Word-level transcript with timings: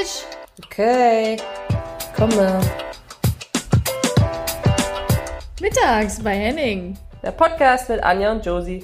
Tisch! 0.00 0.24
Okay, 0.64 1.36
komme. 2.16 2.60
Mittags 5.60 6.22
bei 6.22 6.34
Henning. 6.34 6.96
Der 7.22 7.32
Podcast 7.32 7.90
mit 7.90 8.02
Anja 8.02 8.32
und 8.32 8.46
Josie. 8.46 8.82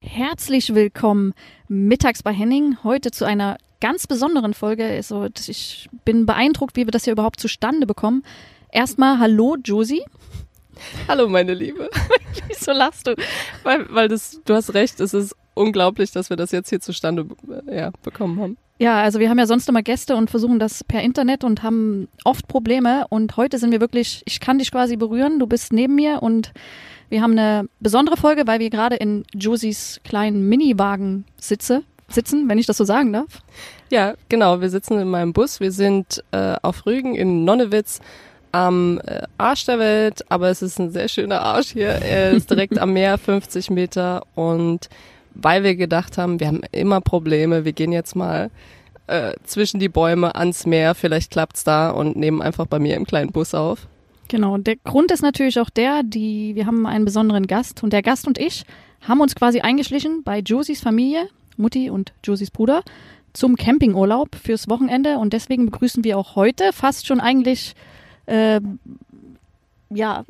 Herzlich 0.00 0.74
willkommen 0.74 1.34
mittags 1.68 2.24
bei 2.24 2.32
Henning. 2.32 2.78
Heute 2.82 3.12
zu 3.12 3.24
einer 3.24 3.58
ganz 3.80 4.08
besonderen 4.08 4.54
Folge. 4.54 4.84
Also, 4.84 5.28
ich 5.46 5.88
bin 6.04 6.26
beeindruckt, 6.26 6.74
wie 6.74 6.86
wir 6.86 6.92
das 6.92 7.04
hier 7.04 7.12
überhaupt 7.12 7.38
zustande 7.38 7.86
bekommen. 7.86 8.24
Erstmal 8.72 9.20
Hallo 9.20 9.56
Josie. 9.62 10.04
Hallo 11.06 11.28
meine 11.28 11.54
Liebe. 11.54 11.88
Wieso 12.48 12.72
lachst 12.72 13.06
du? 13.06 13.14
Weil, 13.62 13.86
weil 13.94 14.08
das, 14.08 14.40
du 14.44 14.54
hast 14.54 14.74
recht, 14.74 14.98
es 14.98 15.14
ist 15.14 15.36
unglaublich, 15.54 16.12
dass 16.12 16.30
wir 16.30 16.36
das 16.36 16.52
jetzt 16.52 16.70
hier 16.70 16.80
zustande 16.80 17.26
äh, 17.66 17.78
ja, 17.78 17.90
bekommen 18.02 18.40
haben. 18.40 18.56
Ja, 18.78 19.00
also 19.00 19.20
wir 19.20 19.30
haben 19.30 19.38
ja 19.38 19.46
sonst 19.46 19.68
immer 19.68 19.82
Gäste 19.82 20.16
und 20.16 20.30
versuchen 20.30 20.58
das 20.58 20.82
per 20.82 21.02
Internet 21.02 21.44
und 21.44 21.62
haben 21.62 22.08
oft 22.24 22.48
Probleme. 22.48 23.06
Und 23.10 23.36
heute 23.36 23.58
sind 23.58 23.70
wir 23.70 23.80
wirklich, 23.80 24.22
ich 24.24 24.40
kann 24.40 24.58
dich 24.58 24.72
quasi 24.72 24.96
berühren, 24.96 25.38
du 25.38 25.46
bist 25.46 25.72
neben 25.72 25.94
mir 25.94 26.22
und 26.22 26.52
wir 27.08 27.22
haben 27.22 27.32
eine 27.32 27.68
besondere 27.78 28.16
Folge, 28.16 28.46
weil 28.46 28.58
wir 28.58 28.70
gerade 28.70 28.96
in 28.96 29.24
Josies 29.34 30.00
kleinen 30.02 30.48
Miniwagen 30.48 31.26
sitze, 31.38 31.82
sitzen, 32.08 32.48
wenn 32.48 32.58
ich 32.58 32.66
das 32.66 32.78
so 32.78 32.84
sagen 32.84 33.12
darf. 33.12 33.42
Ja, 33.90 34.14
genau. 34.28 34.60
Wir 34.60 34.70
sitzen 34.70 34.98
in 34.98 35.08
meinem 35.08 35.32
Bus. 35.32 35.60
Wir 35.60 35.72
sind 35.72 36.24
äh, 36.32 36.56
auf 36.62 36.86
Rügen 36.86 37.14
in 37.14 37.44
Nonnewitz 37.44 38.00
am 38.50 39.00
äh, 39.06 39.22
Arsch 39.38 39.66
der 39.66 39.78
Welt, 39.78 40.24
aber 40.30 40.48
es 40.48 40.62
ist 40.62 40.78
ein 40.78 40.90
sehr 40.90 41.08
schöner 41.08 41.42
Arsch 41.42 41.72
hier. 41.72 41.88
Er 41.88 42.30
ist 42.32 42.50
direkt 42.50 42.78
am 42.78 42.94
Meer, 42.94 43.18
50 43.18 43.70
Meter. 43.70 44.24
Und 44.34 44.88
weil 45.34 45.62
wir 45.62 45.76
gedacht 45.76 46.18
haben, 46.18 46.40
wir 46.40 46.48
haben 46.48 46.62
immer 46.72 47.00
Probleme, 47.00 47.64
wir 47.64 47.72
gehen 47.72 47.92
jetzt 47.92 48.14
mal 48.16 48.50
äh, 49.06 49.32
zwischen 49.44 49.80
die 49.80 49.88
Bäume 49.88 50.34
ans 50.34 50.66
Meer, 50.66 50.94
vielleicht 50.94 51.30
klappt's 51.30 51.64
da 51.64 51.90
und 51.90 52.16
nehmen 52.16 52.42
einfach 52.42 52.66
bei 52.66 52.78
mir 52.78 52.96
im 52.96 53.04
kleinen 53.04 53.32
Bus 53.32 53.54
auf. 53.54 53.88
Genau, 54.28 54.56
der 54.56 54.76
Grund 54.76 55.10
ist 55.10 55.22
natürlich 55.22 55.60
auch 55.60 55.70
der, 55.70 56.02
die, 56.02 56.54
wir 56.54 56.66
haben 56.66 56.86
einen 56.86 57.04
besonderen 57.04 57.46
Gast 57.46 57.82
und 57.82 57.92
der 57.92 58.02
Gast 58.02 58.26
und 58.26 58.38
ich 58.38 58.64
haben 59.02 59.20
uns 59.20 59.34
quasi 59.34 59.60
eingeschlichen 59.60 60.22
bei 60.22 60.38
Josies 60.38 60.80
Familie, 60.80 61.28
Mutti 61.56 61.90
und 61.90 62.12
Josies 62.24 62.50
Bruder, 62.50 62.82
zum 63.32 63.56
Campingurlaub 63.56 64.34
fürs 64.34 64.68
Wochenende 64.68 65.18
und 65.18 65.32
deswegen 65.32 65.66
begrüßen 65.66 66.04
wir 66.04 66.18
auch 66.18 66.36
heute 66.36 66.72
fast 66.72 67.06
schon 67.06 67.20
eigentlich, 67.20 67.74
äh, 68.26 68.60
ja, 69.90 70.24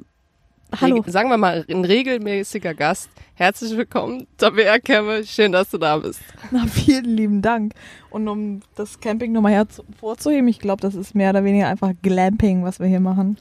hallo. 0.80 1.04
Sagen 1.06 1.28
wir 1.28 1.38
mal, 1.38 1.64
ein 1.68 1.84
regelmäßiger 1.84 2.74
Gast. 2.74 3.10
Herzlich 3.34 3.76
willkommen, 3.76 4.26
Tabea 4.38 4.78
Kemme. 4.78 5.24
Schön, 5.24 5.52
dass 5.52 5.70
du 5.70 5.78
da 5.78 5.98
bist. 5.98 6.20
Na, 6.50 6.66
vielen 6.66 7.04
lieben 7.04 7.42
Dank. 7.42 7.74
Und 8.10 8.28
um 8.28 8.60
das 8.74 9.00
Camping 9.00 9.32
nochmal 9.32 9.52
hervorzuheben, 9.52 10.48
ich 10.48 10.58
glaube, 10.58 10.80
das 10.80 10.94
ist 10.94 11.14
mehr 11.14 11.30
oder 11.30 11.44
weniger 11.44 11.68
einfach 11.68 11.92
Glamping, 12.02 12.64
was 12.64 12.80
wir 12.80 12.86
hier 12.86 13.00
machen. 13.00 13.38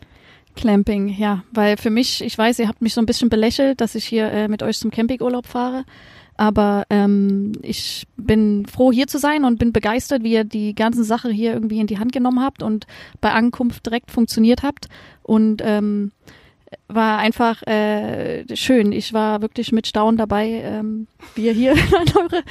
Clamping, 0.56 1.08
ja, 1.08 1.44
weil 1.52 1.78
für 1.78 1.90
mich, 1.90 2.24
ich 2.24 2.38
weiß, 2.38 2.60
ihr 2.60 2.68
habt 2.68 2.82
mich 2.82 2.94
so 2.94 3.02
ein 3.02 3.06
bisschen 3.06 3.30
belächelt, 3.30 3.80
dass 3.80 3.96
ich 3.96 4.06
hier 4.06 4.32
äh, 4.32 4.48
mit 4.48 4.64
euch 4.64 4.78
zum 4.80 4.92
Campingurlaub 4.92 5.48
fahre, 5.48 5.86
aber 6.36 6.86
ähm, 6.90 7.54
ich 7.62 8.08
bin 8.18 8.66
froh 8.66 8.92
hier 8.92 9.08
zu 9.08 9.18
sein 9.18 9.46
und 9.46 9.60
bin 9.60 9.72
begeistert, 9.72 10.24
wie 10.24 10.34
ihr 10.34 10.44
die 10.44 10.76
ganze 10.76 11.04
Sache 11.04 11.30
hier 11.30 11.54
irgendwie 11.54 11.80
in 11.80 11.88
die 11.88 12.00
Hand 12.00 12.12
genommen 12.12 12.42
habt 12.42 12.64
und 12.64 12.86
bei 13.22 13.32
Ankunft 13.32 13.86
direkt 13.86 14.12
funktioniert 14.12 14.64
habt 14.64 14.88
und 15.24 15.62
ähm, 15.64 16.12
war 16.88 17.20
einfach 17.20 17.62
äh, 17.64 18.46
schön. 18.56 18.92
Ich 18.92 19.14
war 19.14 19.42
wirklich 19.42 19.72
mit 19.72 19.88
Staunen 19.88 20.18
dabei, 20.18 20.48
ähm, 20.64 21.08
wie 21.36 21.46
ihr 21.48 21.54
hier 21.54 21.72
an 21.98 22.08
eure 22.18 22.44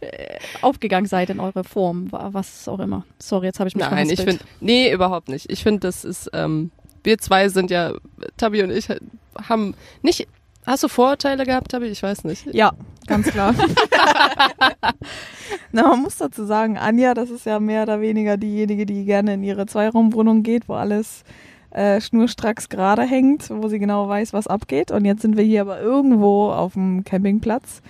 äh, 0.00 0.38
aufgegangen 0.62 1.06
seid 1.06 1.30
in 1.30 1.40
eure 1.40 1.64
Form, 1.64 2.08
was 2.10 2.68
auch 2.68 2.80
immer. 2.80 3.04
Sorry, 3.18 3.46
jetzt 3.46 3.60
habe 3.60 3.68
ich 3.68 3.76
mich 3.76 3.84
Nein, 3.88 4.10
ich 4.10 4.20
finde, 4.20 4.44
nee, 4.60 4.92
überhaupt 4.92 5.28
nicht. 5.28 5.50
Ich 5.50 5.62
finde, 5.62 5.80
das 5.80 6.04
ist 6.04 6.30
ähm, 6.32 6.70
wir 7.08 7.18
zwei 7.18 7.48
sind 7.48 7.70
ja, 7.70 7.92
Tabi 8.36 8.62
und 8.62 8.70
ich 8.70 8.88
haben 9.48 9.74
nicht, 10.02 10.28
hast 10.66 10.82
du 10.82 10.88
Vorurteile 10.88 11.44
gehabt, 11.44 11.70
Tabi? 11.70 11.86
Ich 11.86 12.02
weiß 12.02 12.24
nicht. 12.24 12.46
Ja, 12.52 12.72
ganz 13.06 13.28
klar. 13.28 13.54
Na, 15.72 15.88
man 15.88 16.02
muss 16.02 16.18
dazu 16.18 16.44
sagen, 16.44 16.76
Anja, 16.76 17.14
das 17.14 17.30
ist 17.30 17.46
ja 17.46 17.60
mehr 17.60 17.84
oder 17.84 18.00
weniger 18.00 18.36
diejenige, 18.36 18.86
die 18.86 19.04
gerne 19.04 19.34
in 19.34 19.42
ihre 19.42 19.66
Zweiraumwohnung 19.66 20.42
geht, 20.42 20.68
wo 20.68 20.74
alles 20.74 21.24
äh, 21.70 22.00
schnurstracks 22.00 22.68
gerade 22.68 23.02
hängt, 23.02 23.50
wo 23.50 23.68
sie 23.68 23.78
genau 23.78 24.08
weiß, 24.08 24.32
was 24.32 24.46
abgeht. 24.46 24.90
Und 24.90 25.04
jetzt 25.04 25.22
sind 25.22 25.36
wir 25.36 25.44
hier 25.44 25.62
aber 25.62 25.80
irgendwo 25.80 26.50
auf 26.50 26.74
dem 26.74 27.04
Campingplatz 27.04 27.82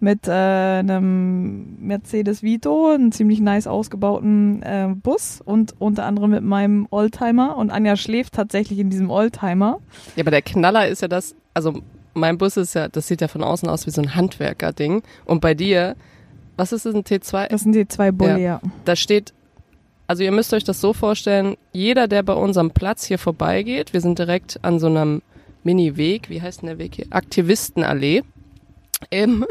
mit 0.00 0.28
äh, 0.28 0.32
einem 0.32 1.76
Mercedes 1.80 2.42
Vito, 2.42 2.90
einen 2.90 3.12
ziemlich 3.12 3.40
nice 3.40 3.66
ausgebauten 3.66 4.62
äh, 4.62 4.88
Bus 4.94 5.40
und 5.44 5.74
unter 5.78 6.04
anderem 6.04 6.30
mit 6.30 6.42
meinem 6.42 6.86
Oldtimer. 6.90 7.56
Und 7.56 7.70
Anja 7.70 7.96
schläft 7.96 8.34
tatsächlich 8.34 8.78
in 8.78 8.90
diesem 8.90 9.10
Oldtimer. 9.10 9.80
Ja, 10.16 10.22
aber 10.22 10.30
der 10.30 10.42
Knaller 10.42 10.88
ist 10.88 11.02
ja 11.02 11.08
das, 11.08 11.34
also 11.54 11.80
mein 12.12 12.38
Bus 12.38 12.56
ist 12.56 12.74
ja, 12.74 12.88
das 12.88 13.08
sieht 13.08 13.20
ja 13.20 13.28
von 13.28 13.42
außen 13.42 13.68
aus 13.68 13.86
wie 13.86 13.90
so 13.90 14.02
ein 14.02 14.14
Handwerker-Ding. 14.14 15.02
Und 15.24 15.40
bei 15.40 15.54
dir, 15.54 15.96
was 16.56 16.72
ist 16.72 16.86
das, 16.86 16.94
ein 16.94 17.02
T2? 17.02 17.48
Das 17.48 17.62
ist 17.62 17.66
ein 17.66 17.74
T2-Bulle, 17.74 18.32
ja. 18.32 18.38
ja. 18.38 18.60
Da 18.84 18.96
steht, 18.96 19.34
also 20.06 20.22
ihr 20.22 20.32
müsst 20.32 20.52
euch 20.52 20.64
das 20.64 20.80
so 20.80 20.92
vorstellen, 20.92 21.56
jeder, 21.72 22.08
der 22.08 22.22
bei 22.22 22.34
unserem 22.34 22.70
Platz 22.70 23.04
hier 23.04 23.18
vorbeigeht, 23.18 23.92
wir 23.92 24.00
sind 24.00 24.18
direkt 24.18 24.58
an 24.62 24.78
so 24.78 24.86
einem 24.86 25.22
Mini-Weg, 25.62 26.28
wie 26.28 26.42
heißt 26.42 26.62
denn 26.62 26.68
der 26.68 26.78
Weg 26.78 26.96
hier? 26.96 27.06
Aktivistenallee. 27.10 28.22
Ähm 29.10 29.46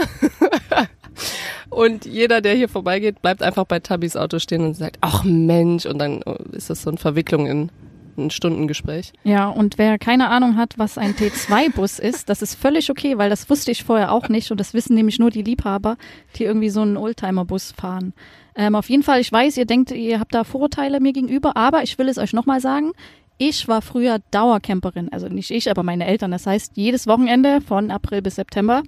und 1.70 2.06
jeder, 2.06 2.42
der 2.42 2.56
hier 2.56 2.70
vorbeigeht, 2.70 3.22
bleibt 3.22 3.42
einfach 3.42 3.66
bei 3.66 3.80
Tabis 3.80 4.16
Auto 4.16 4.40
stehen 4.40 4.64
und 4.64 4.76
sagt, 4.76 4.98
ach 5.02 5.24
Mensch, 5.24 5.86
und 5.86 5.98
dann 6.00 6.22
ist 6.52 6.70
das 6.70 6.84
so 6.84 6.90
eine 6.90 6.98
Verwicklung 6.98 7.48
in 7.48 7.72
ein 8.16 8.30
Stundengespräch. 8.30 9.12
Ja, 9.24 9.50
und 9.50 9.80
wer 9.80 9.98
keine 9.98 10.30
Ahnung 10.30 10.56
hat, 10.56 10.78
was 10.78 11.00
ein 11.00 11.16
T2-Bus 11.16 11.98
ist, 11.98 12.30
das 12.30 12.44
ist 12.44 12.56
völlig 12.56 12.92
okay, 12.92 13.18
weil 13.18 13.32
das 13.32 13.50
wusste 13.50 13.72
ich 13.72 13.84
vorher 13.84 14.12
auch 14.12 14.30
nicht 14.30 14.52
und 14.52 14.60
das 14.60 14.76
wissen 14.76 14.94
nämlich 14.96 15.18
nur 15.18 15.32
die 15.32 15.42
Liebhaber, 15.42 15.98
die 16.36 16.44
irgendwie 16.44 16.70
so 16.70 16.82
einen 16.82 16.98
Oldtimer-Bus 16.98 17.72
fahren. 17.72 18.14
Ähm, 18.56 18.76
auf 18.76 18.90
jeden 18.90 19.04
Fall, 19.04 19.20
ich 19.20 19.32
weiß, 19.32 19.58
ihr 19.58 19.66
denkt, 19.66 19.92
ihr 19.92 20.20
habt 20.20 20.34
da 20.34 20.44
Vorurteile 20.44 21.00
mir 21.00 21.14
gegenüber, 21.14 21.58
aber 21.58 21.84
ich 21.84 21.98
will 21.98 22.08
es 22.08 22.18
euch 22.18 22.34
nochmal 22.34 22.62
sagen. 22.62 22.92
Ich 23.38 23.68
war 23.68 23.82
früher 23.82 24.20
Dauercamperin, 24.32 25.12
also 25.12 25.28
nicht 25.28 25.52
ich, 25.52 25.70
aber 25.70 25.84
meine 25.84 26.06
Eltern. 26.06 26.32
Das 26.32 26.46
heißt, 26.46 26.74
jedes 26.76 27.08
Wochenende 27.08 27.62
von 27.62 27.92
April 27.92 28.22
bis 28.22 28.36
September 28.36 28.84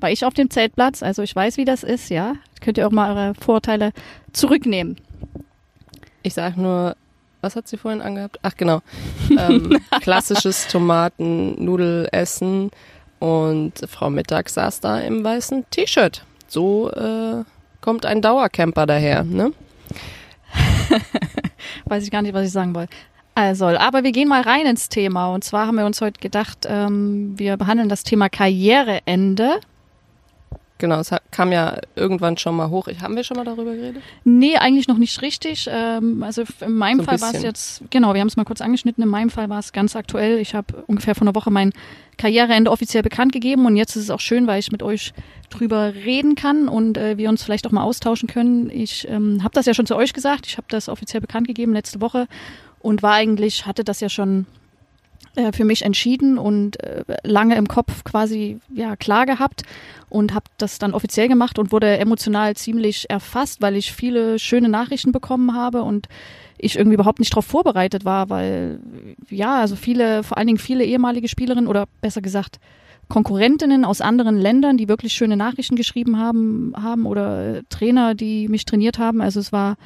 war 0.00 0.10
ich 0.10 0.24
auf 0.24 0.34
dem 0.34 0.50
Zeltplatz, 0.50 1.02
also 1.02 1.22
ich 1.22 1.34
weiß, 1.34 1.56
wie 1.56 1.64
das 1.64 1.82
ist, 1.82 2.10
ja. 2.10 2.34
Könnt 2.60 2.76
ihr 2.76 2.86
auch 2.86 2.92
mal 2.92 3.10
eure 3.10 3.34
Vorteile 3.34 3.92
zurücknehmen. 4.32 4.96
Ich 6.22 6.34
sag 6.34 6.56
nur, 6.56 6.96
was 7.40 7.56
hat 7.56 7.68
sie 7.68 7.76
vorhin 7.76 8.02
angehabt? 8.02 8.38
Ach 8.42 8.56
genau, 8.56 8.80
ähm, 9.38 9.78
klassisches 10.00 10.66
Tomaten-Nudelessen 10.68 12.70
und 13.20 13.72
Frau 13.88 14.10
Mittag 14.10 14.48
saß 14.48 14.80
da 14.80 15.00
im 15.00 15.22
weißen 15.22 15.66
T-Shirt. 15.70 16.24
So 16.48 16.90
äh, 16.90 17.44
kommt 17.84 18.06
ein 18.06 18.22
Dauercamper 18.22 18.86
daher, 18.86 19.24
ne? 19.24 19.52
weiß 21.84 22.02
ich 22.02 22.10
gar 22.10 22.22
nicht, 22.22 22.32
was 22.32 22.46
ich 22.46 22.52
sagen 22.52 22.74
wollte. 22.74 22.94
Also, 23.34 23.66
aber 23.66 24.04
wir 24.04 24.12
gehen 24.12 24.26
mal 24.26 24.40
rein 24.40 24.64
ins 24.64 24.88
Thema. 24.88 25.34
Und 25.34 25.44
zwar 25.44 25.66
haben 25.66 25.76
wir 25.76 25.84
uns 25.84 26.00
heute 26.00 26.18
gedacht, 26.18 26.66
ähm, 26.66 27.34
wir 27.36 27.58
behandeln 27.58 27.90
das 27.90 28.02
Thema 28.02 28.30
Karriereende. 28.30 29.60
Genau, 30.78 30.98
es 30.98 31.10
kam 31.30 31.52
ja 31.52 31.78
irgendwann 31.94 32.36
schon 32.36 32.56
mal 32.56 32.68
hoch. 32.68 32.88
Haben 33.00 33.14
wir 33.14 33.22
schon 33.22 33.36
mal 33.36 33.44
darüber 33.44 33.74
geredet? 33.74 34.02
Nee, 34.24 34.56
eigentlich 34.56 34.88
noch 34.88 34.98
nicht 34.98 35.22
richtig. 35.22 35.68
Ähm, 35.70 36.22
also 36.24 36.42
in 36.60 36.72
meinem 36.72 36.98
so 36.98 37.04
Fall 37.04 37.20
war 37.20 37.32
es 37.32 37.42
jetzt, 37.42 37.82
genau, 37.90 38.12
wir 38.12 38.20
haben 38.20 38.28
es 38.28 38.36
mal 38.36 38.44
kurz 38.44 38.60
angeschnitten. 38.60 39.02
In 39.02 39.08
meinem 39.08 39.30
Fall 39.30 39.48
war 39.48 39.60
es 39.60 39.72
ganz 39.72 39.94
aktuell. 39.94 40.38
Ich 40.38 40.54
habe 40.54 40.82
ungefähr 40.88 41.14
vor 41.14 41.22
einer 41.22 41.34
Woche 41.36 41.52
mein 41.52 41.72
Karriereende 42.16 42.72
offiziell 42.72 43.04
bekannt 43.04 43.32
gegeben 43.32 43.66
und 43.66 43.76
jetzt 43.76 43.94
ist 43.94 44.04
es 44.04 44.10
auch 44.10 44.20
schön, 44.20 44.48
weil 44.48 44.58
ich 44.58 44.72
mit 44.72 44.82
euch 44.82 45.12
drüber 45.50 45.94
reden 45.94 46.34
kann 46.34 46.68
und 46.68 46.98
äh, 46.98 47.18
wir 47.18 47.28
uns 47.28 47.44
vielleicht 47.44 47.66
auch 47.68 47.72
mal 47.72 47.82
austauschen 47.82 48.28
können. 48.28 48.68
Ich 48.68 49.06
ähm, 49.08 49.44
habe 49.44 49.54
das 49.54 49.66
ja 49.66 49.74
schon 49.74 49.86
zu 49.86 49.94
euch 49.94 50.12
gesagt. 50.12 50.46
Ich 50.46 50.56
habe 50.56 50.66
das 50.70 50.88
offiziell 50.88 51.20
bekannt 51.20 51.46
gegeben 51.46 51.72
letzte 51.72 52.00
Woche 52.00 52.26
und 52.80 53.02
war 53.02 53.14
eigentlich, 53.14 53.64
hatte 53.66 53.84
das 53.84 54.00
ja 54.00 54.08
schon 54.08 54.46
äh, 55.36 55.52
für 55.52 55.64
mich 55.64 55.82
entschieden 55.82 56.38
und 56.38 56.82
äh, 56.82 57.04
lange 57.22 57.56
im 57.56 57.68
Kopf 57.68 58.04
quasi 58.04 58.58
ja 58.72 58.96
klar 58.96 59.26
gehabt 59.26 59.62
und 60.08 60.32
habe 60.34 60.46
das 60.58 60.78
dann 60.78 60.94
offiziell 60.94 61.28
gemacht 61.28 61.58
und 61.58 61.72
wurde 61.72 61.98
emotional 61.98 62.54
ziemlich 62.56 63.10
erfasst, 63.10 63.60
weil 63.60 63.76
ich 63.76 63.92
viele 63.92 64.38
schöne 64.38 64.68
Nachrichten 64.68 65.12
bekommen 65.12 65.54
habe 65.54 65.82
und 65.82 66.08
ich 66.58 66.76
irgendwie 66.76 66.94
überhaupt 66.94 67.18
nicht 67.18 67.32
darauf 67.32 67.46
vorbereitet 67.46 68.04
war, 68.04 68.30
weil 68.30 68.78
ja, 69.28 69.60
also 69.60 69.76
viele, 69.76 70.22
vor 70.22 70.38
allen 70.38 70.46
Dingen 70.46 70.58
viele 70.58 70.84
ehemalige 70.84 71.28
Spielerinnen 71.28 71.68
oder 71.68 71.86
besser 72.00 72.22
gesagt 72.22 72.60
Konkurrentinnen 73.08 73.84
aus 73.84 74.00
anderen 74.00 74.38
Ländern, 74.38 74.76
die 74.76 74.88
wirklich 74.88 75.12
schöne 75.12 75.36
Nachrichten 75.36 75.76
geschrieben 75.76 76.18
haben, 76.18 76.72
haben 76.80 77.06
oder 77.06 77.56
äh, 77.56 77.62
Trainer, 77.68 78.14
die 78.14 78.48
mich 78.48 78.64
trainiert 78.64 78.98
haben. 78.98 79.20
Also 79.20 79.40
es 79.40 79.52
war 79.52 79.76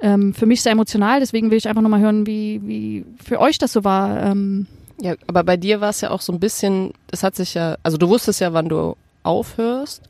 ähm, 0.00 0.34
für 0.34 0.46
mich 0.46 0.62
sehr 0.62 0.72
emotional, 0.72 1.20
deswegen 1.20 1.50
will 1.50 1.58
ich 1.58 1.68
einfach 1.68 1.82
nochmal 1.82 2.00
hören, 2.00 2.26
wie, 2.26 2.60
wie 2.64 3.04
für 3.22 3.40
euch 3.40 3.58
das 3.58 3.72
so 3.72 3.84
war. 3.84 4.22
Ähm, 4.22 4.66
ja, 5.02 5.16
aber 5.26 5.42
bei 5.42 5.56
dir 5.56 5.80
war 5.80 5.90
es 5.90 6.00
ja 6.00 6.10
auch 6.10 6.20
so 6.20 6.32
ein 6.32 6.38
bisschen, 6.38 6.92
es 7.10 7.24
hat 7.24 7.34
sich 7.34 7.54
ja, 7.54 7.76
also 7.82 7.96
du 7.96 8.08
wusstest 8.08 8.40
ja, 8.40 8.52
wann 8.52 8.68
du 8.68 8.96
aufhörst 9.24 10.02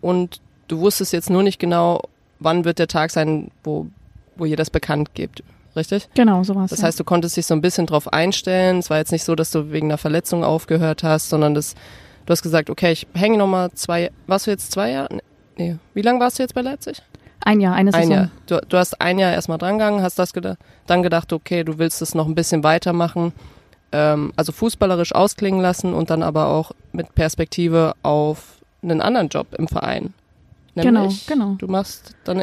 und 0.00 0.40
du 0.66 0.80
wusstest 0.80 1.12
jetzt 1.12 1.30
nur 1.30 1.44
nicht 1.44 1.60
genau, 1.60 2.02
wann 2.40 2.64
wird 2.64 2.80
der 2.80 2.88
Tag 2.88 3.12
sein, 3.12 3.52
wo, 3.62 3.86
wo 4.34 4.44
ihr 4.44 4.56
das 4.56 4.68
bekannt 4.68 5.14
gibt. 5.14 5.44
Richtig? 5.76 6.08
Genau, 6.14 6.42
sowas. 6.42 6.70
Das 6.70 6.82
heißt, 6.82 6.98
du 6.98 7.04
konntest 7.04 7.36
dich 7.36 7.46
so 7.46 7.54
ein 7.54 7.60
bisschen 7.60 7.86
drauf 7.86 8.12
einstellen. 8.12 8.80
Es 8.80 8.90
war 8.90 8.98
jetzt 8.98 9.12
nicht 9.12 9.24
so, 9.24 9.36
dass 9.36 9.52
du 9.52 9.70
wegen 9.70 9.86
einer 9.86 9.96
Verletzung 9.96 10.42
aufgehört 10.42 11.04
hast, 11.04 11.28
sondern 11.28 11.54
das, 11.54 11.74
du 12.26 12.32
hast 12.32 12.42
gesagt, 12.42 12.68
okay, 12.68 12.90
ich 12.90 13.06
hänge 13.14 13.38
nochmal 13.38 13.70
zwei, 13.72 14.10
warst 14.26 14.48
du 14.48 14.50
jetzt 14.50 14.72
zwei 14.72 14.90
Jahre? 14.90 15.20
Nee. 15.56 15.76
Wie 15.94 16.02
lange 16.02 16.18
warst 16.18 16.38
du 16.38 16.42
jetzt 16.42 16.54
bei 16.54 16.62
Leipzig? 16.62 17.00
Ein 17.44 17.60
Jahr, 17.60 17.74
eine 17.74 17.92
Saison. 17.92 18.04
Ein 18.04 18.10
Jahr. 18.10 18.30
Du, 18.46 18.60
du 18.68 18.76
hast 18.76 19.00
ein 19.00 19.18
Jahr 19.20 19.32
erstmal 19.32 19.58
drangegangen, 19.58 20.02
hast 20.02 20.18
das 20.18 20.32
gedacht, 20.32 20.58
dann 20.88 21.02
gedacht, 21.02 21.32
okay, 21.32 21.62
du 21.62 21.78
willst 21.78 22.02
es 22.02 22.14
noch 22.14 22.26
ein 22.26 22.34
bisschen 22.34 22.64
weitermachen, 22.64 23.32
ähm, 23.92 24.32
also 24.36 24.52
fußballerisch 24.52 25.14
ausklingen 25.14 25.60
lassen 25.60 25.94
und 25.94 26.10
dann 26.10 26.22
aber 26.22 26.48
auch 26.48 26.72
mit 26.92 27.14
Perspektive 27.14 27.94
auf 28.02 28.60
einen 28.82 29.00
anderen 29.00 29.28
Job 29.28 29.48
im 29.56 29.68
Verein. 29.68 30.14
Nämlich, 30.74 31.26
genau, 31.26 31.46
genau. 31.46 31.56
Du 31.58 31.66
machst 31.66 32.14
dann 32.24 32.42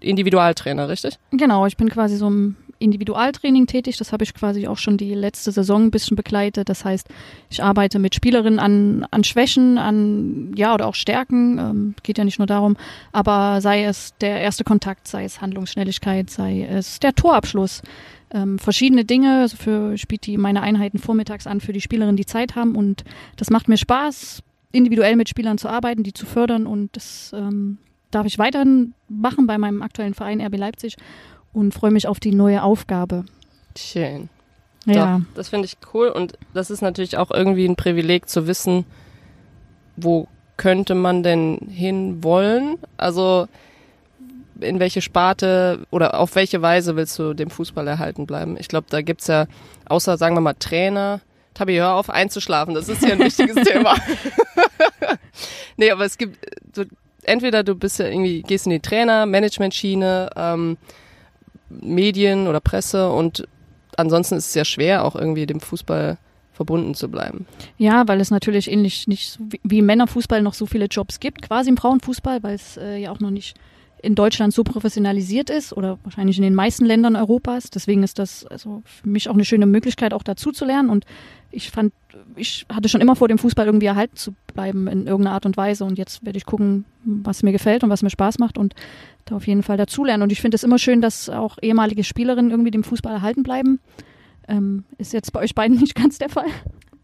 Individualtrainer, 0.00 0.88
richtig? 0.88 1.18
Genau, 1.32 1.66
ich 1.66 1.76
bin 1.76 1.88
quasi 1.88 2.16
so 2.16 2.26
im 2.26 2.56
Individualtraining 2.80 3.66
tätig. 3.66 3.98
Das 3.98 4.12
habe 4.12 4.24
ich 4.24 4.34
quasi 4.34 4.66
auch 4.66 4.78
schon 4.78 4.96
die 4.96 5.14
letzte 5.14 5.52
Saison 5.52 5.84
ein 5.84 5.90
bisschen 5.90 6.16
begleitet. 6.16 6.68
Das 6.68 6.84
heißt, 6.84 7.08
ich 7.50 7.62
arbeite 7.62 7.98
mit 7.98 8.14
Spielerinnen 8.14 8.58
an, 8.58 9.06
an 9.10 9.22
Schwächen, 9.22 9.78
an 9.78 10.52
ja 10.56 10.74
oder 10.74 10.86
auch 10.86 10.94
Stärken. 10.94 11.58
Ähm, 11.58 11.94
geht 12.02 12.18
ja 12.18 12.24
nicht 12.24 12.38
nur 12.38 12.46
darum, 12.46 12.76
aber 13.12 13.60
sei 13.60 13.84
es 13.84 14.14
der 14.20 14.40
erste 14.40 14.64
Kontakt, 14.64 15.06
sei 15.06 15.24
es 15.24 15.40
Handlungsschnelligkeit, 15.40 16.30
sei 16.30 16.66
es 16.68 16.98
der 16.98 17.14
Torabschluss. 17.14 17.82
Ähm, 18.32 18.58
verschiedene 18.58 19.04
Dinge. 19.04 19.40
Also 19.40 19.56
für 19.56 19.92
ich 19.92 20.06
biete 20.06 20.30
die 20.30 20.36
meine 20.36 20.62
Einheiten 20.62 20.98
vormittags 20.98 21.46
an 21.46 21.60
für 21.60 21.72
die 21.72 21.80
Spielerinnen, 21.80 22.16
die 22.16 22.26
Zeit 22.26 22.54
haben 22.54 22.76
und 22.76 23.04
das 23.36 23.50
macht 23.50 23.68
mir 23.68 23.76
Spaß, 23.76 24.42
individuell 24.72 25.16
mit 25.16 25.28
Spielern 25.28 25.58
zu 25.58 25.68
arbeiten, 25.68 26.02
die 26.02 26.12
zu 26.12 26.26
fördern 26.26 26.66
und 26.66 26.96
das 26.96 27.32
ähm, 27.34 27.78
darf 28.10 28.26
ich 28.26 28.38
weiterhin 28.38 28.94
machen 29.08 29.46
bei 29.46 29.58
meinem 29.58 29.82
aktuellen 29.82 30.14
Verein 30.14 30.40
RB 30.40 30.56
Leipzig 30.56 30.96
und 31.52 31.74
freue 31.74 31.90
mich 31.90 32.06
auf 32.06 32.20
die 32.20 32.32
neue 32.32 32.62
Aufgabe. 32.62 33.24
Schön. 33.76 34.28
Ja. 34.86 35.18
Doch, 35.18 35.24
das 35.34 35.48
finde 35.48 35.66
ich 35.66 35.76
cool 35.92 36.08
und 36.08 36.38
das 36.54 36.70
ist 36.70 36.82
natürlich 36.82 37.18
auch 37.18 37.30
irgendwie 37.30 37.66
ein 37.66 37.76
Privileg 37.76 38.28
zu 38.28 38.46
wissen, 38.46 38.84
wo 39.96 40.28
könnte 40.56 40.94
man 40.94 41.22
denn 41.22 41.58
hin 41.70 42.22
wollen? 42.22 42.78
Also 42.96 43.48
in 44.60 44.80
welche 44.80 45.02
Sparte 45.02 45.86
oder 45.90 46.18
auf 46.18 46.34
welche 46.34 46.62
Weise 46.62 46.96
willst 46.96 47.18
du 47.18 47.34
dem 47.34 47.50
Fußball 47.50 47.86
erhalten 47.86 48.26
bleiben? 48.26 48.56
Ich 48.58 48.68
glaube, 48.68 48.86
da 48.90 49.02
gibt 49.02 49.22
es 49.22 49.26
ja, 49.26 49.46
außer 49.86 50.16
sagen 50.18 50.36
wir 50.36 50.40
mal 50.40 50.54
Trainer, 50.54 51.20
Tabi, 51.54 51.76
hör 51.76 51.94
auf 51.94 52.10
einzuschlafen, 52.10 52.74
das 52.74 52.88
ist 52.88 53.02
ja 53.02 53.12
ein 53.12 53.18
wichtiges 53.18 53.56
Thema. 53.66 53.94
nee, 55.76 55.90
aber 55.90 56.04
es 56.04 56.16
gibt, 56.16 56.38
du, 56.74 56.84
entweder 57.24 57.62
du 57.62 57.74
bist 57.74 57.98
ja 57.98 58.06
irgendwie, 58.06 58.42
gehst 58.42 58.66
in 58.66 58.70
die 58.70 58.80
Trainer, 58.80 59.26
Management-Schiene, 59.26 60.30
ähm, 60.36 60.76
Medien 61.68 62.48
oder 62.48 62.60
Presse 62.60 63.10
und 63.10 63.46
ansonsten 63.96 64.36
ist 64.36 64.48
es 64.48 64.54
ja 64.54 64.64
schwer, 64.64 65.04
auch 65.04 65.14
irgendwie 65.14 65.46
dem 65.46 65.60
Fußball 65.60 66.18
verbunden 66.52 66.94
zu 66.94 67.08
bleiben. 67.08 67.46
Ja, 67.78 68.06
weil 68.06 68.20
es 68.20 68.30
natürlich 68.30 68.70
ähnlich 68.70 69.06
nicht 69.06 69.38
wie 69.62 69.78
im 69.78 69.86
Männerfußball 69.86 70.42
noch 70.42 70.54
so 70.54 70.66
viele 70.66 70.86
Jobs 70.86 71.18
gibt, 71.18 71.42
quasi 71.42 71.70
im 71.70 71.76
Frauenfußball, 71.76 72.42
weil 72.42 72.54
es 72.54 72.76
äh, 72.76 72.98
ja 72.98 73.12
auch 73.12 73.20
noch 73.20 73.30
nicht 73.30 73.56
in 74.02 74.14
Deutschland 74.14 74.54
so 74.54 74.64
professionalisiert 74.64 75.50
ist 75.50 75.72
oder 75.72 75.98
wahrscheinlich 76.04 76.38
in 76.38 76.42
den 76.42 76.54
meisten 76.54 76.84
Ländern 76.84 77.16
Europas. 77.16 77.70
Deswegen 77.70 78.02
ist 78.02 78.18
das 78.18 78.46
also 78.46 78.82
für 78.84 79.08
mich 79.08 79.28
auch 79.28 79.34
eine 79.34 79.44
schöne 79.44 79.66
Möglichkeit, 79.66 80.14
auch 80.14 80.22
dazu 80.22 80.52
zu 80.52 80.64
lernen. 80.64 80.90
Und 80.90 81.04
ich 81.50 81.70
fand, 81.70 81.92
ich 82.36 82.66
hatte 82.72 82.88
schon 82.88 83.00
immer 83.00 83.16
vor, 83.16 83.28
dem 83.28 83.38
Fußball 83.38 83.66
irgendwie 83.66 83.86
erhalten 83.86 84.16
zu 84.16 84.34
bleiben 84.54 84.86
in 84.86 85.06
irgendeiner 85.06 85.34
Art 85.34 85.46
und 85.46 85.56
Weise. 85.56 85.84
Und 85.84 85.98
jetzt 85.98 86.24
werde 86.24 86.38
ich 86.38 86.46
gucken, 86.46 86.84
was 87.04 87.42
mir 87.42 87.52
gefällt 87.52 87.84
und 87.84 87.90
was 87.90 88.02
mir 88.02 88.10
Spaß 88.10 88.38
macht 88.38 88.56
und 88.56 88.74
da 89.26 89.36
auf 89.36 89.46
jeden 89.46 89.62
Fall 89.62 89.76
dazulernen. 89.76 90.22
Und 90.22 90.32
ich 90.32 90.40
finde 90.40 90.54
es 90.54 90.64
immer 90.64 90.78
schön, 90.78 91.00
dass 91.00 91.28
auch 91.28 91.58
ehemalige 91.60 92.04
Spielerinnen 92.04 92.50
irgendwie 92.50 92.70
dem 92.70 92.84
Fußball 92.84 93.12
erhalten 93.12 93.42
bleiben. 93.42 93.80
Ähm, 94.48 94.84
ist 94.98 95.12
jetzt 95.12 95.32
bei 95.32 95.40
euch 95.40 95.54
beiden 95.54 95.76
nicht 95.80 95.94
ganz 95.94 96.18
der 96.18 96.30
Fall. 96.30 96.48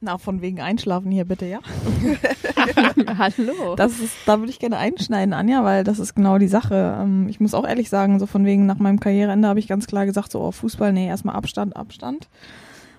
Na, 0.06 0.18
von 0.18 0.40
wegen 0.40 0.60
Einschlafen 0.60 1.10
hier 1.10 1.24
bitte, 1.24 1.46
ja? 1.46 1.58
Hallo. 3.18 3.74
Das 3.74 3.98
ist, 3.98 4.14
da 4.24 4.38
würde 4.38 4.50
ich 4.50 4.60
gerne 4.60 4.76
einschneiden, 4.76 5.34
Anja, 5.34 5.64
weil 5.64 5.82
das 5.82 5.98
ist 5.98 6.14
genau 6.14 6.38
die 6.38 6.46
Sache. 6.46 6.96
Ähm, 7.00 7.26
ich 7.28 7.40
muss 7.40 7.54
auch 7.54 7.66
ehrlich 7.66 7.88
sagen, 7.88 8.20
so 8.20 8.26
von 8.26 8.44
wegen 8.44 8.66
nach 8.66 8.78
meinem 8.78 9.00
Karriereende 9.00 9.48
habe 9.48 9.58
ich 9.58 9.66
ganz 9.66 9.88
klar 9.88 10.06
gesagt, 10.06 10.30
so 10.30 10.40
oh, 10.42 10.52
Fußball, 10.52 10.92
nee, 10.92 11.08
erstmal 11.08 11.34
Abstand, 11.34 11.74
Abstand. 11.74 12.28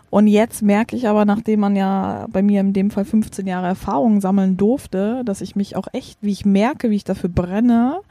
Und 0.09 0.27
jetzt 0.27 0.61
merke 0.61 0.97
ich 0.97 1.07
aber, 1.07 1.23
nachdem 1.23 1.61
man 1.61 1.77
ja 1.77 2.27
bei 2.29 2.41
mir 2.41 2.59
in 2.59 2.73
dem 2.73 2.91
Fall 2.91 3.05
15 3.05 3.47
Jahre 3.47 3.67
Erfahrung 3.67 4.19
sammeln 4.19 4.57
durfte, 4.57 5.21
dass 5.23 5.39
ich 5.39 5.55
mich 5.55 5.77
auch 5.77 5.87
echt, 5.93 6.17
wie 6.21 6.33
ich 6.33 6.45
merke, 6.45 6.89
wie 6.89 6.97
ich 6.97 7.05
dafür 7.05 7.29
brenne 7.29 8.01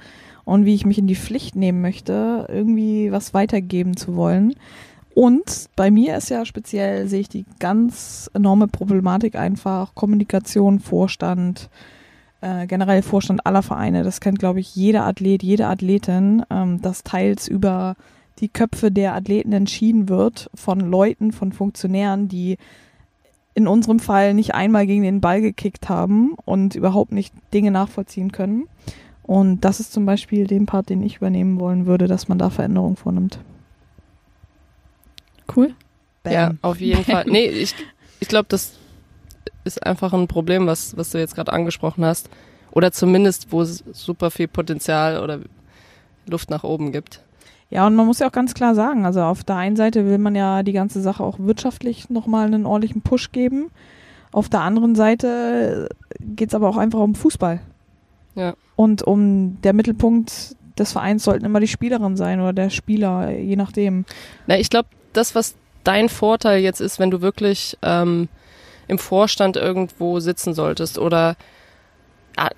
und 0.46 0.64
wie 0.64 0.74
ich 0.74 0.86
mich 0.86 0.96
in 0.96 1.06
die 1.06 1.16
Pflicht 1.16 1.54
nehmen 1.54 1.82
möchte, 1.82 2.46
irgendwie 2.48 3.12
was 3.12 3.34
weitergeben 3.34 3.94
zu 3.94 4.16
wollen. 4.16 4.54
Und 5.16 5.70
bei 5.76 5.90
mir 5.90 6.14
ist 6.18 6.28
ja 6.28 6.44
speziell, 6.44 7.08
sehe 7.08 7.20
ich 7.20 7.30
die 7.30 7.46
ganz 7.58 8.30
enorme 8.34 8.68
Problematik 8.68 9.34
einfach, 9.34 9.94
Kommunikation, 9.94 10.78
Vorstand, 10.78 11.70
äh, 12.42 12.66
generell 12.66 13.00
Vorstand 13.00 13.46
aller 13.46 13.62
Vereine. 13.62 14.02
Das 14.02 14.20
kennt, 14.20 14.38
glaube 14.38 14.60
ich, 14.60 14.76
jeder 14.76 15.06
Athlet, 15.06 15.42
jede 15.42 15.68
Athletin, 15.68 16.42
ähm, 16.50 16.82
dass 16.82 17.02
teils 17.02 17.48
über 17.48 17.96
die 18.40 18.50
Köpfe 18.50 18.92
der 18.92 19.14
Athleten 19.14 19.54
entschieden 19.54 20.10
wird 20.10 20.50
von 20.54 20.80
Leuten, 20.80 21.32
von 21.32 21.50
Funktionären, 21.50 22.28
die 22.28 22.58
in 23.54 23.66
unserem 23.66 24.00
Fall 24.00 24.34
nicht 24.34 24.54
einmal 24.54 24.86
gegen 24.86 25.02
den 25.02 25.22
Ball 25.22 25.40
gekickt 25.40 25.88
haben 25.88 26.34
und 26.44 26.74
überhaupt 26.74 27.12
nicht 27.12 27.32
Dinge 27.54 27.70
nachvollziehen 27.70 28.32
können. 28.32 28.64
Und 29.22 29.64
das 29.64 29.80
ist 29.80 29.94
zum 29.94 30.04
Beispiel 30.04 30.46
den 30.46 30.66
Part, 30.66 30.90
den 30.90 31.02
ich 31.02 31.16
übernehmen 31.16 31.58
wollen 31.58 31.86
würde, 31.86 32.06
dass 32.06 32.28
man 32.28 32.36
da 32.36 32.50
Veränderungen 32.50 32.96
vornimmt. 32.96 33.38
Cool. 35.54 35.74
Bam. 36.22 36.32
Ja, 36.32 36.54
auf 36.62 36.80
jeden 36.80 37.04
Fall. 37.04 37.24
Nee, 37.26 37.46
ich, 37.46 37.74
ich 38.20 38.28
glaube, 38.28 38.46
das 38.48 38.72
ist 39.64 39.84
einfach 39.84 40.12
ein 40.12 40.28
Problem, 40.28 40.66
was, 40.66 40.96
was 40.96 41.10
du 41.10 41.18
jetzt 41.18 41.34
gerade 41.34 41.52
angesprochen 41.52 42.04
hast. 42.04 42.28
Oder 42.70 42.92
zumindest, 42.92 43.52
wo 43.52 43.62
es 43.62 43.84
super 43.92 44.30
viel 44.30 44.48
Potenzial 44.48 45.22
oder 45.22 45.40
Luft 46.26 46.50
nach 46.50 46.64
oben 46.64 46.92
gibt. 46.92 47.20
Ja, 47.70 47.86
und 47.86 47.94
man 47.94 48.06
muss 48.06 48.20
ja 48.20 48.28
auch 48.28 48.32
ganz 48.32 48.54
klar 48.54 48.74
sagen, 48.74 49.06
also 49.06 49.22
auf 49.22 49.42
der 49.42 49.56
einen 49.56 49.76
Seite 49.76 50.06
will 50.06 50.18
man 50.18 50.34
ja 50.34 50.62
die 50.62 50.72
ganze 50.72 51.00
Sache 51.00 51.22
auch 51.24 51.38
wirtschaftlich 51.38 52.10
nochmal 52.10 52.46
einen 52.46 52.64
ordentlichen 52.64 53.02
Push 53.02 53.32
geben. 53.32 53.70
Auf 54.30 54.48
der 54.48 54.60
anderen 54.60 54.94
Seite 54.94 55.88
geht 56.20 56.50
es 56.50 56.54
aber 56.54 56.68
auch 56.68 56.76
einfach 56.76 57.00
um 57.00 57.14
Fußball. 57.14 57.60
Ja. 58.34 58.54
Und 58.76 59.02
um 59.02 59.60
der 59.62 59.72
Mittelpunkt 59.72 60.54
des 60.78 60.92
Vereins 60.92 61.24
sollten 61.24 61.44
immer 61.44 61.58
die 61.58 61.68
Spielerin 61.68 62.16
sein 62.16 62.40
oder 62.40 62.52
der 62.52 62.70
Spieler, 62.70 63.30
je 63.30 63.56
nachdem. 63.56 64.04
Na, 64.46 64.58
ich 64.58 64.70
glaube, 64.70 64.90
das, 65.16 65.34
was 65.34 65.54
dein 65.84 66.08
Vorteil 66.08 66.60
jetzt 66.60 66.80
ist, 66.80 66.98
wenn 66.98 67.10
du 67.10 67.20
wirklich 67.20 67.76
ähm, 67.82 68.28
im 68.88 68.98
Vorstand 68.98 69.56
irgendwo 69.56 70.20
sitzen 70.20 70.54
solltest 70.54 70.98
oder 70.98 71.36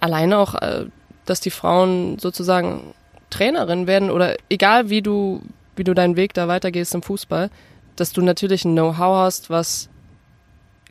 alleine 0.01 0.39
auch, 0.39 0.55
äh, 0.55 0.87
dass 1.25 1.41
die 1.41 1.51
Frauen 1.51 2.19
sozusagen 2.19 2.95
Trainerin 3.31 3.87
werden 3.87 4.11
oder 4.11 4.37
egal 4.49 4.91
wie 4.91 5.03
du, 5.03 5.43
wie 5.77 5.85
du 5.85 5.95
deinen 5.95 6.17
Weg 6.17 6.35
da 6.35 6.49
weitergehst 6.49 6.95
im 6.95 7.03
Fußball, 7.03 7.51
dass 7.97 8.13
du 8.13 8.23
natürlich 8.23 8.65
ein 8.65 8.73
Know-how 8.73 9.19
hast, 9.19 9.51
was 9.51 9.89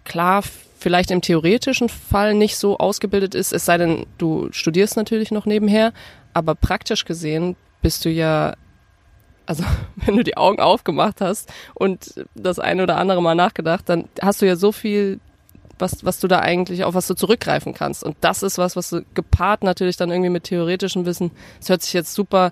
klar 0.06 0.44
vielleicht 0.78 1.12
im 1.12 1.22
theoretischen 1.22 1.90
Fall 1.90 2.34
nicht 2.34 2.58
so 2.58 2.78
ausgebildet 2.78 3.34
ist, 3.34 3.52
es 3.52 3.66
sei 3.66 3.78
denn, 3.78 4.06
du 4.18 4.50
studierst 4.52 4.96
natürlich 4.96 5.32
noch 5.32 5.46
nebenher, 5.46 5.92
aber 6.34 6.54
praktisch 6.54 7.04
gesehen 7.06 7.56
bist 7.82 8.06
du 8.06 8.10
ja 8.10 8.54
also 9.48 9.63
wenn 9.96 10.16
du 10.16 10.24
die 10.24 10.38
Augen 10.38 10.60
aufgemacht 10.60 11.22
hast 11.22 11.51
und 11.74 12.25
das 12.36 12.60
eine 12.60 12.84
oder 12.84 12.98
andere 12.98 13.22
Mal 13.22 13.36
nachgedacht, 13.36 13.89
dann 13.89 14.06
hast 14.22 14.42
du 14.42 14.46
ja 14.46 14.56
so 14.56 14.72
viel, 14.72 15.20
was, 15.80 16.06
was 16.06 16.20
du 16.20 16.27
da 16.27 16.39
eigentlich, 16.39 16.84
auf 16.84 16.94
was 16.94 17.08
du 17.08 17.16
zurückgreifen 17.16 17.74
kannst. 17.74 18.04
Und 18.04 18.16
das 18.22 18.44
ist 18.44 18.58
was, 18.58 18.75
was 18.75 18.92
du 18.92 19.04
gepaart 19.16 19.63
natürlich 19.63 19.98
dann 19.98 20.12
irgendwie 20.12 20.30
mit 20.30 20.44
theoretischem 20.44 21.06
Wissen, 21.06 21.32
das 21.60 21.70
hört 21.70 21.82
sich 21.82 21.94
jetzt 21.94 22.13
super 22.13 22.51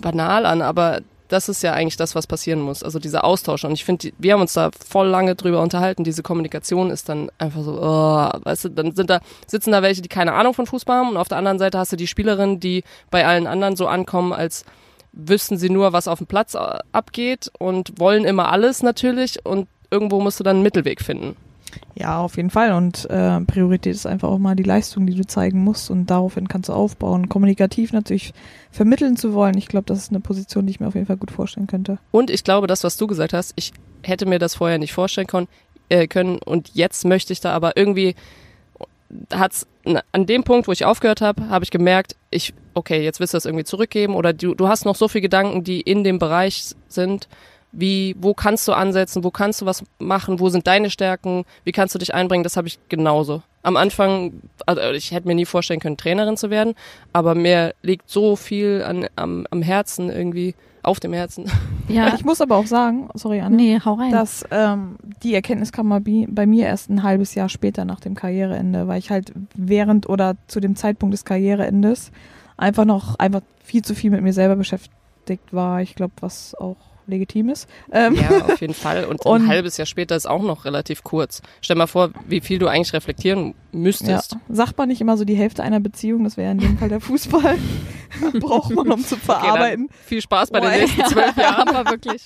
banal 0.00 0.46
an, 0.46 0.62
aber 0.62 1.02
das 1.28 1.48
ist 1.48 1.62
ja 1.62 1.72
eigentlich 1.72 1.96
das, 1.96 2.14
was 2.14 2.26
passieren 2.26 2.60
muss. 2.60 2.82
Also 2.82 2.98
dieser 2.98 3.24
Austausch. 3.24 3.64
Und 3.64 3.72
ich 3.72 3.84
finde, 3.84 4.12
wir 4.18 4.34
haben 4.34 4.42
uns 4.42 4.52
da 4.52 4.70
voll 4.86 5.08
lange 5.08 5.34
drüber 5.34 5.62
unterhalten. 5.62 6.04
Diese 6.04 6.22
Kommunikation 6.22 6.90
ist 6.90 7.08
dann 7.08 7.30
einfach 7.38 7.62
so, 7.62 7.80
oh, 7.80 8.30
weißt 8.44 8.66
du, 8.66 8.68
dann 8.68 8.94
sind 8.94 9.08
da, 9.08 9.20
sitzen 9.46 9.72
da 9.72 9.82
welche, 9.82 10.02
die 10.02 10.08
keine 10.08 10.34
Ahnung 10.34 10.54
von 10.54 10.66
Fußball 10.66 10.98
haben 10.98 11.08
und 11.08 11.16
auf 11.16 11.28
der 11.28 11.38
anderen 11.38 11.58
Seite 11.58 11.78
hast 11.78 11.92
du 11.92 11.96
die 11.96 12.06
Spielerin, 12.06 12.60
die 12.60 12.84
bei 13.10 13.26
allen 13.26 13.46
anderen 13.46 13.74
so 13.74 13.86
ankommen, 13.86 14.32
als 14.32 14.64
wüssten 15.14 15.56
sie 15.58 15.70
nur, 15.70 15.92
was 15.92 16.08
auf 16.08 16.18
dem 16.18 16.26
Platz 16.26 16.54
äh, 16.54 16.78
abgeht 16.92 17.50
und 17.58 17.98
wollen 17.98 18.24
immer 18.24 18.50
alles 18.50 18.82
natürlich 18.82 19.44
und 19.44 19.68
irgendwo 19.90 20.20
musst 20.20 20.40
du 20.40 20.44
dann 20.44 20.56
einen 20.56 20.62
Mittelweg 20.62 21.00
finden. 21.00 21.36
Ja, 21.94 22.20
auf 22.20 22.36
jeden 22.36 22.50
Fall. 22.50 22.72
Und 22.72 23.08
äh, 23.10 23.40
Priorität 23.40 23.94
ist 23.94 24.06
einfach 24.06 24.28
auch 24.28 24.38
mal 24.38 24.56
die 24.56 24.62
Leistung, 24.62 25.06
die 25.06 25.14
du 25.14 25.26
zeigen 25.26 25.62
musst 25.62 25.90
und 25.90 26.06
daraufhin 26.06 26.48
kannst 26.48 26.68
du 26.68 26.72
aufbauen. 26.72 27.28
Kommunikativ 27.28 27.92
natürlich 27.92 28.32
vermitteln 28.70 29.16
zu 29.16 29.32
wollen. 29.34 29.56
Ich 29.56 29.68
glaube, 29.68 29.86
das 29.86 29.98
ist 29.98 30.10
eine 30.10 30.20
Position, 30.20 30.66
die 30.66 30.72
ich 30.72 30.80
mir 30.80 30.88
auf 30.88 30.94
jeden 30.94 31.06
Fall 31.06 31.16
gut 31.16 31.30
vorstellen 31.30 31.66
könnte. 31.66 31.98
Und 32.10 32.30
ich 32.30 32.44
glaube, 32.44 32.66
das, 32.66 32.84
was 32.84 32.96
du 32.96 33.06
gesagt 33.06 33.32
hast, 33.32 33.52
ich 33.56 33.72
hätte 34.02 34.26
mir 34.26 34.38
das 34.38 34.54
vorher 34.54 34.78
nicht 34.78 34.92
vorstellen 34.92 35.26
können, 35.26 35.48
äh, 35.88 36.06
können 36.06 36.38
und 36.38 36.70
jetzt 36.74 37.04
möchte 37.04 37.32
ich 37.32 37.40
da 37.40 37.52
aber 37.52 37.76
irgendwie 37.76 38.14
hat's 39.32 39.66
an 40.12 40.26
dem 40.26 40.44
Punkt, 40.44 40.66
wo 40.66 40.72
ich 40.72 40.84
aufgehört 40.84 41.20
habe, 41.20 41.48
habe 41.48 41.64
ich 41.64 41.70
gemerkt, 41.70 42.16
ich 42.30 42.54
okay, 42.74 43.02
jetzt 43.02 43.20
willst 43.20 43.34
du 43.34 43.36
das 43.36 43.44
irgendwie 43.44 43.64
zurückgeben 43.64 44.14
oder 44.14 44.32
du, 44.32 44.54
du 44.54 44.68
hast 44.68 44.84
noch 44.84 44.96
so 44.96 45.08
viele 45.08 45.22
Gedanken, 45.22 45.64
die 45.64 45.80
in 45.80 46.04
dem 46.04 46.18
Bereich 46.18 46.74
sind, 46.88 47.28
wie, 47.72 48.14
wo 48.18 48.34
kannst 48.34 48.68
du 48.68 48.72
ansetzen, 48.72 49.24
wo 49.24 49.30
kannst 49.30 49.60
du 49.60 49.66
was 49.66 49.84
machen, 49.98 50.38
wo 50.40 50.48
sind 50.48 50.66
deine 50.66 50.90
Stärken, 50.90 51.44
wie 51.64 51.72
kannst 51.72 51.94
du 51.94 51.98
dich 51.98 52.14
einbringen, 52.14 52.44
das 52.44 52.56
habe 52.56 52.68
ich 52.68 52.78
genauso. 52.88 53.42
Am 53.62 53.76
Anfang, 53.76 54.42
also 54.66 54.82
ich 54.92 55.10
hätte 55.10 55.26
mir 55.26 55.34
nie 55.34 55.46
vorstellen 55.46 55.80
können, 55.80 55.96
Trainerin 55.96 56.36
zu 56.36 56.50
werden, 56.50 56.74
aber 57.12 57.34
mir 57.34 57.74
liegt 57.82 58.10
so 58.10 58.36
viel 58.36 58.82
an, 58.86 59.06
am, 59.16 59.46
am 59.50 59.62
Herzen 59.62 60.10
irgendwie, 60.10 60.54
auf 60.84 61.00
dem 61.00 61.12
Herzen. 61.12 61.50
Ja. 61.88 62.14
Ich 62.14 62.24
muss 62.24 62.40
aber 62.40 62.56
auch 62.56 62.66
sagen, 62.66 63.08
sorry 63.14 63.40
Anne, 63.40 63.56
nee, 63.56 63.80
hau 63.84 63.94
rein. 63.94 64.10
dass 64.10 64.44
ähm, 64.50 64.96
die 65.22 65.34
Erkenntnis 65.34 65.72
kam 65.72 65.88
mal 65.88 66.00
bei 66.00 66.46
mir 66.46 66.66
erst 66.66 66.90
ein 66.90 67.02
halbes 67.02 67.34
Jahr 67.34 67.48
später 67.48 67.84
nach 67.84 68.00
dem 68.00 68.14
Karriereende, 68.14 68.86
weil 68.88 68.98
ich 68.98 69.10
halt 69.10 69.32
während 69.54 70.08
oder 70.08 70.36
zu 70.46 70.60
dem 70.60 70.76
Zeitpunkt 70.76 71.12
des 71.12 71.24
Karriereendes 71.24 72.10
einfach 72.56 72.84
noch 72.84 73.18
einfach 73.18 73.42
viel 73.62 73.82
zu 73.82 73.94
viel 73.94 74.10
mit 74.10 74.22
mir 74.22 74.32
selber 74.32 74.56
beschäftigt 74.56 75.52
war. 75.52 75.82
Ich 75.82 75.94
glaube, 75.94 76.12
was 76.20 76.54
auch 76.54 76.76
legitim 77.06 77.48
ist. 77.48 77.68
Ähm 77.92 78.14
ja, 78.14 78.44
auf 78.44 78.60
jeden 78.60 78.74
Fall. 78.74 79.04
Und, 79.04 79.20
und, 79.26 79.42
ein 79.42 79.48
halbes 79.48 79.76
Jahr 79.76 79.86
später 79.86 80.16
ist 80.16 80.26
auch 80.26 80.42
noch 80.42 80.64
relativ 80.64 81.04
kurz. 81.04 81.42
Stell 81.60 81.76
mal 81.76 81.86
vor, 81.86 82.10
wie 82.26 82.40
viel 82.40 82.58
du 82.58 82.68
eigentlich 82.68 82.92
reflektieren 82.92 83.54
müsstest. 83.72 84.32
Ja. 84.32 84.40
Sagt 84.48 84.78
man 84.78 84.88
nicht 84.88 85.00
immer 85.00 85.16
so 85.16 85.24
die 85.24 85.34
Hälfte 85.34 85.62
einer 85.62 85.80
Beziehung, 85.80 86.24
das 86.24 86.36
wäre 86.36 86.52
in 86.52 86.58
dem 86.58 86.78
Fall 86.78 86.88
der 86.88 87.00
Fußball. 87.00 87.56
Braucht 88.40 88.74
man, 88.74 88.90
um 88.90 89.04
zu 89.04 89.16
verarbeiten. 89.16 89.86
Okay, 89.86 89.94
viel 90.06 90.20
Spaß 90.22 90.50
bei 90.50 90.60
oh, 90.60 90.62
den 90.62 90.80
nächsten 90.80 91.04
zwölf 91.06 91.36
Jahren. 91.36 91.68
Aber 91.68 91.90
wirklich. 91.90 92.24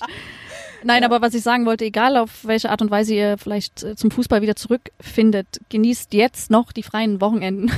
Nein, 0.83 1.01
ja. 1.01 1.09
aber 1.09 1.21
was 1.21 1.33
ich 1.33 1.43
sagen 1.43 1.65
wollte, 1.65 1.85
egal 1.85 2.17
auf 2.17 2.45
welche 2.45 2.69
Art 2.69 2.81
und 2.81 2.91
Weise 2.91 3.13
ihr 3.13 3.37
vielleicht 3.37 3.83
äh, 3.83 3.95
zum 3.95 4.11
Fußball 4.11 4.41
wieder 4.41 4.55
zurückfindet, 4.55 5.59
genießt 5.69 6.13
jetzt 6.13 6.51
noch 6.51 6.71
die 6.71 6.83
freien 6.83 7.21
Wochenenden. 7.21 7.71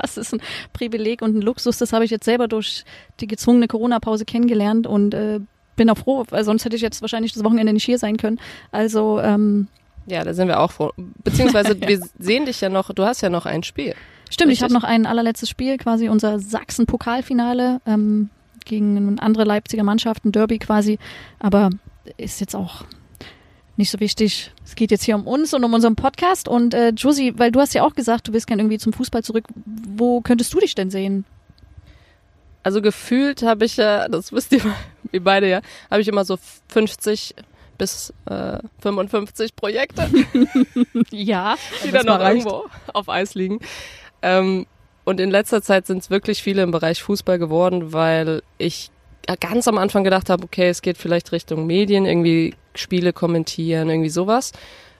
das 0.00 0.16
ist 0.16 0.34
ein 0.34 0.42
Privileg 0.72 1.22
und 1.22 1.36
ein 1.36 1.42
Luxus. 1.42 1.78
Das 1.78 1.92
habe 1.92 2.04
ich 2.04 2.10
jetzt 2.10 2.24
selber 2.24 2.48
durch 2.48 2.84
die 3.20 3.26
gezwungene 3.26 3.68
Corona-Pause 3.68 4.24
kennengelernt 4.24 4.86
und 4.86 5.14
äh, 5.14 5.40
bin 5.80 5.88
auch 5.88 5.96
froh, 5.96 6.24
weil 6.28 6.44
sonst 6.44 6.66
hätte 6.66 6.76
ich 6.76 6.82
jetzt 6.82 7.00
wahrscheinlich 7.00 7.32
das 7.32 7.42
Wochenende 7.42 7.72
nicht 7.72 7.84
hier 7.84 7.98
sein 7.98 8.18
können. 8.18 8.38
Also 8.70 9.18
ähm, 9.18 9.66
ja, 10.06 10.22
da 10.24 10.34
sind 10.34 10.46
wir 10.46 10.60
auch 10.60 10.72
froh. 10.72 10.92
Beziehungsweise 11.24 11.74
ja. 11.80 11.88
wir 11.88 12.00
sehen 12.18 12.44
dich 12.44 12.60
ja 12.60 12.68
noch, 12.68 12.92
du 12.92 13.02
hast 13.02 13.22
ja 13.22 13.30
noch 13.30 13.46
ein 13.46 13.62
Spiel. 13.62 13.94
Stimmt, 14.28 14.50
Richtig? 14.50 14.58
ich 14.58 14.62
habe 14.62 14.74
noch 14.74 14.84
ein 14.84 15.06
allerletztes 15.06 15.48
Spiel, 15.48 15.78
quasi 15.78 16.10
unser 16.10 16.38
Sachsen-Pokalfinale 16.38 17.80
ähm, 17.86 18.28
gegen 18.66 19.18
andere 19.20 19.44
Leipziger 19.44 19.82
Mannschaften, 19.82 20.32
Derby 20.32 20.58
quasi. 20.58 20.98
Aber 21.38 21.70
ist 22.18 22.40
jetzt 22.40 22.54
auch 22.54 22.84
nicht 23.78 23.90
so 23.90 24.00
wichtig. 24.00 24.52
Es 24.62 24.74
geht 24.74 24.90
jetzt 24.90 25.04
hier 25.04 25.14
um 25.14 25.26
uns 25.26 25.54
und 25.54 25.64
um 25.64 25.72
unseren 25.72 25.96
Podcast. 25.96 26.46
Und 26.46 26.74
äh, 26.74 26.90
Josie, 26.90 27.38
weil 27.38 27.52
du 27.52 27.60
hast 27.60 27.72
ja 27.72 27.84
auch 27.84 27.94
gesagt, 27.94 28.28
du 28.28 28.34
willst 28.34 28.46
gerne 28.46 28.60
irgendwie 28.60 28.78
zum 28.78 28.92
Fußball 28.92 29.24
zurück. 29.24 29.44
Wo 29.64 30.20
könntest 30.20 30.52
du 30.52 30.60
dich 30.60 30.74
denn 30.74 30.90
sehen? 30.90 31.24
Also 32.62 32.82
gefühlt 32.82 33.42
habe 33.42 33.64
ich 33.64 33.76
ja, 33.76 34.08
das 34.08 34.32
wisst 34.32 34.52
ihr, 34.52 34.60
wie 35.10 35.20
beide 35.20 35.48
ja, 35.48 35.60
habe 35.90 36.00
ich 36.02 36.08
immer 36.08 36.24
so 36.24 36.38
50 36.68 37.34
bis 37.78 38.12
äh, 38.26 38.58
55 38.80 39.56
Projekte. 39.56 40.08
ja. 41.10 41.56
Die 41.84 41.90
dann 41.90 42.06
noch 42.06 42.20
irgendwo 42.20 42.66
auf 42.92 43.08
Eis 43.08 43.34
liegen. 43.34 43.60
Ähm, 44.22 44.66
und 45.04 45.18
in 45.18 45.30
letzter 45.30 45.62
Zeit 45.62 45.86
sind 45.86 45.98
es 45.98 46.10
wirklich 46.10 46.42
viele 46.42 46.62
im 46.62 46.70
Bereich 46.70 47.02
Fußball 47.02 47.38
geworden, 47.38 47.92
weil 47.92 48.42
ich 48.58 48.90
ganz 49.40 49.66
am 49.66 49.78
Anfang 49.78 50.04
gedacht 50.04 50.28
habe, 50.28 50.44
okay, 50.44 50.68
es 50.68 50.82
geht 50.82 50.98
vielleicht 50.98 51.32
Richtung 51.32 51.66
Medien, 51.66 52.04
irgendwie 52.04 52.54
Spiele 52.74 53.12
kommentieren, 53.12 53.88
irgendwie 53.88 54.10
sowas. 54.10 54.52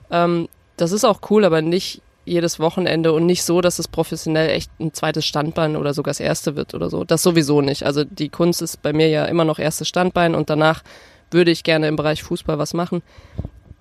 Ähm, 0.09 0.49
das 0.77 0.91
ist 0.91 1.05
auch 1.05 1.19
cool, 1.29 1.45
aber 1.45 1.61
nicht 1.61 2.01
jedes 2.31 2.59
Wochenende 2.59 3.11
und 3.13 3.25
nicht 3.25 3.43
so, 3.43 3.61
dass 3.61 3.77
es 3.77 3.87
professionell 3.87 4.49
echt 4.49 4.71
ein 4.79 4.93
zweites 4.93 5.25
Standbein 5.25 5.75
oder 5.75 5.93
sogar 5.93 6.11
das 6.11 6.19
erste 6.19 6.55
wird 6.55 6.73
oder 6.73 6.89
so. 6.89 7.03
Das 7.03 7.21
sowieso 7.21 7.61
nicht. 7.61 7.83
Also 7.83 8.03
die 8.03 8.29
Kunst 8.29 8.61
ist 8.61 8.81
bei 8.81 8.93
mir 8.93 9.09
ja 9.09 9.25
immer 9.25 9.45
noch 9.45 9.59
erstes 9.59 9.87
Standbein 9.87 10.33
und 10.33 10.49
danach 10.49 10.83
würde 11.29 11.51
ich 11.51 11.63
gerne 11.63 11.87
im 11.87 11.95
Bereich 11.95 12.23
Fußball 12.23 12.57
was 12.57 12.73
machen. 12.73 13.01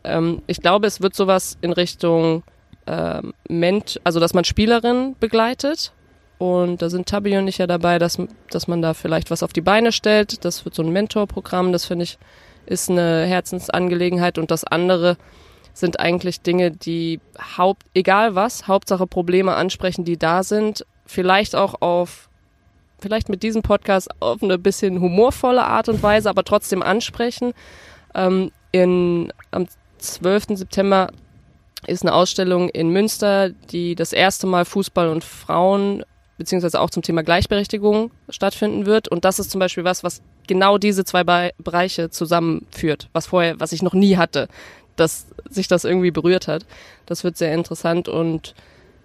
Ähm, 0.04 0.42
ich 0.46 0.60
glaube, 0.60 0.86
es 0.86 1.00
wird 1.00 1.14
sowas 1.14 1.58
in 1.60 1.72
Richtung 1.72 2.42
ähm, 2.86 3.34
Ment, 3.48 4.00
also 4.04 4.20
dass 4.20 4.34
man 4.34 4.44
Spielerinnen 4.44 5.16
begleitet. 5.20 5.92
Und 6.38 6.80
da 6.80 6.88
sind 6.88 7.06
Tabi 7.06 7.36
und 7.36 7.48
ich 7.48 7.58
ja 7.58 7.66
dabei, 7.66 7.98
dass, 7.98 8.18
dass 8.50 8.66
man 8.66 8.80
da 8.80 8.94
vielleicht 8.94 9.30
was 9.30 9.42
auf 9.42 9.52
die 9.52 9.60
Beine 9.60 9.92
stellt. 9.92 10.44
Das 10.44 10.64
wird 10.64 10.74
so 10.74 10.82
ein 10.82 10.90
Mentorprogramm, 10.90 11.70
das 11.70 11.84
finde 11.84 12.04
ich, 12.04 12.18
ist 12.64 12.88
eine 12.88 13.26
Herzensangelegenheit. 13.26 14.38
Und 14.38 14.50
das 14.50 14.64
andere, 14.64 15.18
sind 15.72 16.00
eigentlich 16.00 16.40
Dinge, 16.40 16.70
die 16.70 17.20
Haupt, 17.56 17.86
egal 17.94 18.34
was, 18.34 18.68
Hauptsache 18.68 19.06
Probleme 19.06 19.54
ansprechen, 19.54 20.04
die 20.04 20.16
da 20.16 20.42
sind. 20.42 20.84
Vielleicht 21.06 21.54
auch 21.54 21.80
auf, 21.80 22.28
vielleicht 23.00 23.28
mit 23.28 23.42
diesem 23.42 23.62
Podcast 23.62 24.08
auf 24.20 24.42
eine 24.42 24.58
bisschen 24.58 25.00
humorvolle 25.00 25.64
Art 25.64 25.88
und 25.88 26.02
Weise, 26.02 26.28
aber 26.30 26.44
trotzdem 26.44 26.82
ansprechen. 26.82 27.52
Ähm, 28.14 28.50
in, 28.72 29.32
am 29.50 29.66
12. 29.98 30.58
September 30.58 31.08
ist 31.86 32.02
eine 32.02 32.14
Ausstellung 32.14 32.68
in 32.68 32.90
Münster, 32.90 33.50
die 33.50 33.94
das 33.94 34.12
erste 34.12 34.46
Mal 34.46 34.64
Fußball 34.64 35.08
und 35.08 35.24
Frauen 35.24 36.04
beziehungsweise 36.36 36.80
auch 36.80 36.88
zum 36.88 37.02
Thema 37.02 37.22
Gleichberechtigung 37.22 38.10
stattfinden 38.30 38.86
wird. 38.86 39.08
Und 39.08 39.26
das 39.26 39.38
ist 39.38 39.50
zum 39.50 39.58
Beispiel 39.58 39.84
was, 39.84 40.02
was 40.02 40.22
genau 40.46 40.78
diese 40.78 41.04
zwei 41.04 41.22
Bereiche 41.22 42.08
zusammenführt, 42.08 43.10
was 43.12 43.26
vorher, 43.26 43.60
was 43.60 43.72
ich 43.72 43.82
noch 43.82 43.92
nie 43.92 44.16
hatte 44.16 44.48
dass 45.00 45.26
sich 45.48 45.66
das 45.66 45.84
irgendwie 45.84 46.10
berührt 46.10 46.46
hat. 46.46 46.66
Das 47.06 47.24
wird 47.24 47.36
sehr 47.36 47.54
interessant 47.54 48.08
und 48.08 48.54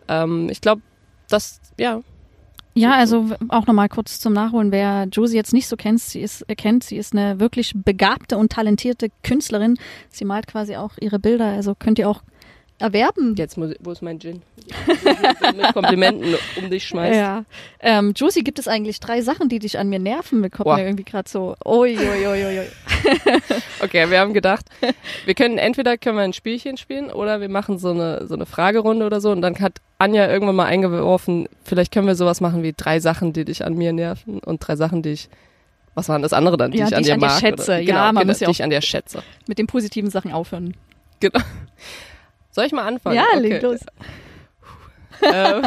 ähm, 0.07 0.49
ich 0.49 0.61
glaube, 0.61 0.81
das, 1.29 1.59
ja. 1.79 2.01
Ja, 2.77 2.95
also 2.95 3.29
auch 3.47 3.67
nochmal 3.67 3.87
kurz 3.87 4.19
zum 4.19 4.33
Nachholen, 4.33 4.71
wer 4.73 5.07
Josie 5.09 5.37
jetzt 5.37 5.53
nicht 5.53 5.67
so 5.67 5.77
kennt, 5.77 6.01
sie 6.01 6.19
ist, 6.19 6.41
erkennt, 6.41 6.83
sie 6.83 6.97
ist 6.97 7.13
eine 7.13 7.39
wirklich 7.39 7.71
begabte 7.73 8.37
und 8.37 8.51
talentierte 8.51 9.07
Künstlerin. 9.23 9.77
Sie 10.09 10.25
malt 10.25 10.47
quasi 10.47 10.75
auch 10.75 10.91
ihre 10.99 11.17
Bilder, 11.17 11.45
also 11.45 11.73
könnt 11.73 11.99
ihr 11.99 12.09
auch 12.09 12.21
erwerben. 12.79 13.36
Jetzt 13.38 13.58
muss, 13.58 13.74
wo 13.79 13.91
ist 13.91 14.01
mein 14.01 14.20
Gin? 14.20 14.41
mit 15.55 15.74
Komplimenten 15.74 16.36
um 16.58 16.70
dich 16.70 16.86
schmeißt. 16.88 17.15
Ja. 17.15 17.46
Ähm, 17.79 18.13
Josie, 18.15 18.44
gibt 18.44 18.60
es 18.60 18.67
eigentlich 18.67 19.00
drei 19.00 19.22
Sachen, 19.22 19.48
die 19.48 19.60
dich 19.60 19.79
an 19.79 19.89
mir 19.89 20.00
nerven? 20.00 20.41
Wir 20.41 20.50
kommen 20.50 20.75
mir 20.75 20.86
irgendwie 20.86 21.05
gerade 21.05 21.29
so. 21.29 21.55
Ui, 21.65 21.98
ui, 21.98 22.27
ui, 22.27 22.46
ui. 22.46 22.67
okay, 23.82 24.10
wir 24.10 24.20
haben 24.20 24.34
gedacht, 24.34 24.65
wir 25.25 25.34
können 25.36 25.58
entweder 25.58 25.98
können 25.98 26.17
wir 26.17 26.24
ein 26.24 26.34
Spielchen 26.34 26.77
spielen 26.77 27.12
oder 27.12 27.39
wir 27.39 27.50
machen 27.50 27.77
so 27.77 27.91
eine 27.91 28.27
so 28.27 28.34
eine 28.34 28.46
Fragerunde 28.46 29.05
oder 29.05 29.22
so 29.22 29.32
und 29.32 29.41
dann 29.41 29.60
hat 29.60 29.79
Anja 29.98 30.27
irgendwann 30.27 30.55
mal 30.55 30.65
eingeworfen, 30.65 31.48
vielleicht 31.63 31.94
können 31.94 32.08
wir 32.08 32.15
sowas 32.15 32.41
machen 32.41 32.63
wie 32.63 32.74
drei 32.75 33.00
Sachen, 33.00 33.32
die 33.32 33.46
dich 33.46 33.63
an 33.63 33.75
mir 33.75 33.94
nerven 33.94 34.39
und 34.39 34.60
drei 34.60 34.75
Sachen, 34.75 35.01
die 35.01 35.12
ich 35.12 35.29
was 35.94 36.10
waren 36.10 36.22
das 36.22 36.34
andere 36.34 36.58
dann, 36.58 36.72
die 36.72 36.79
ja, 36.79 36.88
ich 36.88 36.96
an 36.96 37.03
dir 37.03 37.17
mag? 37.17 37.39
Schätze. 37.39 37.72
Oder, 37.72 37.79
ja, 37.79 37.86
genau, 37.86 38.00
man 38.00 38.15
genau, 38.15 38.25
muss 38.25 38.39
ja 38.41 38.48
auch 38.50 38.51
ich 38.51 38.63
an 38.63 38.70
dir 38.70 38.82
schätze. 38.82 39.24
Mit 39.48 39.58
den 39.58 39.67
positiven 39.67 40.10
Sachen 40.10 40.34
aufhören. 40.34 40.75
Genau. 41.22 41.39
Soll 42.55 42.67
ich 42.67 42.71
mal 42.71 42.88
anfangen? 42.88 43.17
Ja, 43.17 43.25
okay. 43.33 43.39
leg 43.39 43.62
los. 43.62 43.81
ähm, 45.21 45.62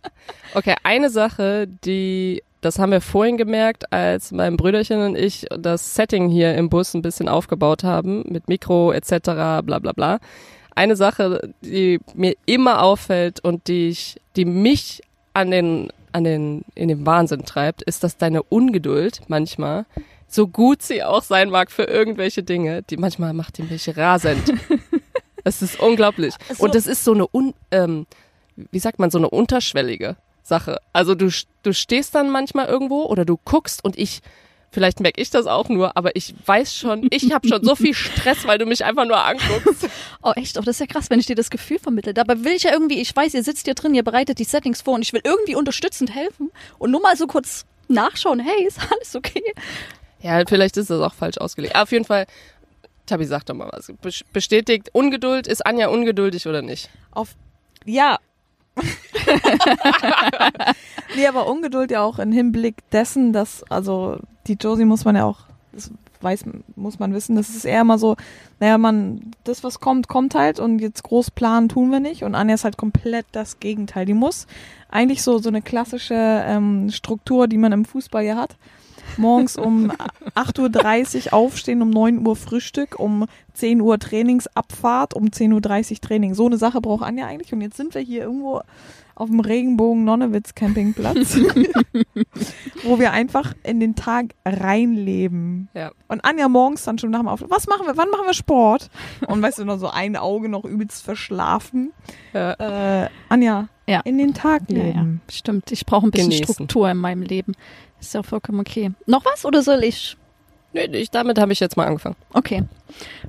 okay, 0.54 0.74
eine 0.82 1.08
Sache, 1.08 1.68
die, 1.68 2.42
das 2.60 2.80
haben 2.80 2.90
wir 2.90 3.00
vorhin 3.00 3.36
gemerkt, 3.36 3.92
als 3.92 4.32
mein 4.32 4.56
Brüderchen 4.56 5.00
und 5.00 5.16
ich 5.16 5.46
das 5.56 5.94
Setting 5.94 6.28
hier 6.28 6.56
im 6.56 6.70
Bus 6.70 6.92
ein 6.94 7.02
bisschen 7.02 7.28
aufgebaut 7.28 7.84
haben, 7.84 8.24
mit 8.26 8.48
Mikro 8.48 8.90
etc., 8.90 9.20
bla 9.22 9.60
bla 9.60 9.92
bla. 9.92 10.18
Eine 10.74 10.96
Sache, 10.96 11.52
die 11.60 12.00
mir 12.14 12.34
immer 12.46 12.82
auffällt 12.82 13.38
und 13.38 13.68
die 13.68 13.90
ich, 13.90 14.20
die 14.34 14.44
mich 14.44 15.02
an 15.34 15.52
den, 15.52 15.92
an 16.10 16.24
den, 16.24 16.64
in 16.74 16.88
den 16.88 17.06
Wahnsinn 17.06 17.44
treibt, 17.44 17.80
ist, 17.82 18.02
dass 18.02 18.16
deine 18.16 18.42
Ungeduld 18.42 19.20
manchmal, 19.28 19.86
so 20.26 20.48
gut 20.48 20.82
sie 20.82 21.04
auch 21.04 21.22
sein 21.22 21.48
mag 21.48 21.70
für 21.70 21.84
irgendwelche 21.84 22.42
Dinge, 22.42 22.82
die 22.82 22.96
manchmal 22.96 23.34
macht 23.34 23.58
die 23.58 23.62
mich 23.62 23.96
rasend. 23.96 24.52
Es 25.44 25.62
ist 25.62 25.78
unglaublich. 25.78 26.34
So. 26.56 26.64
Und 26.64 26.74
das 26.74 26.86
ist 26.86 27.04
so 27.04 27.12
eine, 27.12 27.26
un, 27.32 27.54
ähm, 27.70 28.06
wie 28.56 28.78
sagt 28.78 28.98
man, 28.98 29.10
so 29.10 29.18
eine 29.18 29.30
unterschwellige 29.30 30.16
Sache. 30.42 30.78
Also 30.92 31.14
du, 31.14 31.30
du 31.62 31.72
stehst 31.72 32.14
dann 32.14 32.30
manchmal 32.30 32.66
irgendwo 32.66 33.04
oder 33.04 33.24
du 33.24 33.38
guckst 33.44 33.84
und 33.84 33.98
ich, 33.98 34.20
vielleicht 34.70 35.00
merke 35.00 35.20
ich 35.20 35.30
das 35.30 35.46
auch 35.46 35.68
nur, 35.68 35.96
aber 35.96 36.16
ich 36.16 36.34
weiß 36.46 36.74
schon, 36.74 37.06
ich 37.10 37.32
habe 37.32 37.46
schon 37.48 37.64
so 37.64 37.76
viel 37.76 37.94
Stress, 37.94 38.46
weil 38.46 38.58
du 38.58 38.66
mich 38.66 38.84
einfach 38.84 39.06
nur 39.06 39.22
anguckst. 39.22 39.88
Oh 40.26 40.32
echt, 40.36 40.56
oh, 40.56 40.62
das 40.62 40.76
ist 40.76 40.80
ja 40.80 40.86
krass, 40.86 41.10
wenn 41.10 41.20
ich 41.20 41.26
dir 41.26 41.36
das 41.36 41.50
Gefühl 41.50 41.78
vermittle. 41.78 42.14
Dabei 42.14 42.44
will 42.44 42.52
ich 42.52 42.62
ja 42.62 42.72
irgendwie, 42.72 42.98
ich 43.02 43.14
weiß, 43.14 43.34
ihr 43.34 43.42
sitzt 43.42 43.66
hier 43.66 43.74
drin, 43.74 43.94
ihr 43.94 44.02
bereitet 44.02 44.38
die 44.38 44.44
Settings 44.44 44.80
vor 44.80 44.94
und 44.94 45.02
ich 45.02 45.12
will 45.12 45.20
irgendwie 45.22 45.54
unterstützend 45.54 46.14
helfen 46.14 46.50
und 46.78 46.90
nur 46.90 47.02
mal 47.02 47.14
so 47.14 47.26
kurz 47.26 47.66
nachschauen, 47.88 48.40
hey, 48.40 48.66
ist 48.66 48.78
alles 48.90 49.14
okay? 49.14 49.42
Ja, 50.22 50.42
vielleicht 50.48 50.78
ist 50.78 50.88
das 50.88 51.02
auch 51.02 51.12
falsch 51.12 51.36
ausgelegt. 51.36 51.76
Auf 51.76 51.92
jeden 51.92 52.06
Fall 52.06 52.24
Tabi, 53.06 53.24
sag 53.24 53.44
doch 53.44 53.54
mal 53.54 53.70
was. 53.72 53.92
Bestätigt, 54.32 54.90
Ungeduld, 54.92 55.46
ist 55.46 55.64
Anja 55.66 55.88
ungeduldig 55.88 56.46
oder 56.46 56.62
nicht? 56.62 56.90
Auf, 57.10 57.36
ja. 57.84 58.18
nee, 61.16 61.26
aber 61.26 61.46
Ungeduld 61.46 61.90
ja 61.90 62.02
auch 62.02 62.18
im 62.18 62.32
Hinblick 62.32 62.76
dessen, 62.90 63.32
dass, 63.32 63.62
also, 63.70 64.18
die 64.46 64.54
Josie 64.54 64.84
muss 64.84 65.04
man 65.04 65.16
ja 65.16 65.24
auch 65.24 65.40
das 65.72 65.90
weiß, 66.24 66.44
muss 66.74 66.98
man 66.98 67.12
wissen. 67.12 67.36
Das 67.36 67.50
ist 67.50 67.64
eher 67.64 67.82
immer 67.82 67.98
so, 67.98 68.16
naja, 68.58 68.78
man, 68.78 69.32
das, 69.44 69.62
was 69.62 69.78
kommt, 69.78 70.08
kommt 70.08 70.34
halt 70.34 70.58
und 70.58 70.80
jetzt 70.80 71.04
groß 71.04 71.30
planen 71.30 71.68
tun 71.68 71.90
wir 71.90 72.00
nicht. 72.00 72.24
Und 72.24 72.34
Anja 72.34 72.54
ist 72.54 72.64
halt 72.64 72.76
komplett 72.76 73.26
das 73.32 73.60
Gegenteil. 73.60 74.06
Die 74.06 74.14
muss 74.14 74.46
eigentlich 74.88 75.22
so, 75.22 75.38
so 75.38 75.50
eine 75.50 75.62
klassische 75.62 76.14
ähm, 76.14 76.90
Struktur, 76.90 77.46
die 77.46 77.58
man 77.58 77.72
im 77.72 77.84
Fußball 77.84 78.24
ja 78.24 78.36
hat. 78.36 78.56
Morgens 79.18 79.56
um 79.56 79.90
8.30 80.34 81.26
Uhr 81.26 81.32
aufstehen, 81.34 81.82
um 81.82 81.90
9 81.90 82.26
Uhr 82.26 82.36
Frühstück, 82.36 82.98
um 82.98 83.26
10 83.54 83.80
Uhr 83.80 83.98
Trainingsabfahrt, 83.98 85.14
um 85.14 85.26
10.30 85.26 85.92
Uhr 85.92 86.00
Training. 86.00 86.34
So 86.34 86.46
eine 86.46 86.58
Sache 86.58 86.80
braucht 86.80 87.04
Anja 87.04 87.26
eigentlich. 87.26 87.52
Und 87.52 87.60
jetzt 87.60 87.76
sind 87.76 87.94
wir 87.94 88.02
hier 88.02 88.22
irgendwo 88.22 88.62
auf 89.16 89.28
dem 89.28 89.40
Regenbogen 89.40 90.04
Nonnewitz 90.04 90.54
Campingplatz, 90.54 91.36
wo 92.82 92.98
wir 92.98 93.12
einfach 93.12 93.54
in 93.62 93.78
den 93.78 93.94
Tag 93.94 94.34
reinleben. 94.44 95.68
Ja. 95.74 95.92
Und 96.08 96.24
Anja 96.24 96.48
morgens 96.48 96.82
dann 96.84 96.98
schon 96.98 97.10
nach 97.10 97.20
dem 97.20 97.28
Aufstehen, 97.28 97.50
was 97.50 97.66
machen 97.66 97.86
wir, 97.86 97.96
wann 97.96 98.10
machen 98.10 98.26
wir 98.26 98.34
Sport? 98.34 98.90
Und 99.26 99.40
weißt 99.40 99.58
du, 99.58 99.64
noch 99.64 99.78
so 99.78 99.88
ein 99.88 100.16
Auge 100.16 100.48
noch 100.48 100.64
übelst 100.64 101.04
verschlafen. 101.04 101.92
Ja. 102.32 103.04
Äh, 103.04 103.08
Anja, 103.28 103.68
ja. 103.86 104.00
in 104.00 104.18
den 104.18 104.34
Tag 104.34 104.68
leben. 104.68 105.22
Ja, 105.28 105.32
Stimmt, 105.32 105.70
ich 105.70 105.86
brauche 105.86 106.06
ein 106.06 106.10
bisschen 106.10 106.30
Genießen. 106.30 106.54
Struktur 106.54 106.90
in 106.90 106.98
meinem 106.98 107.22
Leben. 107.22 107.54
Ist 108.04 108.12
ja 108.12 108.22
vollkommen 108.22 108.60
okay. 108.60 108.92
Noch 109.06 109.24
was 109.24 109.46
oder 109.46 109.62
soll 109.62 109.82
ich? 109.82 110.18
Nee, 110.74 110.84
ich, 110.86 111.10
damit 111.10 111.38
habe 111.38 111.54
ich 111.54 111.60
jetzt 111.60 111.78
mal 111.78 111.86
angefangen. 111.86 112.16
Okay, 112.34 112.64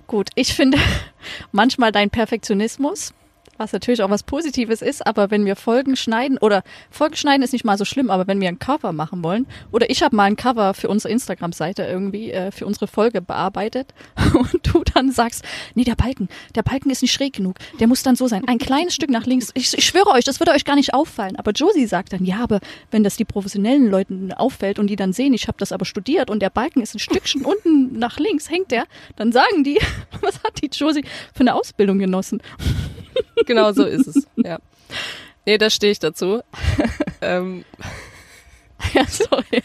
gut. 0.06 0.30
Ich 0.36 0.54
finde 0.54 0.78
manchmal 1.54 1.94
dein 1.94 2.10
Perfektionismus 2.10 3.14
was 3.58 3.74
natürlich 3.74 4.02
auch 4.02 4.10
was 4.10 4.24
Positives 4.24 4.82
ist, 4.82 5.06
aber 5.06 5.32
wenn 5.32 5.46
wir 5.46 5.56
Folgen 5.56 5.96
schneiden, 5.96 6.38
oder 6.38 6.64
Folgen 6.90 7.16
schneiden 7.16 7.44
ist 7.44 7.54
nicht 7.54 7.66
mal 7.66 7.78
so 7.78 7.86
schlimm, 7.86 8.10
aber 8.10 8.28
wenn 8.28 8.42
wir 8.42 8.50
ein 8.50 8.60
Cover 8.60 8.92
machen 8.92 9.24
wollen, 9.24 9.48
oder 9.72 9.90
ich 9.90 10.04
habe 10.04 10.16
mal 10.16 10.26
ein 10.26 10.36
Cover 10.36 10.74
für 10.74 10.90
unsere 10.90 11.12
Instagram-Seite 11.14 11.84
irgendwie, 11.84 12.32
äh, 12.32 12.52
für 12.52 12.66
unsere 12.66 12.88
Folge 12.88 13.22
bearbeitet 13.22 13.94
und 14.34 14.60
du 14.64 14.84
dann 14.94 15.12
sagst, 15.12 15.44
nee, 15.74 15.84
der 15.84 15.96
Balken, 15.96 16.30
der 16.56 16.64
Balken 16.64 16.90
ist 16.90 17.02
nicht 17.02 17.14
schräg 17.14 17.34
genug, 17.34 17.58
der 17.80 17.88
muss 17.88 18.04
dann 18.04 18.16
so 18.16 18.28
sein, 18.28 18.48
ein 18.48 18.58
kleines 18.58 18.96
Stück 18.96 19.10
nach 19.10 19.26
links, 19.26 19.52
ich, 19.54 19.78
ich 19.78 19.86
schwöre 19.86 20.12
euch, 20.12 20.24
das 20.24 20.40
würde 20.40 20.52
euch 20.52 20.66
gar 20.66 20.76
nicht 20.76 20.94
auffallen, 20.94 21.36
aber 21.38 21.52
Josie 21.52 21.86
sagt 21.86 22.14
dann, 22.14 22.26
ja, 22.26 22.40
aber 22.40 22.60
wenn 22.92 23.04
das 23.04 23.16
die 23.16 23.26
professionellen 23.26 23.90
Leuten 23.90 24.34
auffällt 24.34 24.80
und 24.80 24.88
die 24.88 24.96
dann 24.96 25.14
sehen, 25.14 25.34
ich 25.34 25.48
habe 25.48 25.58
das 25.58 25.72
aber 25.72 25.86
studiert 25.86 26.30
und 26.30 26.42
der 26.42 26.50
Balken 26.50 26.82
ist 26.82 26.96
ein 26.96 27.00
Stückchen 27.00 27.46
unten 27.46 27.98
nach 27.98 28.20
links, 28.20 28.50
hängt 28.50 28.72
der, 28.72 28.86
dann 29.16 29.32
sagen 29.32 29.64
die, 29.64 29.80
was 30.22 30.44
hat 30.44 30.62
die 30.62 30.70
Josie 30.72 31.06
für 31.34 31.42
eine 31.42 31.56
Ausbildung 31.56 32.00
genossen? 32.00 32.42
genau 33.46 33.72
so 33.72 33.86
ist 33.86 34.08
es. 34.08 34.28
Ja. 34.36 34.60
Nee, 35.46 35.58
da 35.58 35.70
stehe 35.70 35.92
ich 35.92 36.00
dazu. 36.00 36.42
ähm. 37.22 37.66
Ja, 38.94 39.06
sorry. 39.08 39.64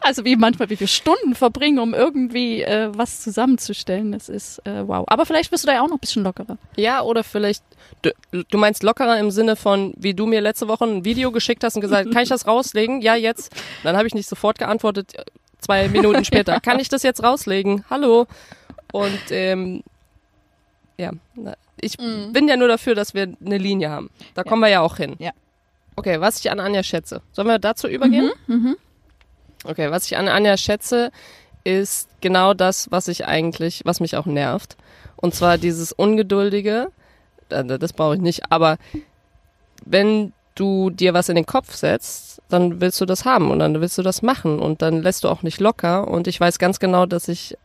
Also 0.00 0.24
wie 0.24 0.36
manchmal, 0.36 0.70
wie 0.70 0.76
viele 0.76 0.88
Stunden 0.88 1.34
verbringen, 1.34 1.78
um 1.78 1.94
irgendwie 1.94 2.62
äh, 2.62 2.90
was 2.92 3.20
zusammenzustellen. 3.20 4.12
Das 4.12 4.28
ist 4.28 4.58
äh, 4.66 4.86
wow. 4.86 5.04
Aber 5.06 5.26
vielleicht 5.26 5.50
bist 5.50 5.64
du 5.64 5.66
da 5.66 5.74
ja 5.74 5.82
auch 5.82 5.88
noch 5.88 5.96
ein 5.96 6.00
bisschen 6.00 6.24
lockerer. 6.24 6.58
Ja, 6.76 7.02
oder 7.02 7.22
vielleicht, 7.22 7.62
du, 8.02 8.10
du 8.32 8.58
meinst 8.58 8.82
lockerer 8.82 9.18
im 9.18 9.30
Sinne 9.30 9.54
von, 9.54 9.92
wie 9.96 10.14
du 10.14 10.26
mir 10.26 10.40
letzte 10.40 10.66
Woche 10.66 10.84
ein 10.84 11.04
Video 11.04 11.30
geschickt 11.30 11.62
hast 11.62 11.76
und 11.76 11.82
gesagt, 11.82 12.10
kann 12.12 12.22
ich 12.22 12.28
das 12.28 12.46
rauslegen? 12.46 13.00
Ja, 13.02 13.14
jetzt. 13.14 13.54
Dann 13.82 13.96
habe 13.96 14.06
ich 14.06 14.14
nicht 14.14 14.28
sofort 14.28 14.58
geantwortet, 14.58 15.14
zwei 15.60 15.88
Minuten 15.88 16.24
später. 16.24 16.54
ja. 16.54 16.60
Kann 16.60 16.80
ich 16.80 16.88
das 16.88 17.02
jetzt 17.02 17.22
rauslegen? 17.22 17.84
Hallo? 17.90 18.26
Und 18.92 19.20
ähm, 19.30 19.82
ja, 20.98 21.10
ich 21.80 21.98
mhm. 21.98 22.32
bin 22.32 22.48
ja 22.48 22.56
nur 22.56 22.68
dafür, 22.68 22.94
dass 22.94 23.14
wir 23.14 23.34
eine 23.44 23.58
Linie 23.58 23.90
haben. 23.90 24.10
Da 24.34 24.42
ja. 24.42 24.48
kommen 24.48 24.62
wir 24.62 24.68
ja 24.68 24.80
auch 24.80 24.96
hin. 24.96 25.16
Ja. 25.18 25.32
Okay, 25.96 26.20
was 26.20 26.38
ich 26.40 26.50
an 26.50 26.60
Anja 26.60 26.82
schätze. 26.82 27.22
Sollen 27.32 27.48
wir 27.48 27.58
dazu 27.58 27.88
übergehen? 27.88 28.30
Mhm, 28.46 28.54
mhm. 28.54 28.76
Okay, 29.64 29.90
was 29.90 30.06
ich 30.06 30.16
an 30.16 30.28
Anja 30.28 30.56
schätze, 30.56 31.10
ist 31.64 32.08
genau 32.20 32.54
das, 32.54 32.90
was 32.90 33.08
ich 33.08 33.26
eigentlich, 33.26 33.82
was 33.84 34.00
mich 34.00 34.16
auch 34.16 34.26
nervt. 34.26 34.76
Und 35.16 35.34
zwar 35.34 35.58
dieses 35.58 35.92
Ungeduldige. 35.92 36.92
Das 37.48 37.92
brauche 37.92 38.16
ich 38.16 38.20
nicht, 38.20 38.50
aber 38.50 38.76
wenn 39.84 40.32
du 40.54 40.90
dir 40.90 41.14
was 41.14 41.28
in 41.28 41.36
den 41.36 41.46
Kopf 41.46 41.74
setzt, 41.74 42.42
dann 42.48 42.80
willst 42.80 43.00
du 43.00 43.06
das 43.06 43.24
haben 43.24 43.50
und 43.50 43.58
dann 43.58 43.80
willst 43.80 43.98
du 43.98 44.02
das 44.02 44.22
machen 44.22 44.58
und 44.58 44.82
dann 44.82 45.02
lässt 45.02 45.24
du 45.24 45.28
auch 45.28 45.42
nicht 45.42 45.60
locker. 45.60 46.08
Und 46.08 46.26
ich 46.28 46.40
weiß 46.40 46.58
ganz 46.58 46.78
genau, 46.78 47.06
dass 47.06 47.28
ich 47.28 47.56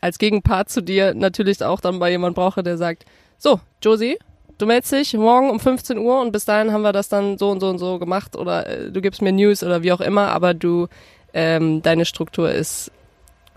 als 0.00 0.18
Gegenpart 0.18 0.68
zu 0.68 0.82
dir 0.82 1.14
natürlich 1.14 1.62
auch 1.62 1.80
dann 1.80 1.98
mal 1.98 2.10
jemand 2.10 2.34
brauche, 2.34 2.62
der 2.62 2.76
sagt, 2.76 3.04
so, 3.38 3.60
Josie, 3.82 4.18
du 4.58 4.66
meldest 4.66 4.92
dich 4.92 5.14
morgen 5.14 5.50
um 5.50 5.60
15 5.60 5.98
Uhr 5.98 6.20
und 6.20 6.32
bis 6.32 6.44
dahin 6.44 6.72
haben 6.72 6.82
wir 6.82 6.92
das 6.92 7.08
dann 7.08 7.38
so 7.38 7.50
und 7.50 7.60
so 7.60 7.68
und 7.68 7.78
so 7.78 7.98
gemacht 7.98 8.36
oder 8.36 8.66
äh, 8.66 8.90
du 8.90 9.00
gibst 9.00 9.22
mir 9.22 9.32
News 9.32 9.62
oder 9.62 9.82
wie 9.82 9.92
auch 9.92 10.00
immer, 10.00 10.28
aber 10.28 10.54
du, 10.54 10.88
ähm, 11.34 11.82
deine 11.82 12.04
Struktur 12.04 12.50
ist 12.50 12.90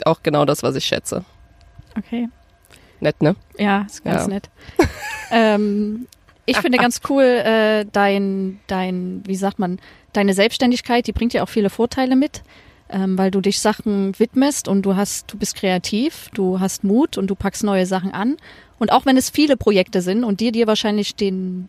auch 0.05 0.21
genau 0.23 0.45
das, 0.45 0.63
was 0.63 0.75
ich 0.75 0.85
schätze. 0.85 1.23
Okay. 1.97 2.29
Nett, 2.99 3.21
ne? 3.21 3.35
Ja, 3.57 3.83
ist 3.83 4.03
ganz 4.03 4.23
ja. 4.23 4.27
nett. 4.27 4.49
ähm, 5.31 6.07
ich 6.45 6.57
finde 6.57 6.77
ganz 6.79 7.01
cool, 7.09 7.23
äh, 7.23 7.85
dein, 7.91 8.59
dein, 8.67 9.23
wie 9.25 9.35
sagt 9.35 9.59
man, 9.59 9.79
deine 10.13 10.33
Selbstständigkeit, 10.33 11.07
die 11.07 11.13
bringt 11.13 11.33
ja 11.33 11.43
auch 11.43 11.49
viele 11.49 11.69
Vorteile 11.69 12.15
mit 12.15 12.43
ähm, 12.89 13.17
weil 13.17 13.31
du 13.31 13.41
dich 13.41 13.59
Sachen 13.59 14.17
widmest 14.19 14.67
und 14.67 14.83
du 14.83 14.95
hast, 14.95 15.31
du 15.31 15.37
bist 15.37 15.55
kreativ, 15.55 16.29
du 16.33 16.59
hast 16.59 16.83
Mut 16.83 17.17
und 17.17 17.27
du 17.27 17.35
packst 17.35 17.63
neue 17.63 17.85
Sachen 17.85 18.11
an. 18.11 18.37
Und 18.79 18.91
auch 18.91 19.05
wenn 19.05 19.17
es 19.17 19.29
viele 19.29 19.57
Projekte 19.57 20.01
sind 20.01 20.23
und 20.23 20.39
dir 20.39 20.51
dir 20.51 20.67
wahrscheinlich 20.67 21.15
den, 21.15 21.67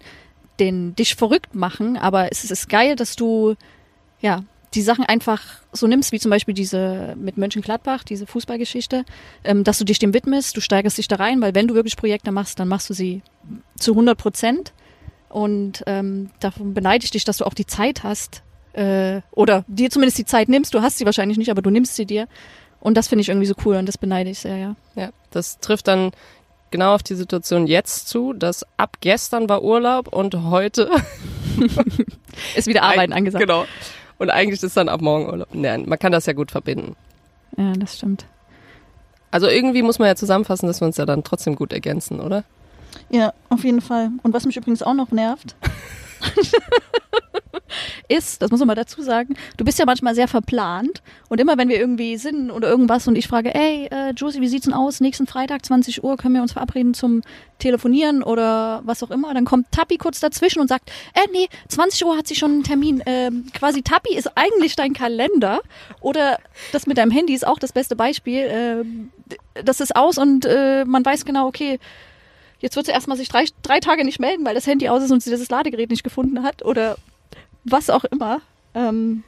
den 0.59 0.95
dich 0.95 1.17
verrückt 1.17 1.55
machen, 1.55 1.97
aber 1.97 2.31
es 2.31 2.51
ist 2.51 2.69
geil, 2.69 2.97
dass 2.97 3.17
du 3.17 3.57
ja 4.21 4.45
die 4.75 4.83
Sachen 4.83 5.05
einfach 5.05 5.43
so 5.73 5.87
nimmst, 5.87 6.13
wie 6.13 6.21
zum 6.21 6.31
Beispiel 6.31 6.55
diese 6.55 7.17
mit 7.19 7.37
Mönchengladbach, 7.37 8.05
diese 8.05 8.27
Fußballgeschichte, 8.27 9.05
ähm, 9.43 9.65
dass 9.65 9.79
du 9.79 9.85
dich 9.85 9.99
dem 9.99 10.15
widmest, 10.15 10.57
du 10.57 10.61
steigerst 10.61 10.99
dich 10.99 11.09
da 11.09 11.17
rein, 11.17 11.41
weil 11.41 11.55
wenn 11.55 11.67
du 11.67 11.75
wirklich 11.75 11.97
Projekte 11.97 12.31
machst, 12.31 12.61
dann 12.61 12.69
machst 12.69 12.89
du 12.89 12.95
sie 12.95 13.23
zu 13.79 13.93
100 13.93 14.17
Prozent. 14.17 14.73
Und 15.29 15.85
ähm, 15.87 16.31
davon 16.41 16.75
beneide 16.75 17.05
ich 17.05 17.11
dich, 17.11 17.25
dass 17.25 17.39
du 17.39 17.45
auch 17.45 17.55
die 17.55 17.67
Zeit 17.67 18.03
hast, 18.03 18.43
äh, 18.73 19.21
oder 19.33 19.65
dir 19.67 19.91
zumindest 19.91 20.19
die 20.19 20.25
Zeit 20.25 20.49
nimmst. 20.49 20.75
Du 20.75 20.83
hast 20.83 20.99
sie 20.99 21.05
wahrscheinlich 21.05 21.39
nicht, 21.39 21.51
aber 21.51 21.63
du 21.63 21.71
nimmst 21.71 21.97
sie 21.97 22.07
dir. 22.07 22.27
Und 22.81 22.97
das 22.97 23.09
finde 23.09 23.23
ich 23.23 23.29
irgendwie 23.29 23.47
so 23.47 23.55
cool 23.65 23.77
und 23.77 23.87
das 23.87 23.99
beneide 23.99 24.31
ich 24.31 24.39
sehr, 24.39 24.57
ja. 24.57 24.77
Ja, 24.95 25.11
das 25.31 25.59
trifft 25.59 25.87
dann 25.89 26.13
genau 26.71 26.95
auf 26.95 27.03
die 27.03 27.15
Situation 27.15 27.67
jetzt 27.67 28.09
zu, 28.09 28.33
dass 28.33 28.65
ab 28.77 28.99
gestern 29.01 29.49
war 29.49 29.63
Urlaub 29.63 30.09
und 30.09 30.45
heute 30.45 30.91
ist 32.57 32.67
wieder 32.67 32.83
Arbeiten 32.83 33.13
angesagt. 33.13 33.45
Genau. 33.45 33.67
Und 34.19 34.31
eigentlich 34.31 34.63
ist 34.63 34.77
dann 34.77 34.89
ab 34.89 35.01
morgen 35.01 35.29
Urlaub. 35.29 35.49
Nein, 35.53 35.85
man 35.87 35.99
kann 35.99 36.13
das 36.13 36.27
ja 36.27 36.33
gut 36.33 36.51
verbinden. 36.51 36.97
Ja, 37.57 37.73
das 37.73 37.97
stimmt. 37.97 38.27
Also 39.31 39.47
irgendwie 39.47 39.83
muss 39.83 39.99
man 39.99 40.09
ja 40.09 40.17
zusammenfassen, 40.17 40.67
dass 40.67 40.81
wir 40.81 40.87
uns 40.87 40.97
ja 40.97 41.07
dann 41.07 41.25
trotzdem 41.25 41.57
gut 41.57 41.73
ergänzen, 41.73 42.21
oder? 42.21 42.45
Ja, 43.11 43.33
auf 43.49 43.65
jeden 43.65 43.81
Fall. 43.81 44.11
Und 44.23 44.35
was 44.35 44.47
mich 44.47 44.57
übrigens 44.57 44.83
auch 44.83 44.95
noch 44.95 45.11
nervt, 45.11 45.55
ist, 48.09 48.43
das 48.43 48.51
muss 48.51 48.61
man 48.61 48.69
mal 48.69 48.75
dazu 48.75 49.03
sagen, 49.03 49.37
du 49.57 49.65
bist 49.65 49.79
ja 49.79 49.87
manchmal 49.87 50.15
sehr 50.15 50.29
verplant 50.29 51.03
und 51.29 51.41
immer 51.41 51.57
wenn 51.59 51.69
wir 51.69 51.79
irgendwie 51.79 52.17
sind 52.17 52.51
oder 52.51 52.69
irgendwas 52.69 53.07
und 53.09 53.17
ich 53.17 53.29
frage, 53.29 53.55
ey, 53.55 53.89
äh, 53.91 54.11
Josie, 54.11 54.41
wie 54.41 54.49
sieht's 54.49 54.65
denn 54.65 54.75
aus? 54.75 55.01
Nächsten 55.01 55.27
Freitag, 55.27 55.65
20 55.65 56.03
Uhr, 56.03 56.17
können 56.17 56.35
wir 56.35 56.43
uns 56.43 56.53
verabreden 56.53 56.95
zum 56.95 57.23
Telefonieren 57.59 58.23
oder 58.23 58.83
was 58.85 59.03
auch 59.03 59.11
immer. 59.11 59.33
Dann 59.35 59.45
kommt 59.45 59.71
Tappi 59.71 59.97
kurz 59.97 60.21
dazwischen 60.21 60.61
und 60.61 60.69
sagt, 60.69 60.91
äh, 61.15 61.27
nee, 61.33 61.49
20 61.69 62.05
Uhr 62.05 62.17
hat 62.17 62.27
sie 62.27 62.35
schon 62.35 62.53
einen 62.53 62.65
Termin. 62.65 63.03
Ähm, 63.07 63.47
quasi 63.55 63.83
Tappi 63.83 64.17
ist 64.17 64.31
eigentlich 64.37 64.77
dein 64.77 64.93
Kalender 64.93 65.61
oder 66.01 66.39
das 66.73 66.87
mit 66.87 66.99
deinem 66.99 67.11
Handy 67.11 67.35
ist 67.35 67.47
auch 67.47 67.59
das 67.59 67.73
beste 67.73 67.97
Beispiel. 67.97 68.39
Äh, 68.39 68.85
das 69.63 69.81
ist 69.81 69.95
aus 69.95 70.19
und 70.19 70.45
äh, 70.45 70.85
man 70.85 71.05
weiß 71.05 71.25
genau, 71.25 71.47
okay, 71.47 71.79
jetzt 72.61 72.77
wird 72.77 72.87
sie 72.87 72.93
erstmal 72.93 73.17
sich 73.17 73.29
drei, 73.29 73.45
drei 73.63 73.81
Tage 73.81 74.05
nicht 74.05 74.21
melden, 74.21 74.45
weil 74.45 74.55
das 74.55 74.67
Handy 74.67 74.89
aus 74.89 75.03
ist 75.03 75.11
und 75.11 75.23
sie 75.23 75.31
das 75.31 75.49
Ladegerät 75.49 75.91
nicht 75.91 76.05
gefunden 76.05 76.43
hat 76.43 76.65
oder 76.65 76.97
was 77.65 77.91
auch 77.91 78.05
immer. 78.05 78.41
Ähm, 78.75 79.25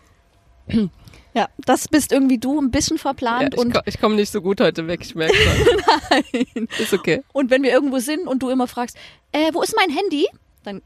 ja, 1.35 1.49
das 1.65 1.89
bist 1.89 2.13
irgendwie 2.13 2.39
du 2.39 2.61
ein 2.61 2.71
bisschen 2.71 2.99
verplant. 2.99 3.43
Ja, 3.43 3.49
ich 3.53 3.59
und 3.59 3.79
ich 3.87 4.01
komme 4.01 4.15
nicht 4.15 4.31
so 4.31 4.41
gut 4.41 4.61
heute 4.61 4.87
weg, 4.87 5.01
ich 5.03 5.15
merke 5.15 5.35
Nein. 6.11 6.69
Ist 6.79 6.93
okay. 6.93 7.23
Und 7.33 7.51
wenn 7.51 7.63
wir 7.63 7.71
irgendwo 7.71 7.99
sind 7.99 8.27
und 8.27 8.43
du 8.43 8.51
immer 8.51 8.69
fragst, 8.69 8.97
äh, 9.33 9.53
wo 9.53 9.63
ist 9.63 9.75
mein 9.77 9.91
Handy? 9.91 10.27
Dann 10.63 10.83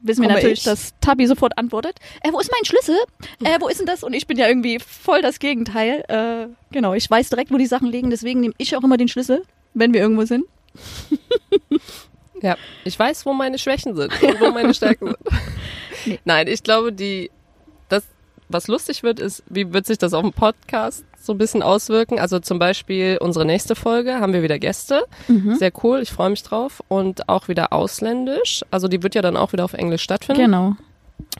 wissen 0.00 0.22
wir 0.22 0.28
natürlich, 0.28 0.58
ich. 0.58 0.64
dass 0.64 0.94
Tabi 1.00 1.26
sofort 1.26 1.58
antwortet. 1.58 1.96
Äh, 2.22 2.32
wo 2.32 2.38
ist 2.38 2.50
mein 2.52 2.64
Schlüssel? 2.64 2.96
Äh, 3.42 3.60
wo 3.60 3.68
ist 3.68 3.80
denn 3.80 3.86
das? 3.86 4.04
Und 4.04 4.12
ich 4.12 4.26
bin 4.26 4.38
ja 4.38 4.46
irgendwie 4.46 4.78
voll 4.78 5.22
das 5.22 5.38
Gegenteil. 5.38 6.04
Äh, 6.08 6.54
genau, 6.70 6.94
ich 6.94 7.10
weiß 7.10 7.30
direkt, 7.30 7.50
wo 7.50 7.56
die 7.56 7.66
Sachen 7.66 7.88
liegen, 7.88 8.10
deswegen 8.10 8.40
nehme 8.40 8.54
ich 8.58 8.76
auch 8.76 8.84
immer 8.84 8.96
den 8.96 9.08
Schlüssel, 9.08 9.42
wenn 9.74 9.92
wir 9.92 10.00
irgendwo 10.00 10.24
sind. 10.24 10.44
ja, 12.42 12.56
ich 12.84 12.98
weiß, 12.98 13.26
wo 13.26 13.32
meine 13.32 13.58
Schwächen 13.58 13.96
sind 13.96 14.12
und 14.22 14.40
wo 14.40 14.50
meine 14.50 14.74
Stärken 14.74 15.08
sind. 15.08 15.18
Nee. 16.06 16.20
Nein, 16.24 16.46
ich 16.46 16.62
glaube, 16.62 16.92
die, 16.92 17.28
das, 17.88 18.04
was 18.48 18.68
lustig 18.68 19.02
wird, 19.02 19.18
ist, 19.18 19.42
wie 19.48 19.72
wird 19.72 19.84
sich 19.84 19.98
das 19.98 20.14
auf 20.14 20.22
dem 20.22 20.32
Podcast 20.32 21.04
so 21.20 21.32
ein 21.32 21.38
bisschen 21.38 21.60
auswirken? 21.60 22.18
Also 22.20 22.38
zum 22.38 22.58
Beispiel 22.60 23.18
unsere 23.20 23.44
nächste 23.44 23.74
Folge 23.74 24.14
haben 24.20 24.32
wir 24.32 24.42
wieder 24.42 24.58
Gäste. 24.60 25.04
Mhm. 25.26 25.56
Sehr 25.56 25.72
cool, 25.82 26.00
ich 26.00 26.10
freue 26.10 26.30
mich 26.30 26.42
drauf. 26.44 26.82
Und 26.86 27.28
auch 27.28 27.48
wieder 27.48 27.72
ausländisch. 27.72 28.64
Also 28.70 28.86
die 28.86 29.02
wird 29.02 29.16
ja 29.16 29.22
dann 29.22 29.36
auch 29.36 29.52
wieder 29.52 29.64
auf 29.64 29.74
Englisch 29.74 30.02
stattfinden. 30.02 30.42
Genau. 30.42 30.76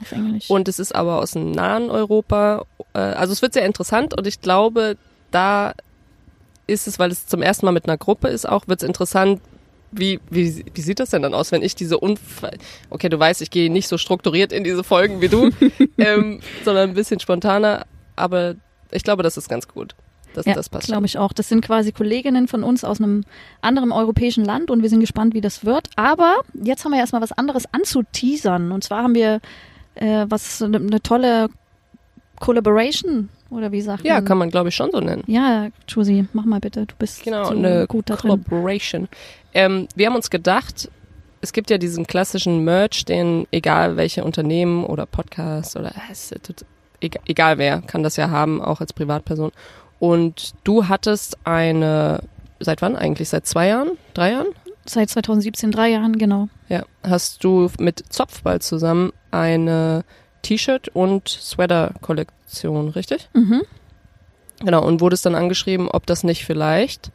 Auf 0.01 0.12
Englisch. 0.12 0.51
Und 0.51 0.68
es 0.68 0.79
ist 0.79 0.94
aber 0.94 1.18
aus 1.18 1.31
dem 1.31 1.53
nahen 1.53 1.90
Europa. 1.90 2.64
Äh, 2.94 2.98
also 2.98 3.33
es 3.33 3.42
wird 3.42 3.53
sehr 3.53 3.64
interessant 3.64 4.12
und 4.18 4.27
ich 4.27 4.40
glaube, 4.40 4.96
da 5.31 5.72
ist 6.66 6.87
es, 6.87 6.98
weil 6.98 7.11
es 7.11 7.27
zum 7.27 7.42
ersten 7.42 7.66
Mal 7.66 7.72
mit 7.72 7.87
einer 7.87 7.96
Gruppe 7.96 8.29
ist, 8.29 8.48
auch 8.48 8.68
wird 8.68 8.83
es 8.83 8.88
interessant, 8.88 9.40
wie, 9.90 10.20
wie, 10.31 10.64
wie 10.72 10.81
sieht 10.81 11.01
das 11.01 11.11
denn 11.11 11.22
dann 11.22 11.35
aus, 11.35 11.53
wenn 11.53 11.62
ich 11.62 11.74
diese 11.74 11.98
Unfall, 11.98 12.59
okay, 12.90 13.09
du 13.09 13.18
weißt, 13.18 13.42
ich 13.42 13.51
gehe 13.51 13.70
nicht 13.70 13.88
so 13.88 13.98
strukturiert 13.98 14.53
in 14.53 14.64
diese 14.64 14.85
Folgen 14.85 15.20
wie 15.20 15.29
du, 15.29 15.51
ähm, 15.98 16.40
sondern 16.64 16.90
ein 16.90 16.94
bisschen 16.94 17.20
spontaner, 17.20 17.87
aber 18.16 18.55
ich 18.90 19.03
glaube, 19.03 19.22
das 19.22 19.37
ist 19.37 19.48
ganz 19.48 19.68
gut. 19.68 19.94
Das, 20.35 20.46
ja, 20.46 20.55
das 20.55 20.68
passt. 20.68 20.87
glaube 20.87 21.07
ich 21.07 21.18
auch. 21.18 21.33
Das 21.33 21.48
sind 21.48 21.62
quasi 21.64 21.90
Kolleginnen 21.90 22.48
von 22.48 22.62
uns 22.62 22.85
aus 22.85 23.01
einem 23.01 23.24
anderen 23.61 23.92
europäischen 23.92 24.44
Land 24.44 24.70
und 24.70 24.83
wir 24.83 24.88
sind 24.88 25.01
gespannt, 25.01 25.35
wie 25.35 25.40
das 25.40 25.64
wird. 25.64 25.88
Aber 25.96 26.40
jetzt 26.55 26.85
haben 26.85 26.92
wir 26.92 26.98
erstmal 26.98 27.22
was 27.22 27.33
anderes 27.33 27.64
anzuteasern. 27.72 28.70
Und 28.70 28.85
zwar 28.85 29.03
haben 29.03 29.14
wir 29.14 29.40
äh, 29.94 30.27
was 30.29 30.62
eine, 30.62 30.77
eine 30.77 31.01
tolle 31.01 31.48
Collaboration 32.40 33.29
oder 33.51 33.72
wie 33.72 33.81
sagt 33.81 34.05
ja, 34.05 34.14
man? 34.14 34.24
kann 34.24 34.38
man 34.38 34.51
glaube 34.51 34.68
ich 34.68 34.74
schon 34.74 34.90
so 34.92 35.01
nennen. 35.01 35.22
Ja, 35.27 35.68
Josie, 35.88 36.27
mach 36.33 36.44
mal 36.44 36.61
bitte. 36.61 36.87
Du 36.87 36.94
bist 36.98 37.22
Genau, 37.22 37.44
so 37.44 37.51
eine 37.55 37.87
gut 37.87 38.11
da. 38.11 38.16
Collaboration. 38.16 39.09
Ähm, 39.55 39.88
wir 39.94 40.07
haben 40.07 40.16
uns 40.16 40.31
gedacht, 40.31 40.90
es 41.40 41.53
gibt 41.53 41.70
ja 41.70 41.79
diesen 41.79 42.07
klassischen 42.07 42.64
Merch, 42.64 43.05
den 43.05 43.46
egal 43.51 43.96
welche 43.96 44.24
Unternehmen 44.24 44.85
oder 44.85 45.07
Podcast 45.07 45.77
oder 45.77 45.92
äh, 47.01 47.11
egal 47.27 47.59
wer 47.59 47.81
kann 47.83 48.03
das 48.03 48.16
ja 48.16 48.31
haben, 48.31 48.61
auch 48.61 48.81
als 48.81 48.92
Privatperson. 48.92 49.53
Und 49.98 50.55
du 50.64 50.88
hattest 50.88 51.38
eine, 51.44 52.20
seit 52.61 52.83
wann 52.83 52.96
eigentlich? 52.96 53.29
Seit 53.29 53.46
zwei 53.46 53.68
Jahren? 53.68 53.92
Drei 54.14 54.33
Jahren? 54.33 54.48
Seit 54.85 55.11
2017, 55.11 55.70
drei 55.70 55.88
Jahren, 55.90 56.18
genau. 56.18 56.48
Ja. 56.68 56.85
Hast 57.03 57.44
du 57.44 57.70
mit 57.79 58.05
Zopfball 58.12 58.61
zusammen 58.61 59.12
eine 59.31 60.05
T-Shirt- 60.42 60.88
und 60.88 61.29
Sweater-Kollektion, 61.29 62.88
richtig? 62.90 63.29
Mhm. 63.35 63.62
Genau, 64.61 64.85
und 64.85 65.01
wurdest 65.01 65.24
dann 65.27 65.35
angeschrieben, 65.35 65.88
ob 65.88 66.07
das 66.07 66.24
nicht 66.24 66.44
vielleicht, 66.44 67.11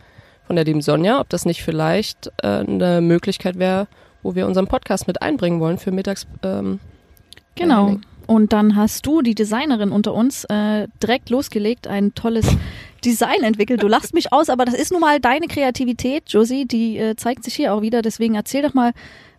von 0.45 0.55
der 0.55 0.65
lieben 0.65 0.81
Sonja, 0.81 1.19
ob 1.19 1.29
das 1.29 1.45
nicht 1.45 1.63
vielleicht 1.63 2.31
äh, 2.41 2.47
eine 2.47 3.01
Möglichkeit 3.01 3.59
wäre, 3.59 3.87
wo 4.21 4.35
wir 4.35 4.47
unseren 4.47 4.67
Podcast 4.67 5.07
mit 5.07 5.21
einbringen 5.21 5.59
wollen 5.59 5.77
für 5.77 5.91
mittags. 5.91 6.25
Ähm, 6.43 6.79
Genau. 7.55 7.97
Und 8.25 8.53
dann 8.53 8.75
hast 8.75 9.05
du, 9.05 9.21
die 9.21 9.35
Designerin 9.35 9.91
unter 9.91 10.13
uns, 10.13 10.45
äh, 10.45 10.87
direkt 11.01 11.29
losgelegt, 11.29 11.87
ein 11.87 12.15
tolles 12.15 12.47
Design 13.05 13.43
entwickelt. 13.43 13.83
Du 13.83 13.87
lachst 13.87 14.13
mich 14.13 14.31
aus, 14.31 14.49
aber 14.49 14.63
das 14.63 14.75
ist 14.75 14.91
nun 14.91 15.01
mal 15.01 15.19
deine 15.19 15.47
Kreativität, 15.47 16.23
Josie, 16.27 16.65
die 16.65 16.97
äh, 16.97 17.15
zeigt 17.17 17.43
sich 17.43 17.55
hier 17.55 17.73
auch 17.73 17.81
wieder. 17.81 18.01
Deswegen 18.01 18.35
erzähl 18.35 18.61
doch 18.61 18.73
mal, 18.73 18.93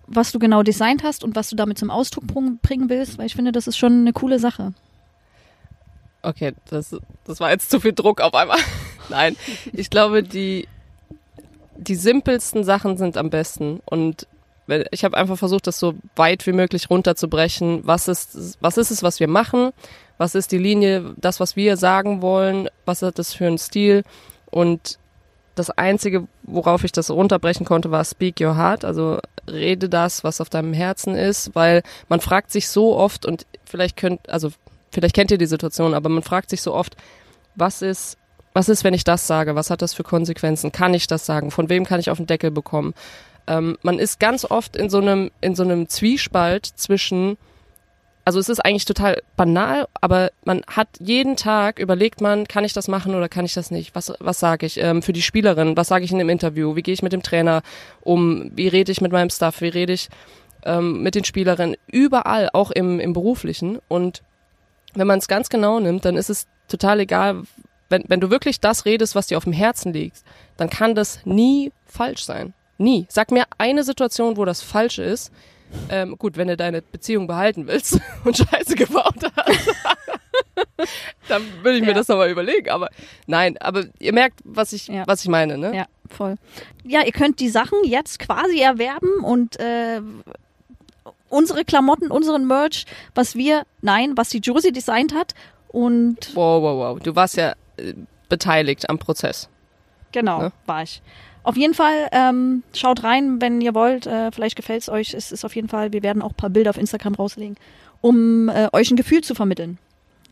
was 0.06 0.32
du 0.32 0.38
genau 0.38 0.62
designt 0.62 1.02
hast 1.02 1.24
und 1.24 1.34
was 1.36 1.48
du 1.50 1.56
damit 1.56 1.78
zum 1.78 1.90
Ausdruck 1.90 2.26
bring- 2.26 2.58
bringen 2.62 2.88
willst, 2.88 3.18
weil 3.18 3.26
ich 3.26 3.34
finde, 3.34 3.52
das 3.52 3.66
ist 3.66 3.76
schon 3.78 4.00
eine 4.00 4.12
coole 4.12 4.38
Sache. 4.38 4.72
okay, 6.22 6.52
das, 6.70 6.96
das 7.24 7.40
war 7.40 7.50
jetzt 7.50 7.70
zu 7.70 7.80
viel 7.80 7.92
Druck 7.92 8.20
auf 8.20 8.34
einmal. 8.34 8.58
Nein, 9.10 9.36
ich 9.72 9.90
glaube, 9.90 10.22
die, 10.22 10.66
die 11.76 11.94
simpelsten 11.96 12.64
Sachen 12.64 12.96
sind 12.96 13.16
am 13.16 13.28
besten. 13.30 13.80
Und 13.84 14.26
ich 14.90 15.04
habe 15.04 15.16
einfach 15.18 15.36
versucht, 15.36 15.66
das 15.66 15.78
so 15.78 15.94
weit 16.16 16.46
wie 16.46 16.52
möglich 16.52 16.88
runterzubrechen. 16.88 17.86
Was 17.86 18.08
ist, 18.08 18.56
was 18.60 18.78
ist 18.78 18.90
es, 18.90 19.02
was 19.02 19.20
wir 19.20 19.28
machen? 19.28 19.72
Was 20.16 20.34
ist 20.34 20.52
die 20.52 20.58
Linie, 20.58 21.14
das, 21.18 21.40
was 21.40 21.56
wir 21.56 21.76
sagen 21.76 22.22
wollen? 22.22 22.68
Was 22.86 23.02
hat 23.02 23.18
das 23.18 23.34
für 23.34 23.46
einen 23.46 23.58
Stil? 23.58 24.04
Und 24.50 24.98
das 25.54 25.70
Einzige, 25.70 26.26
worauf 26.42 26.84
ich 26.84 26.92
das 26.92 27.10
runterbrechen 27.10 27.64
konnte, 27.64 27.90
war 27.90 28.04
Speak 28.04 28.40
Your 28.40 28.56
Heart. 28.56 28.84
Also 28.84 29.18
rede 29.48 29.88
das, 29.88 30.24
was 30.24 30.40
auf 30.40 30.50
deinem 30.50 30.72
Herzen 30.72 31.14
ist, 31.14 31.54
weil 31.54 31.82
man 32.08 32.20
fragt 32.20 32.50
sich 32.50 32.68
so 32.68 32.96
oft 32.96 33.26
und 33.26 33.46
vielleicht 33.64 33.96
könnt, 33.96 34.28
also 34.28 34.50
vielleicht 34.90 35.14
kennt 35.14 35.30
ihr 35.30 35.38
die 35.38 35.46
Situation, 35.46 35.94
aber 35.94 36.08
man 36.08 36.22
fragt 36.22 36.50
sich 36.50 36.62
so 36.62 36.74
oft, 36.74 36.96
was 37.54 37.82
ist, 37.82 38.16
was 38.52 38.68
ist, 38.68 38.84
wenn 38.84 38.94
ich 38.94 39.04
das 39.04 39.26
sage? 39.26 39.56
Was 39.56 39.70
hat 39.70 39.82
das 39.82 39.94
für 39.94 40.04
Konsequenzen? 40.04 40.72
Kann 40.72 40.94
ich 40.94 41.06
das 41.06 41.26
sagen? 41.26 41.50
Von 41.50 41.68
wem 41.68 41.84
kann 41.84 42.00
ich 42.00 42.10
auf 42.10 42.18
den 42.18 42.26
Deckel 42.26 42.50
bekommen? 42.50 42.94
Ähm, 43.46 43.76
man 43.82 43.98
ist 43.98 44.20
ganz 44.20 44.44
oft 44.44 44.76
in 44.76 44.88
so 44.88 44.98
einem, 44.98 45.30
in 45.40 45.54
so 45.54 45.64
einem 45.64 45.88
Zwiespalt 45.88 46.66
zwischen, 46.66 47.36
also 48.24 48.38
es 48.38 48.48
ist 48.48 48.64
eigentlich 48.64 48.86
total 48.86 49.22
banal, 49.36 49.86
aber 50.00 50.30
man 50.44 50.62
hat 50.66 50.88
jeden 50.98 51.36
Tag 51.36 51.78
überlegt 51.78 52.20
man, 52.20 52.48
kann 52.48 52.64
ich 52.64 52.72
das 52.72 52.88
machen 52.88 53.14
oder 53.14 53.28
kann 53.28 53.44
ich 53.44 53.54
das 53.54 53.70
nicht? 53.70 53.94
Was, 53.94 54.12
was 54.18 54.40
sage 54.40 54.64
ich 54.64 54.80
ähm, 54.80 55.02
für 55.02 55.12
die 55.12 55.22
Spielerin? 55.22 55.76
Was 55.76 55.88
sage 55.88 56.04
ich 56.04 56.12
in 56.12 56.18
dem 56.18 56.30
Interview? 56.30 56.74
Wie 56.74 56.82
gehe 56.82 56.94
ich 56.94 57.02
mit 57.02 57.12
dem 57.12 57.22
Trainer 57.22 57.62
um? 58.00 58.50
Wie 58.54 58.68
rede 58.68 58.92
ich 58.92 59.00
mit 59.00 59.12
meinem 59.12 59.30
Staff? 59.30 59.60
Wie 59.60 59.68
rede 59.68 59.92
ich 59.92 60.08
ähm, 60.64 61.02
mit 61.02 61.14
den 61.14 61.24
Spielerinnen? 61.24 61.76
Überall, 61.86 62.48
auch 62.52 62.70
im, 62.70 62.98
im 62.98 63.12
beruflichen. 63.12 63.78
Und 63.88 64.22
wenn 64.94 65.06
man 65.06 65.18
es 65.18 65.28
ganz 65.28 65.50
genau 65.50 65.78
nimmt, 65.78 66.06
dann 66.06 66.16
ist 66.16 66.30
es 66.30 66.46
total 66.68 67.00
egal, 67.00 67.42
wenn, 67.90 68.04
wenn 68.08 68.20
du 68.20 68.30
wirklich 68.30 68.60
das 68.60 68.86
redest, 68.86 69.14
was 69.14 69.26
dir 69.26 69.36
auf 69.36 69.44
dem 69.44 69.52
Herzen 69.52 69.92
liegt, 69.92 70.22
dann 70.56 70.70
kann 70.70 70.94
das 70.94 71.20
nie 71.26 71.72
falsch 71.86 72.24
sein. 72.24 72.54
Nie. 72.78 73.06
Sag 73.08 73.30
mir 73.30 73.44
eine 73.58 73.84
Situation, 73.84 74.36
wo 74.36 74.44
das 74.44 74.62
falsch 74.62 74.98
ist. 74.98 75.30
Ähm, 75.90 76.16
gut, 76.18 76.36
wenn 76.36 76.48
du 76.48 76.56
deine 76.56 76.82
Beziehung 76.82 77.26
behalten 77.26 77.66
willst 77.66 78.00
und 78.24 78.36
Scheiße 78.36 78.74
gebaut 78.74 79.14
hast, 79.36 79.74
dann 81.28 81.42
würde 81.62 81.76
ich 81.78 81.82
mir 81.82 81.88
Ja. 81.88 81.94
das 81.94 82.08
nochmal 82.08 82.30
überlegen. 82.30 82.70
Aber 82.70 82.88
nein, 83.26 83.56
aber 83.58 83.84
ihr 83.98 84.12
merkt, 84.12 84.40
was 84.44 84.72
ich, 84.72 84.88
Ja. 84.88 85.04
was 85.06 85.22
ich 85.22 85.28
meine, 85.28 85.58
ne? 85.58 85.74
Ja, 85.74 85.86
voll. 86.08 86.36
Ja, 86.84 87.02
ihr 87.04 87.12
könnt 87.12 87.40
die 87.40 87.48
Sachen 87.48 87.78
jetzt 87.84 88.18
quasi 88.18 88.60
erwerben 88.60 89.20
und 89.22 89.58
äh, 89.60 90.00
unsere 91.28 91.64
Klamotten, 91.64 92.10
unseren 92.10 92.46
Merch, 92.46 92.86
was 93.14 93.34
wir, 93.34 93.64
nein, 93.82 94.12
was 94.16 94.28
die 94.30 94.38
Josie 94.38 94.72
designt 94.72 95.14
hat 95.14 95.34
und 95.68 96.34
Wow, 96.34 96.62
wow, 96.62 96.76
wow. 96.94 97.00
Du 97.02 97.14
warst 97.16 97.36
ja 97.36 97.54
äh, 97.76 97.94
beteiligt 98.28 98.88
am 98.88 98.98
Prozess. 98.98 99.48
Genau, 100.12 100.38
Ne? 100.42 100.52
war 100.66 100.82
ich. 100.82 101.02
Auf 101.44 101.56
jeden 101.56 101.74
Fall 101.74 102.08
ähm, 102.10 102.62
schaut 102.74 103.04
rein, 103.04 103.40
wenn 103.40 103.60
ihr 103.60 103.74
wollt. 103.74 104.06
Äh, 104.06 104.32
vielleicht 104.32 104.56
gefällt 104.56 104.82
es 104.82 104.88
euch. 104.88 105.12
Es 105.12 105.30
ist 105.30 105.44
auf 105.44 105.54
jeden 105.54 105.68
Fall, 105.68 105.92
wir 105.92 106.02
werden 106.02 106.22
auch 106.22 106.30
ein 106.30 106.36
paar 106.36 106.50
Bilder 106.50 106.70
auf 106.70 106.78
Instagram 106.78 107.14
rauslegen, 107.14 107.56
um 108.00 108.48
äh, 108.48 108.68
euch 108.72 108.90
ein 108.90 108.96
Gefühl 108.96 109.22
zu 109.22 109.34
vermitteln. 109.34 109.78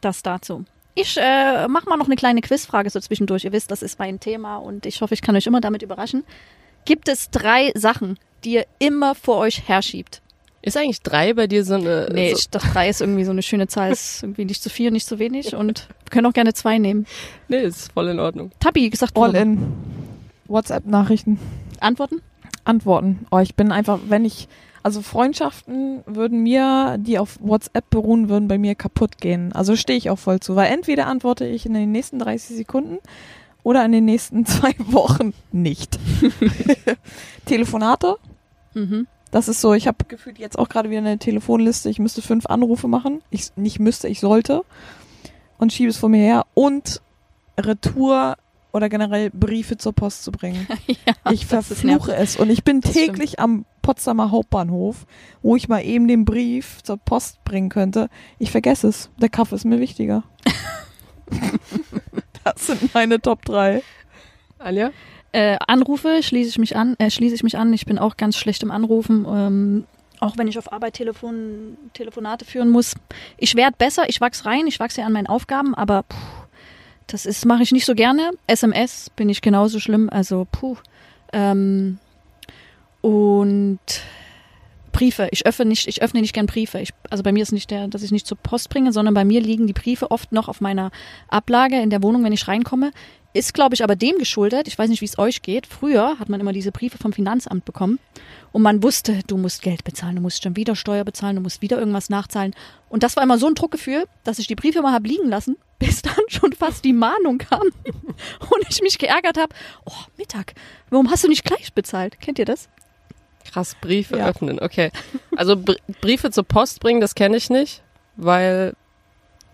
Das 0.00 0.22
dazu. 0.22 0.64
Ich 0.94 1.16
äh, 1.18 1.68
mache 1.68 1.88
mal 1.88 1.96
noch 1.96 2.06
eine 2.06 2.16
kleine 2.16 2.40
Quizfrage 2.40 2.90
so 2.90 2.98
zwischendurch. 2.98 3.44
Ihr 3.44 3.52
wisst, 3.52 3.70
das 3.70 3.82
ist 3.82 3.98
mein 3.98 4.20
Thema 4.20 4.56
und 4.56 4.86
ich 4.86 5.00
hoffe, 5.02 5.14
ich 5.14 5.22
kann 5.22 5.36
euch 5.36 5.46
immer 5.46 5.60
damit 5.60 5.82
überraschen. 5.82 6.24
Gibt 6.86 7.08
es 7.08 7.30
drei 7.30 7.72
Sachen, 7.74 8.18
die 8.44 8.54
ihr 8.54 8.66
immer 8.78 9.14
vor 9.14 9.36
euch 9.36 9.68
herschiebt? 9.68 10.22
Ist 10.62 10.76
eigentlich 10.76 11.02
drei 11.02 11.34
bei 11.34 11.46
dir 11.46 11.64
so 11.64 11.74
eine. 11.74 12.08
Nee, 12.12 12.30
so, 12.30 12.38
ich 12.38 12.50
dachte, 12.50 12.68
drei 12.72 12.88
ist 12.88 13.00
irgendwie 13.00 13.24
so 13.24 13.32
eine 13.32 13.42
schöne 13.42 13.66
Zahl. 13.66 13.92
Ist 13.92 14.22
irgendwie 14.22 14.44
nicht 14.44 14.62
zu 14.62 14.70
viel, 14.70 14.90
nicht 14.90 15.06
zu 15.06 15.18
wenig 15.18 15.54
und 15.54 15.88
wir 16.04 16.10
können 16.10 16.26
auch 16.26 16.32
gerne 16.32 16.54
zwei 16.54 16.78
nehmen. 16.78 17.06
nee, 17.48 17.62
ist 17.62 17.92
voll 17.92 18.08
in 18.08 18.20
Ordnung. 18.20 18.52
Tabi, 18.60 18.88
gesagt, 18.88 19.16
All 19.16 19.34
in. 19.34 19.74
WhatsApp-Nachrichten. 20.48 21.38
Antworten? 21.80 22.20
Antworten. 22.64 23.26
Oh, 23.30 23.38
ich 23.38 23.54
bin 23.56 23.72
einfach, 23.72 23.98
wenn 24.08 24.24
ich, 24.24 24.48
also 24.82 25.02
Freundschaften 25.02 26.02
würden 26.06 26.42
mir, 26.42 26.96
die 27.00 27.18
auf 27.18 27.38
WhatsApp 27.40 27.90
beruhen, 27.90 28.28
würden 28.28 28.48
bei 28.48 28.58
mir 28.58 28.74
kaputt 28.74 29.18
gehen. 29.18 29.52
Also 29.52 29.76
stehe 29.76 29.96
ich 29.98 30.10
auch 30.10 30.18
voll 30.18 30.40
zu, 30.40 30.54
weil 30.56 30.70
entweder 30.72 31.06
antworte 31.06 31.44
ich 31.46 31.66
in 31.66 31.74
den 31.74 31.90
nächsten 31.92 32.18
30 32.18 32.56
Sekunden 32.56 32.98
oder 33.64 33.84
in 33.84 33.92
den 33.92 34.04
nächsten 34.04 34.46
zwei 34.46 34.74
Wochen 34.78 35.32
nicht. 35.52 35.98
Telefonate, 37.46 38.16
Mhm. 38.74 39.06
das 39.30 39.48
ist 39.48 39.60
so, 39.60 39.74
ich 39.74 39.86
habe 39.86 40.04
gefühlt 40.08 40.38
jetzt 40.38 40.58
auch 40.58 40.68
gerade 40.68 40.88
wieder 40.88 41.00
eine 41.00 41.18
Telefonliste, 41.18 41.90
ich 41.90 41.98
müsste 41.98 42.22
fünf 42.22 42.46
Anrufe 42.46 42.88
machen. 42.88 43.20
Ich 43.30 43.54
nicht 43.56 43.80
müsste, 43.80 44.08
ich 44.08 44.20
sollte. 44.20 44.64
Und 45.58 45.72
schiebe 45.72 45.90
es 45.90 45.98
vor 45.98 46.08
mir 46.08 46.22
her. 46.22 46.46
Und 46.54 47.02
Retour 47.60 48.36
oder 48.72 48.88
generell 48.88 49.30
Briefe 49.30 49.76
zur 49.76 49.92
Post 49.92 50.24
zu 50.24 50.32
bringen. 50.32 50.66
ja, 50.86 51.14
Ich 51.30 51.46
verfluche 51.46 52.14
es. 52.14 52.36
Und 52.36 52.50
ich 52.50 52.64
bin 52.64 52.80
Das 52.80 52.92
täglich 52.92 53.38
am 53.38 53.64
Potsdamer 53.82 54.30
Hauptbahnhof, 54.30 55.06
wo 55.42 55.56
ich 55.56 55.68
mal 55.68 55.84
eben 55.84 56.08
den 56.08 56.24
Brief 56.24 56.82
zur 56.82 56.96
Post 56.96 57.44
bringen 57.44 57.68
könnte. 57.68 58.08
Ich 58.38 58.50
vergesse 58.50 58.88
es. 58.88 59.10
Der 59.18 59.28
Kaffee 59.28 59.56
ist 59.56 59.64
mir 59.64 59.80
wichtiger. 59.80 60.24
das 62.44 62.66
sind 62.66 62.94
meine 62.94 63.20
Top 63.20 63.44
3. 63.44 63.82
Anja? 64.58 64.90
Äh, 65.32 65.56
Anrufe 65.66 66.22
schließe 66.22 66.50
ich 66.50 66.58
mich 66.58 66.76
an, 66.76 66.94
äh, 66.98 67.10
schließe 67.10 67.34
ich 67.34 67.42
mich 67.42 67.56
an. 67.56 67.72
Ich 67.72 67.86
bin 67.86 67.98
auch 67.98 68.16
ganz 68.16 68.36
schlecht 68.36 68.62
im 68.62 68.70
Anrufen. 68.70 69.26
Ähm, 69.28 69.84
auch 70.20 70.38
wenn 70.38 70.46
ich 70.46 70.56
auf 70.58 70.72
Arbeit 70.72 70.94
Telefon, 70.94 71.76
Telefonate 71.94 72.44
führen 72.44 72.70
muss. 72.70 72.94
Ich 73.38 73.56
werde 73.56 73.76
besser, 73.76 74.08
ich 74.08 74.20
wachse 74.20 74.44
rein, 74.44 74.66
ich 74.68 74.78
wachse 74.78 75.00
ja 75.00 75.06
an 75.06 75.12
meinen 75.12 75.26
Aufgaben, 75.26 75.74
aber 75.74 76.04
puh, 76.04 76.16
das 77.12 77.26
ist 77.26 77.44
mache 77.44 77.62
ich 77.62 77.72
nicht 77.72 77.84
so 77.84 77.94
gerne. 77.94 78.30
SMS 78.46 79.10
bin 79.10 79.28
ich 79.28 79.42
genauso 79.42 79.78
schlimm, 79.80 80.08
also 80.10 80.46
puh. 80.50 80.76
Ähm, 81.32 81.98
und 83.02 83.80
Briefe. 84.92 85.28
Ich 85.30 85.44
öffne 85.44 85.66
nicht, 85.66 85.88
ich 85.88 86.02
öffne 86.02 86.22
nicht 86.22 86.32
gern 86.32 86.46
Briefe. 86.46 86.78
Ich, 86.80 86.90
also 87.10 87.22
bei 87.22 87.32
mir 87.32 87.42
ist 87.42 87.52
nicht 87.52 87.70
der, 87.70 87.88
dass 87.88 88.02
ich 88.02 88.12
nicht 88.12 88.26
zur 88.26 88.38
Post 88.38 88.70
bringe, 88.70 88.92
sondern 88.92 89.12
bei 89.12 89.24
mir 89.24 89.42
liegen 89.42 89.66
die 89.66 89.72
Briefe 89.74 90.10
oft 90.10 90.32
noch 90.32 90.48
auf 90.48 90.62
meiner 90.62 90.90
Ablage 91.28 91.80
in 91.80 91.90
der 91.90 92.02
Wohnung, 92.02 92.24
wenn 92.24 92.32
ich 92.32 92.48
reinkomme. 92.48 92.92
Ist, 93.34 93.52
glaube 93.52 93.74
ich, 93.74 93.84
aber 93.84 93.96
dem 93.96 94.18
geschuldet. 94.18 94.68
Ich 94.68 94.78
weiß 94.78 94.88
nicht, 94.88 95.00
wie 95.00 95.06
es 95.06 95.18
euch 95.18 95.42
geht. 95.42 95.66
Früher 95.66 96.18
hat 96.18 96.28
man 96.28 96.40
immer 96.40 96.52
diese 96.52 96.72
Briefe 96.72 96.98
vom 96.98 97.12
Finanzamt 97.12 97.64
bekommen 97.64 97.98
und 98.52 98.62
man 98.62 98.82
wusste, 98.82 99.20
du 99.26 99.36
musst 99.36 99.62
Geld 99.62 99.82
bezahlen, 99.84 100.16
du 100.16 100.22
musst 100.22 100.42
schon 100.42 100.56
wieder 100.56 100.76
Steuer 100.76 101.04
bezahlen, 101.04 101.36
du 101.36 101.42
musst 101.42 101.62
wieder 101.62 101.78
irgendwas 101.78 102.10
nachzahlen. 102.10 102.54
Und 102.88 103.02
das 103.02 103.16
war 103.16 103.22
immer 103.22 103.38
so 103.38 103.46
ein 103.46 103.54
Druckgefühl, 103.54 104.04
dass 104.24 104.38
ich 104.38 104.46
die 104.46 104.54
Briefe 104.54 104.82
mal 104.82 104.92
habe 104.92 105.08
liegen 105.08 105.28
lassen, 105.28 105.56
bis 105.78 106.02
dann 106.02 106.14
schon 106.28 106.52
fast 106.52 106.84
die 106.84 106.92
Mahnung 106.92 107.38
kam 107.38 107.62
und 107.84 108.66
ich 108.68 108.82
mich 108.82 108.98
geärgert 108.98 109.38
habe. 109.38 109.54
Oh, 109.86 110.04
Mittag, 110.16 110.54
warum 110.90 111.10
hast 111.10 111.24
du 111.24 111.28
nicht 111.28 111.44
gleich 111.44 111.72
bezahlt? 111.72 112.20
Kennt 112.20 112.38
ihr 112.38 112.44
das? 112.44 112.68
Krass, 113.50 113.74
Briefe 113.80 114.18
ja. 114.18 114.28
öffnen, 114.28 114.60
okay. 114.60 114.92
Also 115.36 115.56
Br 115.56 115.74
Briefe 116.00 116.30
zur 116.30 116.44
Post 116.44 116.80
bringen, 116.80 117.00
das 117.00 117.16
kenne 117.16 117.36
ich 117.36 117.50
nicht, 117.50 117.82
weil 118.16 118.74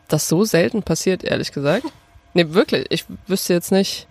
das 0.08 0.28
so 0.28 0.44
selten 0.44 0.82
passiert, 0.82 1.24
ehrlich 1.24 1.52
gesagt. 1.52 1.84
Nee, 2.34 2.52
wirklich. 2.52 2.86
Ich 2.90 3.06
wüsste 3.26 3.54
jetzt 3.54 3.72
nicht. 3.72 4.06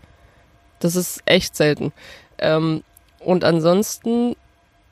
Das 0.80 0.96
ist 0.96 1.22
echt 1.26 1.56
selten. 1.56 1.94
Ähm, 2.40 2.84
und 3.20 3.44
ansonsten 3.44 4.36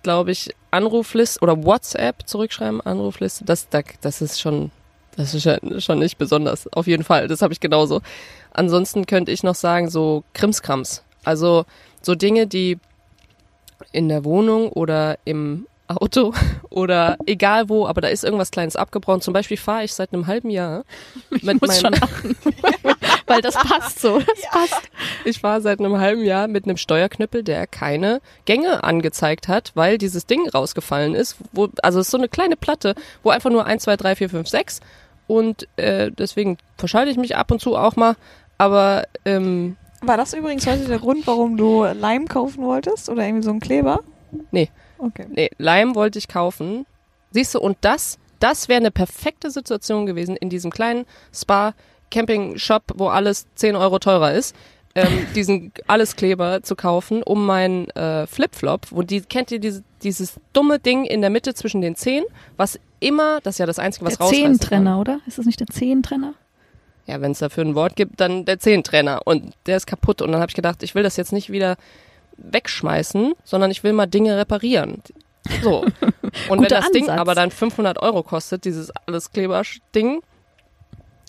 glaube 0.06 0.32
ich 0.32 0.52
Anrufliste 0.70 1.40
oder 1.42 1.64
WhatsApp 1.64 2.28
zurückschreiben, 2.28 2.80
Anrufliste, 2.80 3.44
das, 3.44 3.68
das 4.02 4.22
ist 4.22 4.40
schon, 4.40 4.70
das 5.18 5.34
ist 5.34 5.84
schon 5.84 6.00
nicht 6.00 6.20
besonders. 6.20 6.72
Auf 6.74 6.86
jeden 6.86 7.04
Fall, 7.04 7.28
das 7.28 7.42
habe 7.42 7.54
ich 7.54 7.60
genauso. 7.60 8.02
Ansonsten 8.54 9.08
könnte 9.08 9.32
ich 9.32 9.42
noch 9.42 9.56
sagen, 9.56 9.90
so 9.90 10.24
Krimskrams. 10.34 11.04
Also 11.24 11.66
so 12.04 12.14
Dinge, 12.14 12.46
die 12.46 12.78
in 13.92 14.08
der 14.08 14.24
Wohnung 14.24 14.70
oder 14.70 15.18
im 15.26 15.66
Auto 15.88 16.34
oder 16.70 17.18
egal 17.26 17.70
wo, 17.70 17.86
aber 17.88 18.02
da 18.02 18.08
ist 18.08 18.24
irgendwas 18.24 18.52
Kleines 18.52 18.76
abgebrochen. 18.76 19.22
Zum 19.22 19.34
Beispiel 19.34 19.58
fahre 19.58 19.84
ich 19.84 19.94
seit 19.94 20.14
einem 20.14 20.28
halben 20.28 20.50
Jahr 20.50 20.84
ich 21.32 21.44
mit 21.44 21.62
lachen, 21.62 22.36
weil 23.28 23.42
das 23.42 23.56
passt 23.56 24.00
so. 24.00 24.20
Das 24.20 24.42
ja. 24.42 24.50
passt. 24.52 24.82
Ich 25.26 25.40
fahre 25.40 25.62
seit 25.62 25.80
einem 25.80 25.98
halben 25.98 26.24
Jahr 26.24 26.48
mit 26.48 26.66
einem 26.66 26.78
Steuerknüppel, 26.78 27.44
der 27.44 27.68
keine 27.68 28.22
Gänge 28.46 28.84
angezeigt 28.84 29.48
hat, 29.48 29.72
weil 29.76 29.98
dieses 29.98 30.26
Ding 30.26 30.50
rausgefallen 30.50 31.16
ist. 31.16 31.38
Wo, 31.52 31.70
also 31.82 32.00
es 32.00 32.08
ist 32.08 32.12
so 32.12 32.18
eine 32.18 32.30
kleine 32.30 32.56
Platte, 32.56 32.96
wo 33.24 33.30
einfach 33.30 33.50
nur 33.50 33.66
1, 33.66 33.84
2, 33.84 33.98
3, 33.98 34.16
4, 34.16 34.30
5, 34.30 34.48
6 34.48 34.82
und 35.28 35.68
äh, 35.78 36.12
deswegen 36.12 36.58
verschalte 36.78 37.12
ich 37.12 37.18
mich 37.18 37.36
ab 37.36 37.52
und 37.52 37.60
zu 37.60 37.76
auch 37.76 37.96
mal. 37.96 38.16
Aber 38.58 39.06
ähm, 39.26 39.76
war 40.02 40.18
das 40.18 40.34
übrigens 40.34 40.68
heute 40.68 40.86
der 40.86 41.00
Grund, 41.00 41.26
warum 41.28 41.58
du 41.58 41.84
Leim 41.84 42.28
kaufen 42.28 42.64
wolltest 42.64 43.10
oder 43.10 43.26
irgendwie 43.26 43.44
so 43.44 43.50
einen 43.50 43.60
Kleber? 43.60 44.02
Nee. 44.52 44.70
Okay. 44.98 45.26
Nee, 45.30 45.50
Leim 45.58 45.96
wollte 45.96 46.20
ich 46.20 46.28
kaufen. 46.28 46.86
Siehst 47.32 47.56
du, 47.56 47.60
und 47.60 47.78
das, 47.82 48.18
das 48.40 48.70
wäre 48.70 48.80
eine 48.80 48.92
perfekte 48.92 49.52
Situation 49.52 50.06
gewesen 50.06 50.36
in 50.36 50.50
diesem 50.50 50.72
kleinen 50.72 51.06
Spa-Camping-Shop, 51.34 52.84
wo 52.96 53.08
alles 53.08 53.48
10 53.56 53.76
Euro 53.76 54.00
teurer 54.00 54.34
ist. 54.34 54.56
Ähm, 54.98 55.28
diesen 55.36 55.74
Alleskleber 55.88 56.64
zu 56.64 56.76
kaufen, 56.76 57.22
um 57.24 57.46
meinen 57.46 57.90
äh, 57.92 58.26
Flipflop, 58.28 58.88
wo 58.92 59.02
die, 59.02 59.22
kennt 59.22 59.52
ihr 59.52 59.60
diese, 59.60 59.84
dieses 60.04 60.40
dumme 60.54 60.80
Ding 60.80 61.04
in 61.04 61.20
der 61.20 61.30
Mitte 61.30 61.54
zwischen 61.54 61.82
den 61.82 61.96
Zehen, 61.96 62.24
was 62.56 62.80
immer, 63.02 63.42
das 63.42 63.56
ist 63.56 63.60
ja 63.60 63.66
das 63.66 63.78
Einzige, 63.78 64.06
was 64.06 64.18
der 64.18 64.28
Zehentrenner, 64.28 65.00
oder? 65.00 65.20
Ist 65.28 65.38
das 65.38 65.46
nicht 65.46 65.60
der 65.60 65.68
Zehentrenner? 65.68 66.34
Ja, 67.08 67.22
wenn 67.22 67.32
es 67.32 67.40
dafür 67.40 67.66
ein 67.66 67.76
Wort 67.76 67.96
gibt, 67.98 68.20
dann 68.20 68.46
der 68.46 68.60
Zehentrenner 68.60 69.22
und 69.26 69.54
der 69.66 69.78
ist 69.78 69.86
kaputt 69.86 70.22
und 70.22 70.32
dann 70.32 70.42
habe 70.42 70.50
ich 70.50 70.56
gedacht, 70.56 70.82
ich 70.82 70.96
will 70.96 71.04
das 71.04 71.18
jetzt 71.18 71.34
nicht 71.34 71.52
wieder 71.52 71.76
wegschmeißen, 72.38 73.34
sondern 73.44 73.72
ich 73.72 73.84
will 73.84 73.94
mal 73.94 74.06
Dinge 74.06 74.38
reparieren. 74.38 75.02
So. 75.62 75.86
Und 76.50 76.62
wenn 76.62 76.68
das 76.68 76.86
Ansatz. 76.86 76.92
Ding 76.92 77.10
aber 77.10 77.36
dann 77.36 77.52
500 77.52 78.02
Euro 78.02 78.24
kostet, 78.24 78.66
dieses 78.66 78.92
alles 78.92 79.32
Kleber-Ding, 79.32 80.22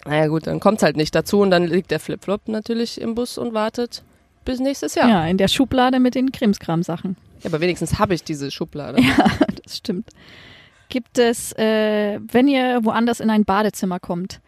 naja 0.07 0.29
gut, 0.29 0.47
dann 0.47 0.61
kommt's 0.61 0.83
halt 0.83 0.97
nicht 0.97 1.15
dazu 1.15 1.41
und 1.41 1.51
dann 1.51 1.67
liegt 1.67 1.91
der 1.91 1.99
Flipflop 1.99 2.47
natürlich 2.49 3.01
im 3.01 3.15
Bus 3.17 3.39
und 3.39 3.55
wartet 3.55 4.05
bis 4.45 4.61
nächstes 4.61 4.95
Jahr. 4.95 5.09
Ja, 5.09 5.27
in 5.27 5.37
der 5.37 5.49
Schublade 5.49 5.99
mit 5.99 6.15
den 6.15 6.31
Krimskram-Sachen. 6.31 7.17
Ja, 7.43 7.51
aber 7.51 7.61
wenigstens 7.61 7.99
habe 7.99 8.15
ich 8.15 8.23
diese 8.23 8.51
Schublade. 8.51 9.01
Ja, 9.03 9.31
das 9.65 9.79
stimmt. 9.79 10.09
Gibt 10.89 11.19
es, 11.19 11.53
äh, 11.59 12.21
wenn 12.31 12.47
ihr 12.47 12.85
woanders 12.85 13.19
in 13.19 13.29
ein 13.29 13.45
Badezimmer 13.45 13.99
kommt, 13.99 14.41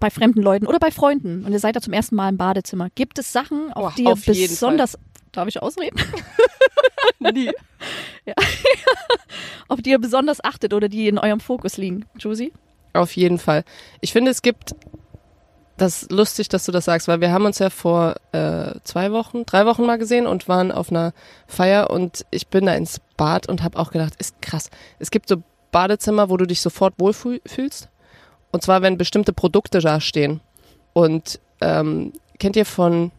bei 0.00 0.10
fremden 0.10 0.42
Leuten 0.42 0.66
oder 0.66 0.80
bei 0.80 0.90
Freunden 0.90 1.44
und 1.44 1.52
ihr 1.52 1.60
seid 1.60 1.76
da 1.76 1.80
zum 1.80 1.92
ersten 1.92 2.16
Mal 2.16 2.28
im 2.28 2.36
Badezimmer, 2.36 2.88
gibt 2.96 3.18
es 3.20 3.32
Sachen, 3.32 3.72
auf 3.72 3.92
oh, 3.92 3.96
die 3.96 4.02
ihr 4.02 4.48
besonders 4.48 4.98
Darf 5.34 5.48
ich 5.48 5.60
ausreden? 5.60 6.00
Nie. 7.18 7.50
Ja. 8.26 8.32
Auf 9.68 9.82
die 9.82 9.90
ihr 9.90 9.98
besonders 9.98 10.42
achtet 10.42 10.72
oder 10.72 10.88
die 10.88 11.08
in 11.08 11.18
eurem 11.18 11.40
Fokus 11.40 11.76
liegen. 11.76 12.06
Josie? 12.18 12.54
Auf 12.94 13.14
jeden 13.14 13.38
Fall. 13.38 13.64
Ich 14.00 14.14
finde, 14.14 14.30
es 14.30 14.40
gibt 14.40 14.74
das 15.76 16.04
ist 16.04 16.12
lustig, 16.12 16.48
dass 16.48 16.64
du 16.64 16.72
das 16.72 16.86
sagst, 16.86 17.06
weil 17.06 17.20
wir 17.20 17.32
haben 17.32 17.44
uns 17.44 17.58
ja 17.58 17.68
vor 17.68 18.14
äh, 18.32 18.76
zwei 18.84 19.12
Wochen, 19.12 19.44
drei 19.44 19.66
Wochen 19.66 19.84
mal 19.84 19.98
gesehen 19.98 20.26
und 20.26 20.48
waren 20.48 20.72
auf 20.72 20.90
einer 20.90 21.12
Feier 21.46 21.90
und 21.90 22.24
ich 22.30 22.46
bin 22.46 22.64
da 22.64 22.74
ins 22.74 23.00
Bad 23.18 23.48
und 23.48 23.62
habe 23.62 23.78
auch 23.78 23.90
gedacht, 23.90 24.14
ist 24.18 24.40
krass. 24.40 24.70
Es 24.98 25.10
gibt 25.10 25.28
so 25.28 25.42
Badezimmer, 25.70 26.30
wo 26.30 26.36
du 26.38 26.46
dich 26.46 26.60
sofort 26.60 26.94
wohlfühlst. 26.98 27.88
Und 28.52 28.62
zwar, 28.62 28.80
wenn 28.80 28.96
bestimmte 28.96 29.32
Produkte 29.32 29.80
da 29.80 30.00
stehen. 30.00 30.40
Und 30.92 31.40
ähm, 31.60 32.12
kennt 32.38 32.56
ihr 32.56 32.64
von 32.64 33.10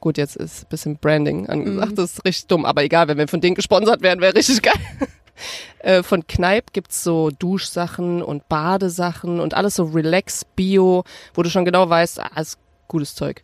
Gut, 0.00 0.16
jetzt 0.16 0.36
ist 0.36 0.64
ein 0.64 0.68
bisschen 0.68 0.96
Branding 0.96 1.48
angesagt, 1.48 1.92
mhm. 1.92 1.96
das 1.96 2.12
ist 2.12 2.24
richtig 2.24 2.46
dumm, 2.46 2.64
aber 2.64 2.84
egal, 2.84 3.08
wenn 3.08 3.18
wir 3.18 3.28
von 3.28 3.40
denen 3.40 3.56
gesponsert 3.56 4.00
werden, 4.02 4.20
wäre 4.20 4.34
richtig 4.34 4.62
geil. 4.62 4.74
äh, 5.80 6.02
von 6.02 6.26
Kneipp 6.26 6.72
gibt's 6.72 7.02
so 7.02 7.30
Duschsachen 7.30 8.22
und 8.22 8.48
Badesachen 8.48 9.40
und 9.40 9.54
alles 9.54 9.74
so 9.76 9.84
Relax, 9.84 10.44
Bio, 10.44 11.04
wo 11.34 11.42
du 11.42 11.50
schon 11.50 11.64
genau 11.64 11.88
weißt, 11.88 12.20
ah, 12.20 12.40
ist 12.40 12.58
gutes 12.86 13.14
Zeug. 13.14 13.42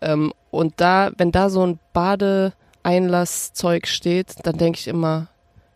Ähm, 0.00 0.32
und 0.50 0.74
da, 0.80 1.10
wenn 1.16 1.32
da 1.32 1.50
so 1.50 1.66
ein 1.66 1.78
Badeeinlasszeug 1.92 3.86
steht, 3.86 4.34
dann 4.42 4.56
denke 4.56 4.78
ich 4.78 4.88
immer, 4.88 5.28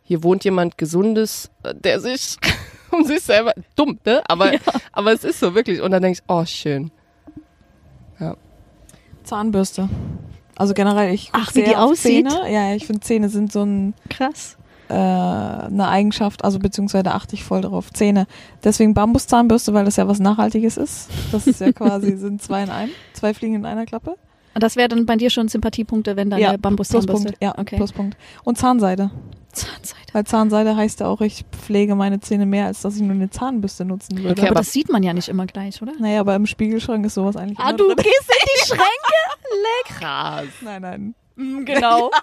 hier 0.02 0.22
wohnt 0.22 0.44
jemand 0.44 0.78
Gesundes, 0.78 1.50
der 1.74 2.00
sich 2.00 2.36
um 2.90 3.04
sich 3.04 3.20
selber, 3.20 3.52
dumm, 3.76 3.98
ne? 4.04 4.22
Aber, 4.26 4.54
ja. 4.54 4.60
aber 4.92 5.12
es 5.12 5.24
ist 5.24 5.40
so 5.40 5.54
wirklich. 5.54 5.82
Und 5.82 5.90
dann 5.90 6.02
denke 6.02 6.18
ich, 6.18 6.24
oh, 6.28 6.44
schön. 6.46 6.90
Zahnbürste. 9.28 9.88
Also 10.56 10.74
generell, 10.74 11.14
ich 11.14 11.30
Ach, 11.32 11.54
wie 11.54 11.62
die 11.62 11.76
aussieht? 11.76 12.28
Zähne. 12.30 12.52
Ja, 12.52 12.74
ich 12.74 12.86
finde 12.86 13.00
Zähne 13.00 13.28
sind 13.28 13.52
so 13.52 13.62
ein 13.62 13.94
krass 14.10 14.58
äh, 14.88 14.94
eine 14.94 15.88
Eigenschaft, 15.88 16.44
also 16.44 16.58
beziehungsweise 16.58 17.12
achte 17.12 17.34
ich 17.34 17.44
voll 17.44 17.60
darauf. 17.60 17.92
Zähne. 17.92 18.26
Deswegen 18.64 18.94
Bambuszahnbürste, 18.94 19.74
weil 19.74 19.84
das 19.84 19.96
ja 19.96 20.08
was 20.08 20.18
Nachhaltiges 20.18 20.76
ist. 20.76 21.08
Das 21.30 21.46
ist 21.46 21.60
ja 21.60 21.72
quasi 21.74 22.16
sind 22.16 22.42
zwei 22.42 22.62
in 22.62 22.70
einem, 22.70 22.92
zwei 23.12 23.34
Fliegen 23.34 23.54
in 23.54 23.66
einer 23.66 23.86
Klappe. 23.86 24.16
Das 24.54 24.76
wäre 24.76 24.88
dann 24.88 25.06
bei 25.06 25.16
dir 25.16 25.30
schon 25.30 25.48
Sympathiepunkte, 25.48 26.16
wenn 26.16 26.30
dann 26.30 26.40
ja, 26.40 26.56
Bambuszahnbürste. 26.56 27.12
Pluspunkt, 27.12 27.42
ja, 27.42 27.56
okay. 27.58 27.76
Pluspunkt. 27.76 28.16
Und 28.44 28.58
Zahnseide. 28.58 29.10
Zahnseide. 29.52 29.98
Weil 30.12 30.24
Zahnseide 30.24 30.76
heißt 30.76 31.00
ja 31.00 31.06
auch, 31.06 31.20
ich 31.20 31.44
pflege 31.52 31.94
meine 31.94 32.20
Zähne 32.20 32.46
mehr, 32.46 32.66
als 32.66 32.82
dass 32.82 32.96
ich 32.96 33.02
nur 33.02 33.12
eine 33.12 33.30
Zahnbürste 33.30 33.84
nutzen 33.84 34.16
würde. 34.18 34.30
Okay, 34.30 34.40
aber, 34.42 34.50
aber 34.50 34.60
das 34.60 34.72
sieht 34.72 34.90
man 34.90 35.02
ja 35.02 35.12
nicht 35.12 35.28
immer 35.28 35.46
gleich, 35.46 35.80
oder? 35.82 35.92
Naja, 35.98 36.20
aber 36.20 36.34
im 36.34 36.46
Spiegelschrank 36.46 37.04
ist 37.06 37.14
sowas 37.14 37.36
eigentlich 37.36 37.58
Ah, 37.58 37.72
du 37.72 37.86
drin. 37.88 37.96
gehst 37.96 38.30
in 38.30 38.48
die 38.54 38.60
Schränke? 38.66 38.82
Leck. 39.50 39.98
Krass. 39.98 40.46
Nein, 40.62 40.82
nein. 40.82 41.14
Mm, 41.36 41.64
genau. 41.64 42.10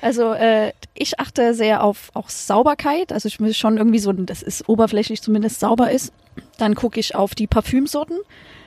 Also 0.00 0.34
äh, 0.34 0.72
ich 0.94 1.18
achte 1.18 1.52
sehr 1.52 1.82
auf 1.82 2.10
auch 2.14 2.28
Sauberkeit. 2.28 3.12
Also 3.12 3.26
ich 3.26 3.40
will 3.40 3.52
schon 3.52 3.76
irgendwie 3.76 3.98
so, 3.98 4.12
dass 4.12 4.40
es 4.40 4.68
oberflächlich 4.68 5.20
zumindest 5.20 5.58
sauber 5.58 5.90
ist. 5.90 6.12
Dann 6.58 6.76
gucke 6.76 7.00
ich 7.00 7.16
auf 7.16 7.34
die 7.34 7.48
Parfümsorten. 7.48 8.16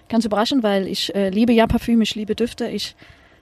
Ganz 0.10 0.26
überraschend, 0.26 0.63
weil 0.63 0.88
ich 0.88 1.15
äh, 1.15 1.30
liebe 1.30 1.54
ja 1.54 1.65
Parfüm, 1.67 2.02
ich 2.02 2.15
liebe 2.15 2.36
Düfte. 2.36 2.67
Ich 2.67 2.97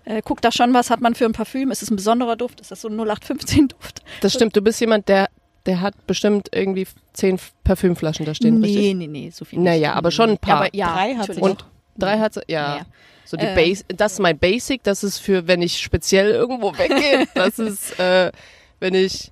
äh, 0.05 0.21
guck 0.23 0.41
da 0.41 0.51
schon, 0.51 0.73
was 0.73 0.89
hat 0.89 1.01
man 1.01 1.15
für 1.15 1.25
ein 1.25 1.33
Parfüm. 1.33 1.71
Ist 1.71 1.83
es 1.83 1.91
ein 1.91 1.95
besonderer 1.95 2.35
Duft? 2.35 2.61
Ist 2.61 2.71
das 2.71 2.81
so 2.81 2.87
ein 2.87 2.99
0815-Duft? 2.99 4.01
Das 4.21 4.33
stimmt, 4.33 4.55
du 4.55 4.61
bist 4.61 4.79
jemand, 4.79 5.07
der 5.07 5.27
der 5.65 5.81
hat 5.81 6.07
bestimmt 6.07 6.49
irgendwie 6.51 6.87
zehn 7.13 7.39
Parfümflaschen 7.63 8.25
da 8.25 8.33
stehen, 8.33 8.59
nee, 8.59 8.67
richtig? 8.67 8.85
Nee, 8.85 8.93
nee, 8.93 9.07
nee, 9.07 9.29
so 9.29 9.45
viel 9.45 9.59
Naja, 9.59 9.93
aber 9.93 10.09
schon 10.09 10.31
ein 10.31 10.37
paar. 10.37 10.73
Ja, 10.73 10.87
aber, 10.87 11.07
ja, 11.07 11.13
drei 11.13 11.15
hat 11.15 11.33
sie 11.33 11.41
Und 11.41 11.65
drei 11.97 12.19
hat 12.19 12.33
sie, 12.33 12.41
ja. 12.47 12.77
ja. 12.77 12.85
So 13.25 13.37
die 13.37 13.45
äh, 13.45 13.53
Base, 13.53 13.83
das 13.87 14.13
ist 14.13 14.19
mein 14.19 14.39
Basic, 14.39 14.81
das 14.81 15.03
ist 15.03 15.19
für, 15.19 15.47
wenn 15.47 15.61
ich 15.61 15.79
speziell 15.79 16.31
irgendwo 16.31 16.75
weggehe. 16.75 17.27
das 17.35 17.59
ist, 17.59 17.99
äh, 17.99 18.31
wenn 18.79 18.95
ich, 18.95 19.31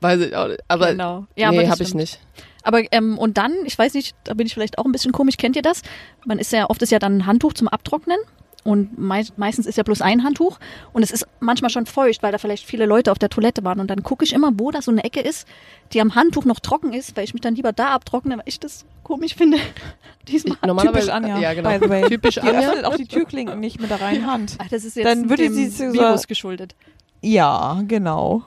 weiß 0.00 0.20
ich 0.20 0.36
auch 0.36 0.46
nicht, 0.46 0.60
aber 0.68 0.92
genau. 0.92 1.26
ja, 1.34 1.50
nee, 1.50 1.66
habe 1.66 1.82
ich 1.82 1.94
nicht. 1.94 2.20
Aber 2.62 2.82
ähm, 2.92 3.18
und 3.18 3.36
dann, 3.38 3.52
ich 3.64 3.76
weiß 3.76 3.94
nicht, 3.94 4.14
da 4.24 4.34
bin 4.34 4.46
ich 4.46 4.54
vielleicht 4.54 4.78
auch 4.78 4.84
ein 4.84 4.92
bisschen 4.92 5.12
komisch, 5.12 5.38
kennt 5.38 5.56
ihr 5.56 5.62
das? 5.62 5.82
Man 6.26 6.38
ist 6.38 6.52
ja, 6.52 6.68
oft 6.68 6.82
ist 6.82 6.92
ja 6.92 6.98
dann 6.98 7.16
ein 7.16 7.26
Handtuch 7.26 7.54
zum 7.54 7.66
Abtrocknen 7.66 8.18
und 8.62 8.98
mei 8.98 9.24
meistens 9.36 9.66
ist 9.66 9.76
ja 9.76 9.82
bloß 9.82 10.02
ein 10.02 10.22
Handtuch 10.22 10.58
und 10.92 11.02
es 11.02 11.10
ist 11.10 11.26
manchmal 11.40 11.70
schon 11.70 11.86
feucht, 11.86 12.22
weil 12.22 12.32
da 12.32 12.38
vielleicht 12.38 12.66
viele 12.66 12.86
Leute 12.86 13.10
auf 13.10 13.18
der 13.18 13.30
Toilette 13.30 13.64
waren. 13.64 13.80
Und 13.80 13.88
dann 13.88 14.02
gucke 14.02 14.24
ich 14.24 14.32
immer, 14.32 14.50
wo 14.54 14.70
da 14.70 14.82
so 14.82 14.90
eine 14.90 15.04
Ecke 15.04 15.20
ist, 15.20 15.48
die 15.92 16.00
am 16.00 16.14
Handtuch 16.14 16.44
noch 16.44 16.60
trocken 16.60 16.92
ist, 16.92 17.16
weil 17.16 17.24
ich 17.24 17.32
mich 17.32 17.40
dann 17.40 17.54
lieber 17.54 17.72
da 17.72 17.94
abtrockne, 17.94 18.36
weil 18.36 18.44
ich 18.46 18.60
das 18.60 18.84
komisch 19.02 19.34
finde. 19.34 19.58
Diesmal. 20.28 20.56
Typisch 20.78 21.08
Anja, 21.08 21.38
ja, 21.38 21.54
genau. 21.54 21.70
by 21.70 21.78
the 21.82 21.90
way. 21.90 22.08
Typisch 22.08 22.34
die 22.34 22.40
Anja. 22.42 22.68
öffnet 22.68 22.84
auch 22.84 22.96
die 22.96 23.06
Türklinken 23.06 23.60
nicht 23.60 23.80
mit 23.80 23.90
der 23.90 24.00
reinen 24.00 24.26
Hand. 24.26 24.56
Ach, 24.58 24.68
das 24.68 24.84
ist 24.84 24.96
jetzt 24.96 25.06
dann 25.06 25.30
würde 25.30 25.50
sie 25.50 25.68
so 25.68 25.92
Virus 25.92 26.26
geschuldet. 26.26 26.74
Ja, 27.22 27.82
genau. 27.88 28.42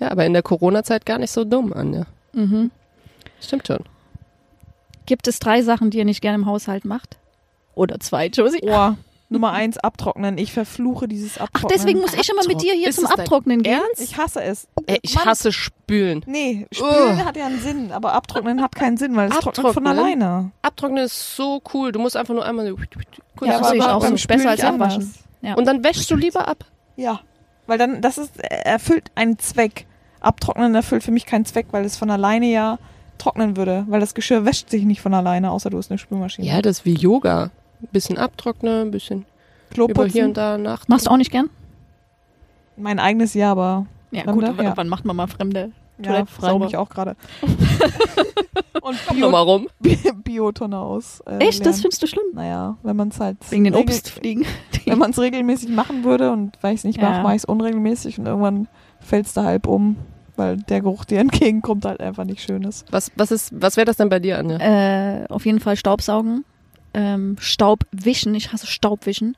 Ja, 0.00 0.10
aber 0.10 0.26
in 0.26 0.32
der 0.32 0.42
Corona-Zeit 0.42 1.06
gar 1.06 1.18
nicht 1.18 1.30
so 1.30 1.44
dumm, 1.44 1.72
Anja. 1.72 2.06
Mhm. 2.32 2.70
Stimmt 3.40 3.66
schon. 3.68 3.84
Gibt 5.06 5.28
es 5.28 5.38
drei 5.38 5.62
Sachen, 5.62 5.90
die 5.90 5.98
ihr 5.98 6.04
nicht 6.04 6.20
gerne 6.20 6.36
im 6.36 6.46
Haushalt 6.46 6.84
macht? 6.84 7.16
Oder 7.74 8.00
zwei, 8.00 8.26
Josie? 8.26 8.60
Oh. 8.62 8.94
Nummer 9.32 9.52
eins, 9.52 9.78
abtrocknen. 9.78 10.38
Ich 10.38 10.52
verfluche 10.52 11.08
dieses 11.08 11.36
Ach, 11.38 11.42
Abtrocknen. 11.44 11.70
deswegen 11.74 12.00
muss 12.00 12.14
ich 12.14 12.28
immer 12.28 12.46
mit 12.46 12.62
dir 12.62 12.74
hier 12.74 12.88
Ist 12.88 13.00
zum 13.00 13.06
Abtrocknen 13.06 13.62
gehen. 13.62 13.74
Ernst? 13.74 14.00
Ich 14.00 14.16
hasse 14.16 14.42
es. 14.42 14.68
Ey, 14.86 14.98
ich 15.02 15.14
Mann, 15.14 15.24
hasse 15.24 15.52
Spülen. 15.52 16.24
Nee, 16.26 16.66
spülen 16.72 17.24
hat 17.24 17.36
ja 17.36 17.46
einen 17.46 17.60
Sinn, 17.60 17.92
aber 17.92 18.12
abtrocknen 18.12 18.62
hat 18.62 18.74
keinen 18.74 18.96
Sinn, 18.96 19.16
weil 19.16 19.28
es 19.30 19.38
trocknet 19.38 19.56
von 19.56 19.86
Abtrocknen? 19.86 19.98
alleine. 20.22 20.52
Abtrocknen 20.62 21.04
ist 21.04 21.36
so 21.36 21.60
cool. 21.74 21.92
Du 21.92 21.98
musst 21.98 22.16
einfach 22.16 22.34
nur 22.34 22.44
einmal. 22.44 22.72
Kurz 23.36 23.50
Ja, 23.50 23.58
das 23.58 23.70
sehe 23.70 23.78
ich 23.78 23.84
auch 23.84 24.00
beim 24.00 24.16
so. 24.16 24.28
Besser 24.28 24.50
als 24.50 24.62
abwaschen. 24.62 25.14
Ja. 25.40 25.54
Und 25.54 25.66
dann 25.66 25.82
wäschst 25.82 26.10
du 26.10 26.14
lieber 26.16 26.46
ab. 26.46 26.64
Ja, 26.96 27.20
weil 27.66 27.78
dann, 27.78 28.00
das 28.00 28.18
ist, 28.18 28.38
erfüllt 28.38 29.10
einen 29.14 29.38
Zweck. 29.38 29.86
Abtrocknen 30.20 30.74
erfüllt 30.74 31.02
für 31.02 31.10
mich 31.10 31.26
keinen 31.26 31.44
Zweck, 31.44 31.66
weil 31.72 31.84
es 31.84 31.96
von 31.96 32.10
alleine 32.10 32.46
ja 32.46 32.78
trocknen 33.18 33.56
würde, 33.56 33.84
weil 33.88 34.00
das 34.00 34.14
Geschirr 34.14 34.44
wäscht 34.44 34.70
sich 34.70 34.84
nicht 34.84 35.00
von 35.00 35.14
alleine, 35.14 35.50
außer 35.50 35.70
du 35.70 35.78
hast 35.78 35.90
eine 35.90 35.98
Spülmaschine. 35.98 36.46
Ja, 36.46 36.60
das 36.62 36.78
ist 36.78 36.84
wie 36.84 36.94
Yoga. 36.94 37.50
Ein 37.82 37.88
bisschen 37.92 38.18
abtrocknen, 38.18 38.82
ein 38.88 38.90
bisschen 38.90 39.18
über 39.20 39.26
hier 39.86 39.94
Kloputzen, 39.94 40.24
und 40.26 40.36
da 40.36 40.58
nach. 40.58 40.88
Machst 40.88 41.06
du 41.06 41.10
auch 41.10 41.16
nicht 41.16 41.30
gern? 41.30 41.50
mein 42.76 42.98
eigenes 42.98 43.34
Ja, 43.34 43.52
aber 43.52 43.86
Ja, 44.10 44.24
Dann 44.24 44.34
gut. 44.34 44.44
ja. 44.60 44.76
Wann 44.76 44.88
macht 44.88 45.04
man 45.04 45.14
mal 45.16 45.26
Fremde? 45.26 45.72
ja, 45.98 46.04
Toilette 46.04 46.26
frage 46.32 46.52
sauber. 46.52 46.64
mich 46.64 46.76
auch 46.76 46.88
gerade. 46.88 47.16
Und 48.82 48.96
Komm 49.06 49.16
Bio, 49.16 49.26
noch 49.26 49.32
mal 49.32 49.40
rum. 49.42 49.68
Biotonne 50.24 50.76
aus. 50.78 51.20
Äh, 51.26 51.36
Echt? 51.38 51.60
Das 51.60 51.66
lernen. 51.66 51.74
findest 51.82 52.02
du 52.02 52.06
schlimm? 52.08 52.24
Naja, 52.34 52.76
wenn 52.82 52.96
man 52.96 53.08
es 53.08 53.20
halt 53.20 53.36
Wegen 53.50 53.64
den 53.64 53.74
Obstfliegen? 53.76 54.44
wenn 54.86 54.98
man 54.98 55.10
es 55.12 55.18
regelmäßig 55.20 55.68
machen 55.68 56.02
würde 56.02 56.32
und 56.32 56.58
weil 56.62 56.74
ich 56.74 56.80
es 56.80 56.84
nicht 56.84 56.98
Ja. 57.00 57.10
mache, 57.10 57.22
mache 57.22 57.34
ich 57.36 57.42
es 57.42 57.44
unregelmäßig 57.44 58.18
und 58.18 58.26
irgendwann 58.26 58.66
fällt 59.00 59.26
es 59.26 59.34
da 59.34 59.44
halb 59.44 59.68
um, 59.68 59.96
weil 60.36 60.56
der 60.56 60.80
Geruch 60.80 61.04
dir 61.04 61.20
entgegenkommt 61.20 61.84
halt 61.84 62.00
einfach 62.00 62.24
nicht 62.24 62.40
schön 62.42 62.64
ist. 62.64 62.90
Was, 62.90 63.12
was, 63.14 63.30
ist, 63.30 63.52
was 63.60 63.76
wäre 63.76 63.84
das 63.84 63.96
denn 63.98 64.08
bei 64.08 64.18
dir, 64.18 64.38
Anja? 64.38 64.58
Äh, 64.58 65.26
auf 65.28 65.46
jeden 65.46 65.60
Fall 65.60 65.76
Staubsaugen, 65.76 66.44
ähm, 66.94 67.36
Staubwischen, 67.40 68.34
ich 68.34 68.52
hasse 68.52 68.66
Staubwischen 68.66 69.36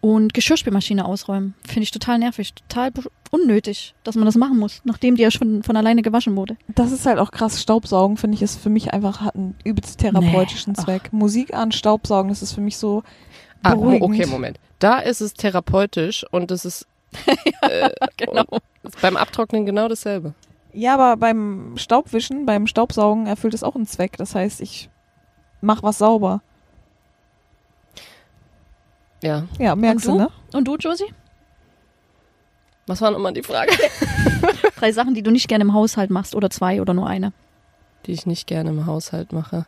und 0.00 0.34
Geschirrspülmaschine 0.34 1.04
ausräumen. 1.04 1.54
Finde 1.66 1.82
ich 1.84 1.90
total 1.90 2.18
nervig, 2.18 2.52
total 2.54 2.90
unnötig, 3.30 3.94
dass 4.04 4.14
man 4.16 4.26
das 4.26 4.34
machen 4.36 4.58
muss, 4.58 4.82
nachdem 4.84 5.16
die 5.16 5.22
ja 5.22 5.30
schon 5.30 5.62
von 5.62 5.76
alleine 5.76 6.02
gewaschen 6.02 6.36
wurde. 6.36 6.56
Das 6.68 6.92
ist 6.92 7.06
halt 7.06 7.18
auch 7.18 7.30
krass. 7.30 7.60
Staubsaugen, 7.60 8.16
finde 8.16 8.34
ich, 8.36 8.42
ist 8.42 8.60
für 8.60 8.68
mich 8.70 8.92
einfach 8.92 9.22
hat 9.22 9.34
einen 9.34 9.54
übelst 9.64 9.98
therapeutischen 10.00 10.72
Nee, 10.74 10.78
ach. 10.80 10.84
Zweck. 10.84 11.12
Musik 11.12 11.54
an, 11.54 11.72
Staubsaugen, 11.72 12.28
das 12.28 12.42
ist 12.42 12.52
für 12.52 12.60
mich 12.60 12.76
so 12.76 13.02
Ah, 13.62 13.74
beruhigend. 13.74 14.02
okay, 14.02 14.26
Moment. 14.26 14.60
Da 14.78 14.98
ist 14.98 15.22
es 15.22 15.32
therapeutisch 15.32 16.26
und 16.30 16.50
das 16.50 16.66
ist 16.66 16.86
äh, 17.62 17.88
Genau. 18.18 18.44
und 18.50 18.60
ist 18.82 19.00
beim 19.00 19.16
Abtrocknen 19.16 19.64
genau 19.64 19.88
dasselbe. 19.88 20.34
Ja, 20.74 20.94
aber 20.94 21.16
beim 21.16 21.74
Staubwischen, 21.76 22.44
beim 22.44 22.66
Staubsaugen 22.66 23.26
erfüllt 23.26 23.54
es 23.54 23.62
auch 23.62 23.74
einen 23.74 23.86
Zweck. 23.86 24.16
Das 24.18 24.34
heißt, 24.34 24.60
ich 24.60 24.90
mach 25.62 25.82
was 25.82 25.98
sauber. 25.98 26.42
Ja. 29.24 29.44
Ja, 29.58 29.74
merkst 29.74 30.06
Und 30.06 30.14
du, 30.14 30.18
du? 30.18 30.24
ne? 30.24 30.30
Und 30.52 30.68
du, 30.68 30.76
Josie? 30.76 31.12
Was 32.86 33.00
war 33.00 33.10
nochmal 33.10 33.32
die 33.32 33.42
Frage? 33.42 33.72
Drei 34.76 34.92
Sachen, 34.92 35.14
die 35.14 35.22
du 35.22 35.30
nicht 35.30 35.48
gerne 35.48 35.62
im 35.64 35.72
Haushalt 35.72 36.10
machst 36.10 36.34
oder 36.34 36.50
zwei 36.50 36.82
oder 36.82 36.92
nur 36.92 37.06
eine. 37.08 37.32
Die 38.04 38.12
ich 38.12 38.26
nicht 38.26 38.46
gerne 38.46 38.68
im 38.68 38.84
Haushalt 38.84 39.32
mache. 39.32 39.64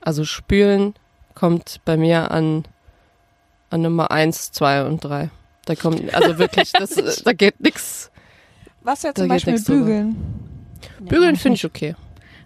Also 0.00 0.24
spülen 0.24 0.94
kommt 1.34 1.80
bei 1.84 1.96
mir 1.96 2.32
an, 2.32 2.64
an 3.70 3.82
Nummer 3.82 4.10
eins, 4.10 4.50
zwei 4.50 4.84
und 4.84 5.04
drei. 5.04 5.30
Da 5.66 5.76
kommt, 5.76 6.12
also 6.12 6.38
wirklich, 6.38 6.72
das, 6.72 6.90
da 7.24 7.32
geht 7.32 7.60
nix. 7.60 8.10
Was 8.82 9.04
ja 9.04 9.14
zum 9.14 9.28
Beispiel 9.28 9.60
bügeln. 9.62 10.16
Bügeln 11.00 11.36
finde 11.36 11.56
ich 11.56 11.64
okay. 11.64 11.94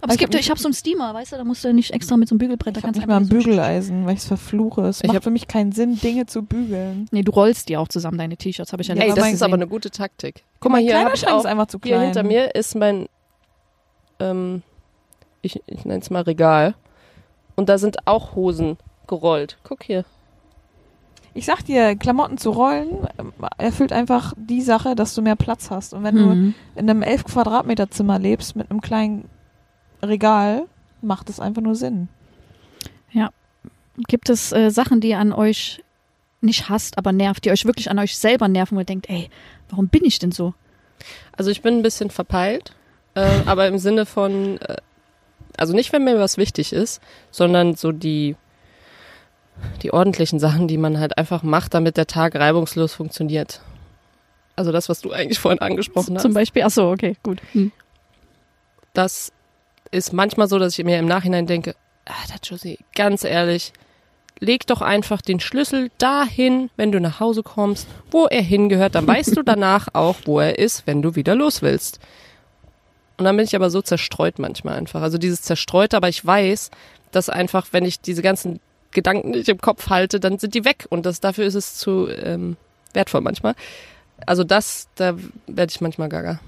Aber 0.03 0.13
es 0.13 0.19
gibt, 0.19 0.35
ich 0.35 0.49
habe 0.51 0.59
so 0.61 0.67
einen 0.69 0.75
Steamer, 0.75 1.13
weißt 1.15 1.33
du, 1.33 1.37
da 1.37 1.45
musst 1.45 1.63
du 1.65 1.73
nicht 1.75 1.93
extra 1.93 2.17
mit 2.17 2.29
so 2.29 2.35
einem 2.35 2.39
Bügelbrett, 2.39 2.77
da 2.77 2.79
Ich 2.81 2.85
habe 2.85 2.93
kannst 2.95 2.97
du 2.97 3.01
nicht 3.01 3.09
mal 3.09 3.17
ein 3.17 3.29
Bügeleisen, 3.29 4.07
weil 4.07 4.15
ich 4.15 4.21
es 4.21 4.27
verfluche. 4.27 4.83
Es 4.87 5.03
Ich 5.03 5.13
macht 5.13 5.23
für 5.25 5.31
mich 5.31 5.47
keinen 5.49 5.73
Sinn, 5.73 5.99
Dinge 5.99 6.27
zu 6.27 6.43
bügeln. 6.43 7.07
Nee, 7.11 7.23
du 7.23 7.33
rollst 7.33 7.69
die 7.69 7.77
auch 7.77 7.89
zusammen, 7.89 8.17
deine 8.19 8.37
T-Shirts, 8.37 8.73
habe 8.73 8.83
ich 8.83 8.89
ja 8.89 8.95
Ja, 8.95 9.03
Ey, 9.03 9.09
letztes 9.09 9.19
aber 9.23 9.27
das 9.31 9.35
ist 9.37 9.43
aber 9.43 9.55
eine 9.55 9.67
gute 9.69 9.91
Taktik. 9.91 10.45
Guck 10.61 10.73
mal, 10.73 10.81
hier 10.81 10.99
habe 11.05 11.15
ich 11.15 11.27
auch, 11.29 11.41
ist 11.41 11.47
einfach 11.47 11.67
zu 11.67 11.79
hier 11.83 11.97
klein. 11.97 12.05
hinter 12.07 12.23
mir 12.23 12.55
ist 12.55 12.75
mein, 12.77 13.07
ähm, 14.19 14.63
ich, 15.43 15.61
ich 15.67 15.85
nenne 15.85 16.01
es 16.01 16.11
mal 16.11 16.23
Regal. 16.23 16.75
Und 17.57 17.69
da 17.69 17.79
sind 17.79 18.07
auch 18.07 18.35
Hosen 18.35 18.79
gerollt. 19.07 19.59
Guck 19.65 19.83
hier. 19.85 20.05
Ich 21.33 21.47
sag 21.47 21.65
dir, 21.65 21.95
Klamotten 21.95 22.39
zu 22.39 22.51
rollen 22.51 23.07
ähm, 23.19 23.33
erfüllt 23.59 23.93
einfach 23.93 24.35
die 24.37 24.63
Sache, 24.63 24.95
dass 24.97 25.15
du 25.15 25.23
mehr 25.23 25.37
Platz 25.37 25.71
hast. 25.71 25.95
Und 25.95 26.03
wenn 26.03 26.17
du 26.17 26.25
Mhm. 26.27 26.55
in 26.75 26.91
einem 26.91 27.03
11 27.03 27.25
Quadratmeter 27.25 27.91
Zimmer 27.91 28.19
lebst 28.19 28.57
mit 28.57 28.71
einem 28.71 28.81
kleinen 28.81 29.29
Regal, 30.03 30.67
macht 31.03 31.29
es 31.31 31.41
einfach 31.41 31.63
nur 31.63 31.75
Sinn. 31.75 32.09
Gibt 34.09 34.29
es 34.31 34.53
äh, 34.53 34.71
Sachen, 34.71 35.01
die 35.01 35.11
ihr 35.11 35.19
an 35.19 35.33
euch 35.33 35.83
nicht 36.41 36.69
hasst, 36.69 36.97
aber 36.97 37.13
nervt, 37.13 37.45
die 37.45 37.51
euch 37.51 37.67
wirklich 37.67 37.91
an 37.91 37.99
euch 37.99 38.17
selber 38.17 38.49
nerven, 38.49 38.77
wo 38.77 38.81
ihr 38.81 38.87
denkt, 38.87 39.11
ey, 39.11 39.29
warum 39.69 39.89
bin 39.89 40.05
ich 40.05 40.19
denn 40.19 40.33
so? 40.33 40.55
Also 41.37 41.51
ich 41.51 41.63
bin 41.63 41.79
ein 41.79 41.83
bisschen 41.83 42.11
verpeilt, 42.11 42.73
äh, 43.15 43.29
aber 43.47 43.67
im 43.67 43.79
Sinne 43.79 44.07
von, 44.07 44.59
äh, 44.59 44.77
also 45.57 45.75
nicht, 45.75 45.93
wenn 45.93 46.05
mir 46.05 46.19
was 46.19 46.39
wichtig 46.39 46.73
ist, 46.73 47.03
sondern 47.31 47.75
so 47.75 47.93
die, 47.93 48.37
die 49.83 49.93
ordentlichen 49.93 50.39
Sachen, 50.39 50.67
die 50.67 50.79
man 50.79 50.99
halt 50.99 51.19
einfach 51.19 51.43
macht, 51.43 51.75
damit 51.75 51.99
der 51.99 52.07
Tag 52.07 52.35
reibungslos 52.37 52.95
funktioniert. 52.95 53.61
Also 54.57 54.73
das, 54.73 54.89
was 54.89 55.01
du 55.03 55.13
eigentlich 55.13 55.39
vorhin 55.39 55.61
angesprochen 55.61 56.15
hast. 56.15 56.23
Zum 56.23 56.33
Beispiel, 56.33 56.63
ach 56.63 56.71
so, 56.71 56.91
okay, 56.91 57.17
gut. 57.23 57.41
Hm. 57.53 57.73
das 58.95 59.33
ist 59.91 60.13
manchmal 60.13 60.49
so, 60.49 60.59
dass 60.59 60.79
ich 60.79 60.85
mir 60.85 60.99
im 60.99 61.07
Nachhinein 61.07 61.47
denke, 61.47 61.75
ah, 62.07 62.13
das 62.29 62.49
Josie, 62.49 62.79
ganz 62.95 63.25
ehrlich, 63.25 63.73
leg 64.39 64.67
doch 64.67 64.81
einfach 64.81 65.21
den 65.21 65.41
Schlüssel 65.41 65.91
dahin, 65.99 66.71
wenn 66.77 66.93
du 66.93 67.01
nach 67.01 67.21
Hause 67.21 67.43
kommst, 67.43 67.87
wo 68.11 68.27
er 68.27 68.43
hingehört. 68.43 68.95
Dann 68.95 69.07
weißt 69.07 69.37
du 69.37 69.43
danach 69.45 69.89
auch, 69.93 70.17
wo 70.25 70.41
er 70.41 70.59
ist, 70.59 70.87
wenn 70.87 71.03
du 71.03 71.15
wieder 71.15 71.35
los 71.35 71.63
willst. 71.63 72.01
Und 73.19 73.25
dann 73.25 73.37
bin 73.37 73.45
ich 73.45 73.55
aber 73.55 73.69
so 73.69 73.83
zerstreut 73.83 74.39
manchmal 74.39 74.79
einfach. 74.79 75.03
Also 75.03 75.19
dieses 75.19 75.43
Zerstreute, 75.43 75.97
aber 75.97 76.09
ich 76.09 76.25
weiß, 76.25 76.71
dass 77.13 77.29
einfach, 77.29 77.69
wenn 77.73 77.85
ich 77.85 78.01
diese 78.01 78.23
ganzen 78.23 78.61
Gedanken 78.93 79.31
nicht 79.31 79.49
im 79.49 79.61
Kopf 79.61 79.91
halte, 79.91 80.21
dann 80.21 80.39
sind 80.39 80.55
die 80.55 80.65
weg. 80.65 80.87
Und 80.89 81.05
das, 81.05 81.21
dafür 81.21 81.45
ist 81.45 81.55
es 81.55 81.77
zu 81.77 82.09
ähm, 82.09 82.57
wertvoll 82.95 83.21
manchmal. 83.21 83.55
Also 84.27 84.43
das, 84.43 84.89
da 84.95 85.17
werde 85.47 85.71
ich 85.71 85.81
manchmal 85.81 86.09
gaga. 86.09 86.41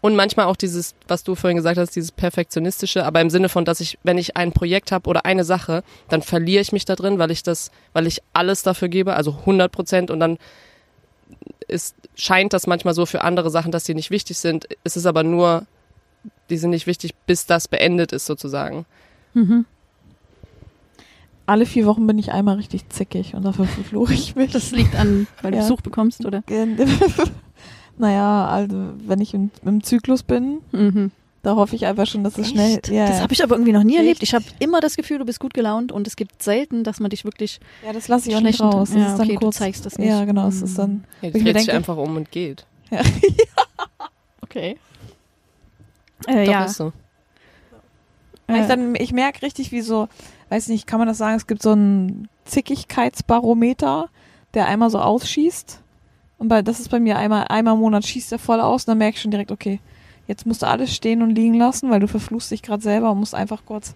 Und 0.00 0.14
manchmal 0.14 0.46
auch 0.46 0.54
dieses, 0.56 0.94
was 1.08 1.24
du 1.24 1.34
vorhin 1.34 1.56
gesagt 1.56 1.76
hast, 1.76 1.96
dieses 1.96 2.12
perfektionistische, 2.12 3.04
aber 3.04 3.20
im 3.20 3.30
Sinne 3.30 3.48
von, 3.48 3.64
dass 3.64 3.80
ich, 3.80 3.98
wenn 4.04 4.16
ich 4.16 4.36
ein 4.36 4.52
Projekt 4.52 4.92
habe 4.92 5.10
oder 5.10 5.24
eine 5.24 5.42
Sache, 5.44 5.82
dann 6.08 6.22
verliere 6.22 6.62
ich 6.62 6.70
mich 6.70 6.84
da 6.84 6.94
drin, 6.94 7.18
weil 7.18 7.32
ich 7.32 7.42
das, 7.42 7.72
weil 7.92 8.06
ich 8.06 8.22
alles 8.32 8.62
dafür 8.62 8.88
gebe, 8.88 9.14
also 9.14 9.32
100 9.40 9.72
Prozent 9.72 10.10
und 10.12 10.20
dann 10.20 10.38
ist, 11.66 11.96
scheint 12.14 12.52
das 12.52 12.66
manchmal 12.68 12.94
so 12.94 13.06
für 13.06 13.22
andere 13.22 13.50
Sachen, 13.50 13.72
dass 13.72 13.84
die 13.84 13.94
nicht 13.94 14.10
wichtig 14.10 14.38
sind. 14.38 14.68
Es 14.84 14.96
ist 14.96 15.04
aber 15.06 15.24
nur, 15.24 15.66
die 16.48 16.56
sind 16.58 16.70
nicht 16.70 16.86
wichtig, 16.86 17.14
bis 17.26 17.46
das 17.46 17.66
beendet 17.66 18.12
ist 18.12 18.26
sozusagen. 18.26 18.86
Mhm. 19.34 19.66
Alle 21.46 21.66
vier 21.66 21.86
Wochen 21.86 22.06
bin 22.06 22.18
ich 22.18 22.30
einmal 22.30 22.56
richtig 22.56 22.88
zickig 22.90 23.34
und 23.34 23.42
dafür 23.44 23.64
verfluche 23.64 24.12
ich 24.14 24.36
mich. 24.36 24.52
Das 24.52 24.70
liegt 24.70 24.94
an, 24.94 25.26
weil 25.42 25.50
du 25.52 25.56
Ja. 25.56 25.62
Besuch 25.64 25.80
bekommst, 25.80 26.24
oder? 26.24 26.42
naja, 27.98 28.46
also 28.46 28.76
wenn 29.06 29.20
ich 29.20 29.34
im, 29.34 29.50
im 29.64 29.82
Zyklus 29.82 30.22
bin, 30.22 30.58
Mhm. 30.72 31.10
da 31.42 31.54
hoffe 31.56 31.76
ich 31.76 31.86
einfach 31.86 32.06
schon, 32.06 32.24
dass 32.24 32.36
es 32.38 32.48
schnell. 32.50 32.76
Echt? 32.76 32.88
Ja, 32.88 33.06
das 33.06 33.16
ja. 33.16 33.22
habe 33.22 33.32
ich 33.32 33.42
aber 33.42 33.54
irgendwie 33.56 33.72
noch 33.72 33.82
nie 33.84 33.92
Echt? 33.94 34.00
erlebt. 34.00 34.22
Ich 34.22 34.34
habe 34.34 34.44
immer 34.58 34.80
das 34.80 34.96
Gefühl, 34.96 35.18
du 35.18 35.24
bist 35.24 35.40
gut 35.40 35.54
gelaunt 35.54 35.92
und 35.92 36.06
es 36.06 36.16
gibt 36.16 36.42
selten, 36.42 36.84
dass 36.84 37.00
man 37.00 37.10
dich 37.10 37.24
wirklich 37.24 37.60
ja, 37.86 37.92
das 37.92 38.08
lasse 38.08 38.28
ich 38.28 38.36
auch 38.36 38.40
nicht 38.40 38.56
schlecht 38.58 38.74
raus. 38.74 38.90
Das 38.90 38.98
Ja, 39.00 39.06
ist 39.08 39.18
dann 39.18 39.26
okay, 39.26 39.34
du 39.34 39.40
kurz. 39.46 39.56
zeigst 39.56 39.86
das 39.86 39.98
nicht. 39.98 40.08
Ja, 40.08 40.24
genau. 40.24 40.48
Es 40.48 40.62
ist 40.62 40.78
dann. 40.78 41.04
Ja, 41.22 41.28
Ich 41.28 41.34
die 41.34 41.44
dreht 41.44 41.56
sich 41.58 41.66
denke- 41.66 41.76
einfach 41.78 41.96
um 41.96 42.16
und 42.16 42.30
geht. 42.30 42.66
Okay. 44.42 44.78
Äh, 46.26 46.46
Doch, 46.46 46.52
ja. 46.52 46.64
ist 46.64 46.76
so. 46.76 46.92
Ich, 48.48 48.54
Äh, 48.54 48.66
dann, 48.66 48.94
ich 48.94 49.12
merke 49.12 49.42
richtig, 49.42 49.72
wie 49.72 49.82
so, 49.82 50.08
weiß 50.48 50.68
nicht, 50.68 50.86
kann 50.86 50.98
man 50.98 51.06
das 51.06 51.18
sagen, 51.18 51.36
es 51.36 51.46
gibt 51.46 51.62
so 51.62 51.72
einen 51.72 52.28
Zickigkeitsbarometer, 52.46 54.08
der 54.54 54.66
einmal 54.66 54.88
so 54.90 54.98
ausschießt. 55.00 55.80
Und 56.38 56.48
bei, 56.48 56.62
das 56.62 56.80
ist 56.80 56.90
bei 56.90 57.00
mir 57.00 57.18
einmal, 57.18 57.46
einmal 57.48 57.74
im 57.74 57.80
Monat 57.80 58.06
schießt 58.06 58.32
er 58.32 58.38
voll 58.38 58.60
aus 58.60 58.84
und 58.84 58.88
dann 58.88 58.98
merke 58.98 59.16
ich 59.16 59.22
schon 59.22 59.30
direkt, 59.30 59.50
okay, 59.50 59.80
jetzt 60.26 60.46
musst 60.46 60.62
du 60.62 60.66
alles 60.66 60.94
stehen 60.94 61.22
und 61.22 61.30
liegen 61.30 61.54
lassen, 61.54 61.90
weil 61.90 62.00
du 62.00 62.06
verfluchst 62.06 62.50
dich 62.50 62.62
gerade 62.62 62.82
selber 62.82 63.10
und 63.10 63.18
musst 63.18 63.34
einfach 63.34 63.62
kurz 63.66 63.94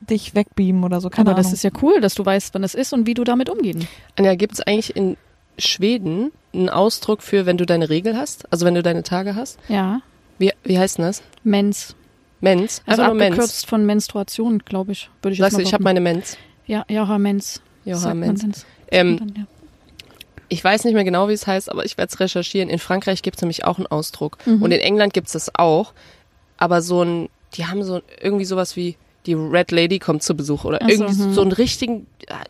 dich 0.00 0.34
wegbeamen 0.34 0.84
oder 0.84 1.00
so. 1.00 1.10
Keine 1.10 1.30
aber 1.30 1.36
das 1.36 1.46
Ahnung. 1.46 1.54
ist 1.54 1.64
ja 1.64 1.70
cool, 1.82 2.00
dass 2.00 2.14
du 2.14 2.24
weißt, 2.24 2.54
wann 2.54 2.64
es 2.64 2.74
ist 2.74 2.92
und 2.92 3.06
wie 3.06 3.14
du 3.14 3.24
damit 3.24 3.50
umgehen. 3.50 3.86
Anja, 4.16 4.34
gibt 4.34 4.54
es 4.54 4.60
eigentlich 4.60 4.96
in 4.96 5.16
Schweden 5.58 6.30
einen 6.54 6.68
Ausdruck 6.68 7.22
für, 7.22 7.46
wenn 7.46 7.58
du 7.58 7.66
deine 7.66 7.90
Regel 7.90 8.16
hast? 8.16 8.50
Also 8.52 8.64
wenn 8.64 8.74
du 8.74 8.82
deine 8.82 9.02
Tage 9.02 9.34
hast? 9.34 9.58
Ja. 9.68 10.00
Wie, 10.38 10.52
wie 10.62 10.78
heißt 10.78 10.98
denn 10.98 11.06
das? 11.06 11.22
Mens. 11.42 11.96
Mens? 12.40 12.82
Also 12.86 13.02
Einfach 13.02 13.14
nur 13.14 13.22
abgekürzt 13.24 13.54
Mens. 13.54 13.64
von 13.64 13.86
Menstruation, 13.86 14.58
glaube 14.60 14.92
ich. 14.92 15.10
Würde 15.20 15.32
ich 15.32 15.38
jetzt 15.38 15.46
Sagst 15.46 15.58
mal 15.58 15.62
du, 15.64 15.68
ich 15.68 15.74
habe 15.74 15.84
meine 15.84 16.00
Mens. 16.00 16.38
Ja, 16.66 16.84
ja, 16.88 17.18
Mens. 17.18 17.60
Mens. 17.84 18.04
Mens. 18.04 18.66
Ähm, 18.90 19.18
Dann, 19.18 19.34
ja. 19.36 19.46
Ich 20.48 20.62
weiß 20.64 20.84
nicht 20.84 20.94
mehr 20.94 21.04
genau, 21.04 21.28
wie 21.28 21.32
es 21.34 21.46
heißt, 21.46 21.70
aber 21.70 21.84
ich 21.84 21.96
werde 21.98 22.10
es 22.12 22.20
recherchieren. 22.20 22.68
In 22.70 22.78
Frankreich 22.78 23.22
gibt 23.22 23.36
es 23.36 23.42
nämlich 23.42 23.64
auch 23.64 23.76
einen 23.78 23.86
Ausdruck. 23.86 24.38
Mhm. 24.46 24.62
Und 24.62 24.72
in 24.72 24.80
England 24.80 25.12
gibt 25.14 25.26
es 25.28 25.32
das 25.34 25.50
auch. 25.54 25.92
Aber 26.56 26.82
so 26.82 27.02
ein, 27.02 27.28
die 27.54 27.66
haben 27.66 27.82
so 27.84 28.00
irgendwie 28.20 28.44
sowas 28.44 28.74
wie 28.76 28.96
die 29.26 29.34
Red 29.34 29.70
Lady 29.72 29.98
kommt 29.98 30.22
zu 30.22 30.34
Besuch 30.34 30.64
oder 30.64 30.78
Ach 30.82 30.88
irgendwie 30.88 31.12
hm. 31.22 31.32
so 31.34 31.42
einen 31.42 31.52
richtigen. 31.52 32.06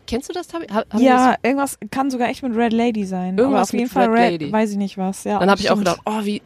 Kennst 0.07 0.29
du 0.29 0.33
das? 0.33 0.47
Tabi? 0.47 0.67
Ha- 0.67 0.85
haben 0.89 0.99
wir 0.99 1.05
Ja, 1.07 1.35
irgendwas 1.43 1.77
kann 1.91 2.09
sogar 2.09 2.29
echt 2.29 2.41
mit 2.41 2.55
Red 2.55 2.71
Lady 2.73 3.05
sein. 3.05 3.33
aber 3.33 3.41
Irgendwas 3.43 3.69
auf 3.69 3.73
jeden 3.73 3.83
mit 3.85 3.91
Fall 3.91 4.07
Red 4.09 4.17
Red, 4.17 4.31
Lady. 4.41 4.51
weiß 4.51 4.71
ich 4.71 4.77
nicht 4.77 4.97
was. 4.97 5.23
Ja, 5.25 5.33
Das? 5.33 5.39
Dann 5.41 5.49
habe 5.51 5.61
ich 5.61 5.69
auch 5.71 5.77
gedacht, 5.77 5.99
oh, 6.05 6.23
wie. 6.23 6.41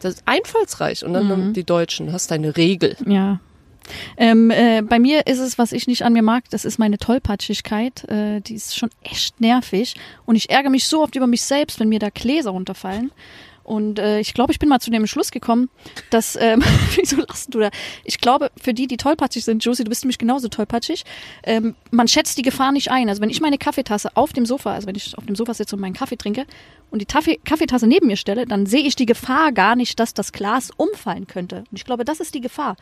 Das 0.00 0.14
ist 0.14 0.22
einfallsreich. 0.26 1.04
Und 1.04 1.14
dann 1.14 1.48
Mhm. 1.48 1.52
die 1.54 1.64
Deutschen, 1.64 2.12
hast 2.12 2.30
deine 2.30 2.56
Regel. 2.58 2.96
Ja. 3.06 3.40
Ähm, 4.16 4.50
äh, 4.50 4.82
bei 4.82 4.98
mir 4.98 5.26
ist 5.26 5.38
es, 5.38 5.58
was 5.58 5.72
ich 5.72 5.86
nicht 5.86 6.02
an 6.02 6.12
mir 6.12 6.22
mag, 6.22 6.44
das 6.50 6.64
ist 6.64 6.78
meine 6.78 6.98
Tollpatschigkeit. 6.98 8.04
Äh, 8.08 8.40
die 8.40 8.54
ist 8.54 8.76
schon 8.76 8.90
echt 9.02 9.40
nervig. 9.40 9.94
Und 10.26 10.36
ich 10.36 10.50
ärgere 10.50 10.70
mich 10.70 10.86
so 10.86 11.02
oft 11.02 11.16
über 11.16 11.26
mich 11.26 11.42
selbst, 11.42 11.80
wenn 11.80 11.88
mir 11.88 11.98
da 11.98 12.10
Gläser 12.10 12.50
runterfallen. 12.50 13.10
Und 13.64 13.98
äh, 13.98 14.20
ich 14.20 14.34
glaube, 14.34 14.52
ich 14.52 14.58
bin 14.58 14.68
mal 14.68 14.78
zu 14.78 14.90
dem 14.90 15.06
Schluss 15.06 15.30
gekommen, 15.30 15.70
dass, 16.10 16.36
ähm, 16.36 16.62
wieso 16.96 17.16
lachst 17.16 17.52
du 17.52 17.60
da? 17.60 17.70
Ich 18.04 18.20
glaube, 18.20 18.50
für 18.60 18.74
die, 18.74 18.86
die 18.86 18.98
tollpatschig 18.98 19.44
sind, 19.44 19.64
Josie, 19.64 19.84
du 19.84 19.88
bist 19.88 20.04
nämlich 20.04 20.18
genauso 20.18 20.48
tollpatschig, 20.48 21.04
ähm, 21.44 21.74
man 21.90 22.06
schätzt 22.06 22.36
die 22.36 22.42
Gefahr 22.42 22.72
nicht 22.72 22.90
ein. 22.90 23.08
Also 23.08 23.22
wenn 23.22 23.30
ich 23.30 23.40
meine 23.40 23.56
Kaffeetasse 23.56 24.10
auf 24.16 24.34
dem 24.34 24.44
Sofa, 24.44 24.74
also 24.74 24.86
wenn 24.86 24.94
ich 24.94 25.16
auf 25.16 25.24
dem 25.24 25.34
Sofa 25.34 25.54
sitze 25.54 25.74
und 25.74 25.80
meinen 25.80 25.94
Kaffee 25.94 26.16
trinke 26.16 26.44
und 26.90 27.00
die 27.00 27.06
Kaffee 27.06 27.40
Kaffeetasse 27.42 27.86
neben 27.86 28.06
mir 28.06 28.16
stelle, 28.16 28.44
dann 28.44 28.66
sehe 28.66 28.82
ich 28.82 28.96
die 28.96 29.06
Gefahr 29.06 29.50
gar 29.52 29.76
nicht, 29.76 29.98
dass 29.98 30.12
das 30.12 30.32
Glas 30.32 30.70
umfallen 30.76 31.26
könnte. 31.26 31.64
Und 31.70 31.72
ich 31.72 31.86
glaube, 31.86 32.04
das 32.04 32.20
ist 32.20 32.34
die 32.34 32.42
Gefahr. 32.42 32.76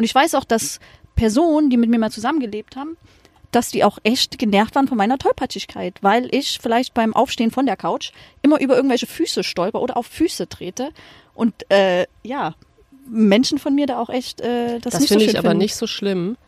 Und 0.00 0.04
ich 0.04 0.14
weiß 0.14 0.34
auch, 0.36 0.44
dass 0.44 0.80
Personen, 1.14 1.68
die 1.68 1.76
mit 1.76 1.90
mir 1.90 1.98
mal 1.98 2.10
zusammengelebt 2.10 2.74
haben, 2.74 2.96
dass 3.50 3.68
die 3.68 3.84
auch 3.84 3.98
echt 4.02 4.38
genervt 4.38 4.74
waren 4.74 4.88
von 4.88 4.96
meiner 4.96 5.18
Tollpatschigkeit, 5.18 5.98
weil 6.00 6.34
ich 6.34 6.58
vielleicht 6.62 6.94
beim 6.94 7.12
Aufstehen 7.14 7.50
von 7.50 7.66
der 7.66 7.76
Couch 7.76 8.12
immer 8.40 8.58
über 8.62 8.76
irgendwelche 8.76 9.06
Füße 9.06 9.44
stolper 9.44 9.82
oder 9.82 9.98
auf 9.98 10.06
Füße 10.06 10.48
trete. 10.48 10.88
Und 11.34 11.70
äh, 11.70 12.06
ja, 12.22 12.54
Menschen 13.10 13.58
von 13.58 13.74
mir 13.74 13.84
da 13.86 14.00
auch 14.00 14.08
echt 14.08 14.40
äh, 14.40 14.78
das, 14.78 14.94
Das, 14.94 15.00
nicht 15.00 15.08
so 15.10 15.14
finde 15.16 15.24
schön 15.26 15.34
ich 15.34 15.38
aber 15.38 15.50
finden. 15.50 15.64
nicht 15.64 15.74
so 15.74 15.86
schlimm. 15.86 16.38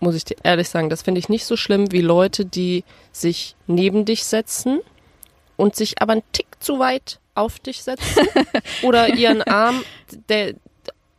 Muss 0.00 0.14
ich 0.14 0.26
dir 0.26 0.36
ehrlich 0.42 0.68
sagen, 0.68 0.90
das 0.90 1.00
finde 1.00 1.20
ich 1.20 1.30
nicht 1.30 1.46
so 1.46 1.56
schlimm 1.56 1.90
wie 1.92 2.02
Leute, 2.02 2.44
die 2.44 2.84
sich 3.12 3.56
neben 3.66 4.04
dich 4.04 4.24
setzen 4.24 4.80
und 5.56 5.74
sich 5.74 6.02
aber 6.02 6.12
einen 6.12 6.32
Tick 6.32 6.48
zu 6.60 6.78
weit 6.80 7.18
auf 7.34 7.60
dich 7.60 7.82
setzen 7.82 8.28
oder 8.82 9.08
ihren 9.14 9.40
Arm, 9.40 9.82
der, 10.28 10.52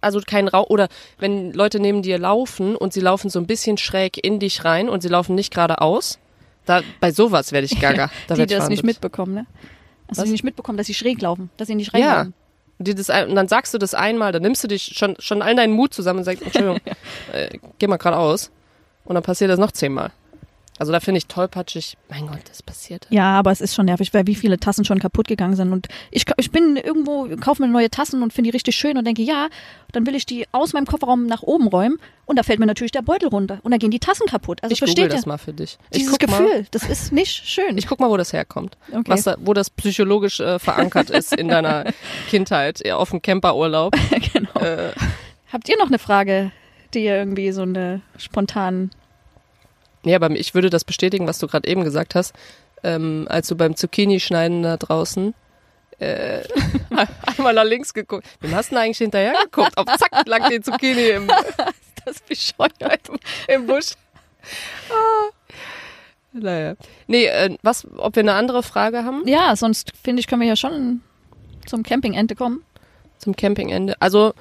also 0.01 0.21
kein 0.25 0.47
Rauch, 0.47 0.69
oder 0.69 0.87
wenn 1.17 1.53
Leute 1.53 1.79
neben 1.79 2.01
dir 2.01 2.17
laufen 2.19 2.75
und 2.75 2.93
sie 2.93 2.99
laufen 3.01 3.29
so 3.29 3.39
ein 3.39 3.47
bisschen 3.47 3.77
schräg 3.77 4.23
in 4.23 4.39
dich 4.39 4.63
rein 4.65 4.89
und 4.89 5.01
sie 5.01 5.07
laufen 5.09 5.35
nicht 5.35 5.53
geradeaus, 5.53 6.19
da, 6.65 6.81
bei 6.99 7.11
sowas 7.11 7.51
werde 7.51 7.65
ich 7.65 7.79
gaga. 7.81 8.09
Da 8.27 8.35
die 8.35 8.41
ich 8.41 8.47
das 8.47 8.69
nicht 8.69 8.83
mitbekommen, 8.83 9.33
ne? 9.33 9.45
Also 10.09 10.23
die 10.23 10.31
nicht 10.31 10.43
mitbekommen, 10.43 10.77
dass 10.77 10.87
sie 10.87 10.93
schräg 10.93 11.21
laufen, 11.21 11.49
dass 11.57 11.67
sie 11.67 11.75
nicht 11.75 11.93
Ja. 11.95 12.07
reinlaufen. 12.09 12.33
Die 12.79 12.93
das, 12.93 13.09
und 13.09 13.35
dann 13.35 13.47
sagst 13.47 13.73
du 13.73 13.79
das 13.79 13.95
einmal, 13.95 14.31
dann 14.31 14.43
nimmst 14.43 14.63
du 14.63 14.67
dich 14.67 14.93
schon, 14.95 15.15
schon 15.19 15.41
all 15.41 15.55
deinen 15.55 15.73
Mut 15.73 15.93
zusammen 15.95 16.19
und 16.19 16.25
sagst, 16.25 16.41
Entschuldigung, 16.45 16.79
äh, 17.33 17.57
geh 17.79 17.87
mal 17.87 17.97
geradeaus. 17.97 18.51
Und 19.03 19.15
dann 19.15 19.23
passiert 19.23 19.49
das 19.49 19.57
noch 19.59 19.71
zehnmal. 19.71 20.11
Also 20.79 20.91
da 20.91 20.99
finde 20.99 21.17
ich 21.17 21.27
tollpatschig, 21.27 21.97
mein 22.09 22.27
Gott, 22.27 22.41
das 22.49 22.61
passiert. 22.61 23.07
Ja, 23.09 23.37
aber 23.37 23.51
es 23.51 23.61
ist 23.61 23.73
schon 23.75 23.85
nervig, 23.85 24.13
weil 24.13 24.27
wie 24.27 24.35
viele 24.35 24.59
Tassen 24.59 24.85
schon 24.85 24.99
kaputt 24.99 25.27
gegangen 25.27 25.55
sind. 25.55 25.71
Und 25.73 25.87
ich, 26.11 26.25
ich 26.37 26.51
bin 26.51 26.75
irgendwo, 26.77 27.27
kaufe 27.37 27.61
mir 27.61 27.67
neue 27.67 27.89
Tassen 27.89 28.21
und 28.21 28.31
finde 28.33 28.49
die 28.51 28.55
richtig 28.55 28.75
schön 28.75 28.97
und 28.97 29.05
denke, 29.05 29.21
ja, 29.23 29.47
dann 29.91 30.05
will 30.05 30.15
ich 30.15 30.25
die 30.25 30.45
aus 30.51 30.73
meinem 30.73 30.85
Kofferraum 30.85 31.25
nach 31.25 31.41
oben 31.41 31.67
räumen 31.67 31.97
und 32.25 32.37
da 32.37 32.43
fällt 32.43 32.59
mir 32.59 32.65
natürlich 32.65 32.91
der 32.91 33.01
Beutel 33.01 33.29
runter 33.29 33.59
und 33.63 33.71
dann 33.71 33.79
gehen 33.79 33.91
die 33.91 33.99
Tassen 33.99 34.27
kaputt. 34.27 34.61
Also 34.61 34.73
ich 34.73 34.79
google 34.79 34.93
versteht 34.95 35.13
das 35.17 35.25
mal 35.25 35.37
für 35.37 35.53
dich. 35.53 35.77
Ich 35.89 35.99
Dieses 35.99 36.19
Gefühl, 36.19 36.47
Mal, 36.47 36.65
das 36.71 36.83
ist 36.83 37.11
nicht 37.11 37.47
schön. 37.47 37.77
ich 37.77 37.87
guck 37.87 37.99
mal, 37.99 38.09
wo 38.09 38.17
das 38.17 38.33
herkommt. 38.33 38.77
okay. 38.91 39.03
Was 39.07 39.23
da, 39.23 39.35
wo 39.39 39.53
das 39.53 39.69
psychologisch 39.69 40.39
äh, 40.39 40.59
verankert 40.59 41.09
ist 41.09 41.33
in 41.33 41.47
deiner 41.47 41.85
Kindheit, 42.29 42.85
ja, 42.85 42.97
auf 42.97 43.09
dem 43.09 43.21
Camperurlaub. 43.21 43.95
genau. 44.33 44.53
Äh, 44.59 44.91
Habt 45.51 45.69
ihr 45.69 45.77
noch 45.77 45.87
eine 45.87 45.99
Frage, 45.99 46.51
die 46.93 47.05
ihr 47.05 47.15
irgendwie 47.15 47.51
so 47.51 47.61
eine 47.61 48.01
spontan 48.17 48.91
nee, 50.07 50.15
aber 50.15 50.31
ich 50.31 50.55
würde 50.55 50.69
das 50.69 50.85
bestätigen, 50.85 51.27
was 51.27 51.37
du 51.37 51.47
gerade 51.47 51.67
eben 51.67 51.83
gesagt 51.83 52.15
hast. 52.15 52.33
Ähm, 52.83 53.25
als 53.29 53.47
du 53.47 53.55
beim 53.55 53.75
Zucchini-Schneiden 53.75 54.63
da 54.63 54.77
draußen 54.77 55.33
äh, 55.99 56.43
einmal 57.37 57.53
nach 57.53 57.63
links 57.63 57.93
geguckt. 57.93 58.25
Wem 58.39 58.55
hast 58.55 58.71
du 58.71 58.75
denn 58.75 58.83
eigentlich 58.83 58.97
hinterher 58.99 59.33
geguckt? 59.43 59.77
Auf 59.77 59.85
zack 59.97 60.27
lag 60.27 60.47
die 60.49 60.61
Zucchini 60.61 61.09
im, 61.09 61.27
das 62.05 62.19
bescheuert? 62.21 63.01
im 63.47 63.65
Busch. 63.67 63.93
Ah. 64.89 65.31
Naja. 66.33 66.75
Nee, 67.07 67.25
äh, 67.25 67.57
was, 67.63 67.87
ob 67.97 68.15
wir 68.15 68.21
eine 68.21 68.33
andere 68.33 68.61
Frage 68.63 69.03
haben 69.03 69.27
Ja, 69.27 69.55
sonst 69.55 69.91
finde 70.01 70.19
ich, 70.19 70.27
können 70.27 70.41
wir 70.41 70.47
ja 70.47 70.55
schon 70.55 71.01
zum 71.65 71.83
Campingende 71.83 72.35
kommen. 72.35 72.63
zum 73.17 73.35
Campingende? 73.35 73.95
Also, 73.99 74.33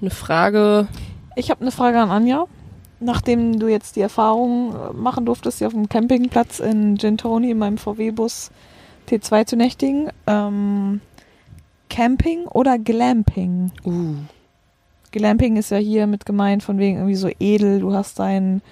eine 0.00 0.10
Frage. 0.10 0.88
Ich 1.36 1.50
habe 1.50 1.62
eine 1.62 1.72
Frage 1.72 1.98
an 1.98 2.10
Anja. 2.10 2.46
Nachdem 3.02 3.58
du 3.58 3.68
jetzt 3.68 3.96
die 3.96 4.00
Erfahrung 4.00 4.74
äh, 4.74 4.92
machen 4.92 5.26
durftest, 5.26 5.58
hier 5.58 5.66
auf 5.66 5.72
dem 5.72 5.88
Campingplatz 5.88 6.60
in 6.60 6.96
Gentoni 6.96 7.50
in 7.50 7.58
meinem 7.58 7.78
VW-Bus 7.78 8.50
T2 9.08 9.46
zu 9.46 9.56
nächtigen, 9.56 10.10
ähm, 10.26 11.00
Camping 11.90 12.44
oder 12.46 12.78
Glamping? 12.78 13.72
Uh. 13.84 14.14
Glamping 15.10 15.56
ist 15.56 15.70
ja 15.70 15.76
hier 15.76 16.06
mit 16.06 16.24
gemeint, 16.24 16.62
von 16.62 16.78
wegen 16.78 16.96
irgendwie 16.96 17.16
so 17.16 17.28
edel, 17.38 17.80
du 17.80 17.92
hast 17.92 18.18
dein 18.18 18.62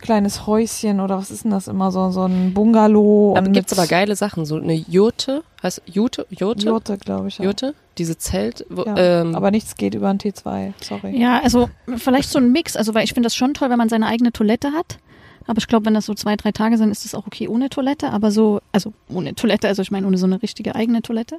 kleines 0.00 0.46
Häuschen 0.46 1.00
oder 1.00 1.18
was 1.18 1.30
ist 1.30 1.44
denn 1.44 1.50
das 1.50 1.68
immer, 1.68 1.90
so, 1.90 2.10
so 2.10 2.24
ein 2.24 2.52
Bungalow. 2.52 3.34
Aber 3.36 3.48
gibt's 3.48 3.72
mit 3.72 3.78
aber 3.78 3.88
geile 3.88 4.16
Sachen, 4.16 4.44
so 4.44 4.56
eine 4.56 4.74
Jurte, 4.74 5.42
heißt 5.62 5.82
Jute, 5.86 6.26
Jurte, 6.30 6.66
Jurte, 6.66 6.98
glaube 6.98 7.28
ich. 7.28 7.38
Ja. 7.38 7.44
Jurte, 7.46 7.74
diese 7.98 8.18
Zelt, 8.18 8.64
wo, 8.68 8.84
Ja, 8.84 8.96
ähm, 8.96 9.34
aber 9.34 9.50
nichts 9.50 9.76
geht 9.76 9.94
über 9.94 10.08
ein 10.08 10.18
T2, 10.18 10.72
sorry. 10.82 11.18
Ja, 11.18 11.40
also 11.40 11.68
vielleicht 11.96 12.30
so 12.30 12.38
ein 12.38 12.52
Mix. 12.52 12.76
Also 12.76 12.94
weil 12.94 13.04
ich 13.04 13.14
finde 13.14 13.26
das 13.26 13.36
schon 13.36 13.54
toll, 13.54 13.70
wenn 13.70 13.78
man 13.78 13.88
seine 13.88 14.06
eigene 14.06 14.32
Toilette 14.32 14.72
hat. 14.72 14.98
Aber 15.46 15.58
ich 15.58 15.68
glaube, 15.68 15.86
wenn 15.86 15.94
das 15.94 16.06
so 16.06 16.14
zwei, 16.14 16.36
drei 16.36 16.52
Tage 16.52 16.76
sind, 16.76 16.90
ist 16.90 17.04
das 17.04 17.14
auch 17.14 17.26
okay 17.26 17.48
ohne 17.48 17.70
Toilette. 17.70 18.10
Aber 18.10 18.30
so, 18.30 18.60
also 18.72 18.92
ohne 19.08 19.34
Toilette, 19.34 19.68
also 19.68 19.82
ich 19.82 19.90
meine 19.90 20.06
ohne 20.06 20.18
so 20.18 20.26
eine 20.26 20.42
richtige 20.42 20.74
eigene 20.74 21.02
Toilette. 21.02 21.38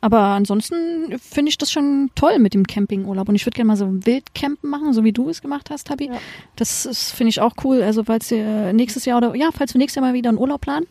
Aber 0.00 0.18
ansonsten 0.18 1.18
finde 1.18 1.50
ich 1.50 1.58
das 1.58 1.70
schon 1.70 2.10
toll 2.14 2.38
mit 2.38 2.54
dem 2.54 2.66
Campingurlaub. 2.66 3.28
Und 3.28 3.34
ich 3.34 3.46
würde 3.46 3.54
gerne 3.54 3.68
mal 3.68 3.76
so 3.76 3.86
Wildcampen 3.88 4.68
machen, 4.68 4.92
so 4.94 5.04
wie 5.04 5.12
du 5.12 5.28
es 5.28 5.42
gemacht 5.42 5.70
hast, 5.70 5.86
Tabi. 5.86 6.06
Ja. 6.06 6.14
Das 6.56 7.12
finde 7.14 7.30
ich 7.30 7.40
auch 7.40 7.52
cool. 7.62 7.82
Also 7.82 8.04
falls 8.04 8.30
ihr 8.30 8.72
nächstes 8.72 9.04
Jahr 9.04 9.18
oder 9.18 9.36
ja, 9.36 9.50
falls 9.52 9.74
wir 9.74 9.78
nächstes 9.78 9.96
Jahr 9.96 10.10
mal 10.10 10.14
wieder 10.14 10.30
einen 10.30 10.38
Urlaub 10.38 10.62
planen, 10.62 10.86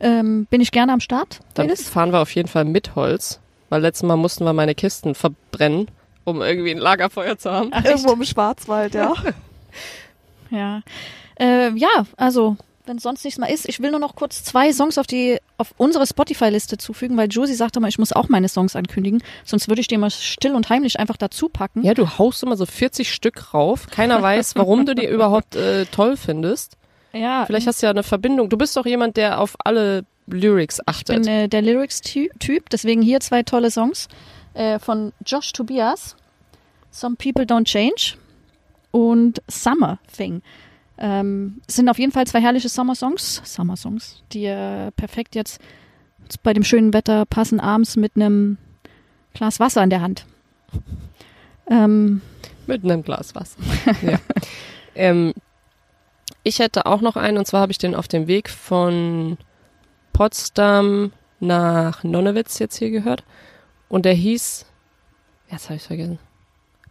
ähm, 0.00 0.46
bin 0.50 0.60
ich 0.60 0.70
gerne 0.72 0.92
am 0.92 1.00
Start. 1.00 1.40
dann 1.54 1.68
fahren 1.76 2.12
wir 2.12 2.20
auf 2.20 2.34
jeden 2.34 2.48
Fall 2.48 2.64
mit 2.64 2.94
Holz, 2.94 3.39
weil 3.70 3.80
letztes 3.80 4.06
Mal 4.06 4.16
mussten 4.16 4.44
wir 4.44 4.52
meine 4.52 4.74
Kisten 4.74 5.14
verbrennen, 5.14 5.88
um 6.24 6.42
irgendwie 6.42 6.72
ein 6.72 6.78
Lagerfeuer 6.78 7.38
zu 7.38 7.50
haben. 7.50 7.70
Ach? 7.72 7.84
Irgendwo 7.84 8.12
im 8.12 8.24
Schwarzwald, 8.24 8.94
ja. 8.94 9.14
Ja. 10.50 10.82
Äh, 11.38 11.70
ja, 11.76 12.06
also, 12.16 12.56
wenn 12.86 12.96
es 12.96 13.04
sonst 13.04 13.24
nichts 13.24 13.38
mehr 13.38 13.48
ist, 13.48 13.68
ich 13.68 13.78
will 13.80 13.92
nur 13.92 14.00
noch 14.00 14.16
kurz 14.16 14.42
zwei 14.42 14.72
Songs 14.72 14.98
auf 14.98 15.06
die 15.06 15.38
auf 15.58 15.72
unsere 15.76 16.06
Spotify-Liste 16.06 16.76
zufügen, 16.76 17.16
weil 17.16 17.28
Josie 17.28 17.54
sagte 17.54 17.78
mal, 17.78 17.86
ich 17.86 17.98
muss 17.98 18.12
auch 18.12 18.28
meine 18.28 18.48
Songs 18.48 18.74
ankündigen, 18.74 19.22
sonst 19.44 19.68
würde 19.68 19.80
ich 19.80 19.86
die 19.86 19.96
mal 19.96 20.10
still 20.10 20.56
und 20.56 20.68
heimlich 20.68 20.98
einfach 20.98 21.16
dazu 21.16 21.48
packen. 21.48 21.84
Ja, 21.84 21.94
du 21.94 22.18
haust 22.18 22.42
immer 22.42 22.56
so 22.56 22.66
40 22.66 23.12
Stück 23.14 23.54
rauf. 23.54 23.86
Keiner 23.92 24.20
weiß, 24.22 24.56
warum 24.56 24.86
du 24.86 24.96
die 24.96 25.06
überhaupt 25.06 25.54
äh, 25.54 25.86
toll 25.86 26.16
findest. 26.16 26.76
Ja, 27.12 27.44
Vielleicht 27.46 27.66
hast 27.66 27.82
du 27.82 27.86
ja 27.86 27.90
eine 27.90 28.02
Verbindung. 28.02 28.48
Du 28.48 28.56
bist 28.56 28.76
doch 28.76 28.86
jemand, 28.86 29.16
der 29.16 29.40
auf 29.40 29.56
alle 29.64 30.04
Lyrics 30.32 30.78
ich 30.80 30.88
achtet. 30.88 31.16
bin 31.22 31.28
äh, 31.28 31.48
der 31.48 31.62
Lyrics-Typ, 31.62 32.70
deswegen 32.70 33.02
hier 33.02 33.20
zwei 33.20 33.42
tolle 33.42 33.70
Songs 33.70 34.08
äh, 34.54 34.78
von 34.78 35.12
Josh 35.24 35.52
Tobias, 35.52 36.16
Some 36.90 37.16
People 37.16 37.44
Don't 37.44 37.64
Change 37.64 38.16
und 38.90 39.42
Summer 39.48 39.98
Thing. 40.16 40.42
Ähm, 40.98 41.62
es 41.66 41.76
sind 41.76 41.88
auf 41.88 41.98
jeden 41.98 42.12
Fall 42.12 42.26
zwei 42.26 42.42
herrliche 42.42 42.68
Summer-Songs, 42.68 43.40
Summer-Songs, 43.44 44.22
die 44.32 44.44
äh, 44.44 44.90
perfekt 44.92 45.34
jetzt 45.34 45.60
bei 46.42 46.52
dem 46.52 46.62
schönen 46.62 46.92
Wetter 46.92 47.24
passen, 47.24 47.58
abends 47.58 47.96
mit 47.96 48.12
einem 48.16 48.58
Glas 49.32 49.60
Wasser 49.60 49.82
in 49.82 49.90
der 49.90 50.02
Hand. 50.02 50.26
Ähm, 51.68 52.20
Mit 52.66 52.84
einem 52.84 53.02
Glas 53.02 53.34
Wasser. 53.34 53.58
ja. 54.02 54.18
ähm, 54.94 55.32
ich 56.42 56.58
hätte 56.58 56.86
auch 56.86 57.00
noch 57.00 57.16
einen, 57.16 57.38
und 57.38 57.46
zwar 57.46 57.62
habe 57.62 57.72
ich 57.72 57.78
den 57.78 57.94
auf 57.94 58.08
dem 58.08 58.26
Weg 58.26 58.50
von 58.50 59.38
Potsdam 60.20 61.12
nach 61.40 62.04
Nonnewitz 62.04 62.58
jetzt 62.58 62.76
hier 62.76 62.90
gehört. 62.90 63.24
Und 63.88 64.04
der 64.04 64.12
hieß, 64.12 64.66
jetzt 65.50 65.64
habe 65.70 65.76
ich 65.76 65.82
vergessen. 65.82 66.18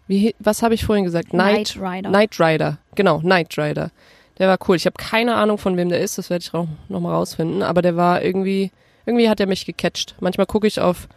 Wie, 0.08 0.34
was 0.40 0.64
habe 0.64 0.74
ich 0.74 0.84
vorhin 0.84 1.06
gesagt? 1.06 1.32
Night 1.32 1.78
Rider. 1.80 2.10
Knight 2.10 2.40
Rider. 2.40 2.80
Genau, 2.96 3.20
Knight 3.20 3.56
Rider. 3.56 3.92
Der 4.40 4.48
war 4.48 4.58
cool. 4.68 4.78
Ich 4.78 4.88
habe 4.88 4.96
keine 4.98 5.36
Ahnung, 5.36 5.60
von 5.60 5.78
wem 5.78 5.90
der 5.90 6.02
ist. 6.02 6.18
Das 6.18 6.32
werde 6.32 6.42
ich 6.42 6.52
auch 6.56 6.68
noch 6.88 7.02
mal 7.02 7.14
rausfinden. 7.14 7.62
Aber 7.62 7.84
der 7.84 7.96
war 7.96 8.24
irgendwie, 8.24 8.72
irgendwie 9.06 9.30
hat 9.30 9.40
er 9.40 9.46
mich 9.46 9.68
gecatcht. 9.68 10.16
Manchmal 10.20 10.48
gucke 10.48 10.66
ich 10.66 10.82
auf 10.82 11.08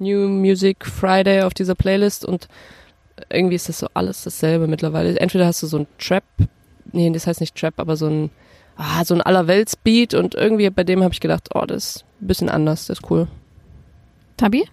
New 0.00 0.28
Music 0.28 0.84
Friday 0.84 1.42
auf 1.42 1.54
dieser 1.54 1.76
Playlist 1.76 2.24
und 2.24 2.48
irgendwie 3.30 3.54
ist 3.54 3.68
das 3.68 3.78
so 3.78 3.86
alles 3.94 4.24
dasselbe 4.24 4.66
mittlerweile. 4.66 5.16
Entweder 5.20 5.46
hast 5.46 5.62
du 5.62 5.68
so 5.68 5.78
ein 5.78 5.86
Trap, 6.00 6.24
nee, 6.90 7.08
das 7.10 7.28
heißt 7.28 7.40
nicht 7.40 7.54
Trap, 7.54 7.74
aber 7.76 7.96
so 7.96 8.08
ein, 8.08 8.30
ah, 8.82 9.04
so 9.04 9.14
ein 9.14 9.22
Allerweltsbeat 9.22 10.14
und 10.14 10.34
irgendwie 10.34 10.68
bei 10.70 10.84
dem 10.84 11.02
habe 11.02 11.14
ich 11.14 11.20
gedacht, 11.20 11.50
oh, 11.54 11.64
das 11.66 11.96
ist 11.96 12.04
ein 12.20 12.26
bisschen 12.26 12.48
anders, 12.48 12.86
das 12.86 12.98
ist 12.98 13.10
cool. 13.10 13.28
Tabi? 14.36 14.64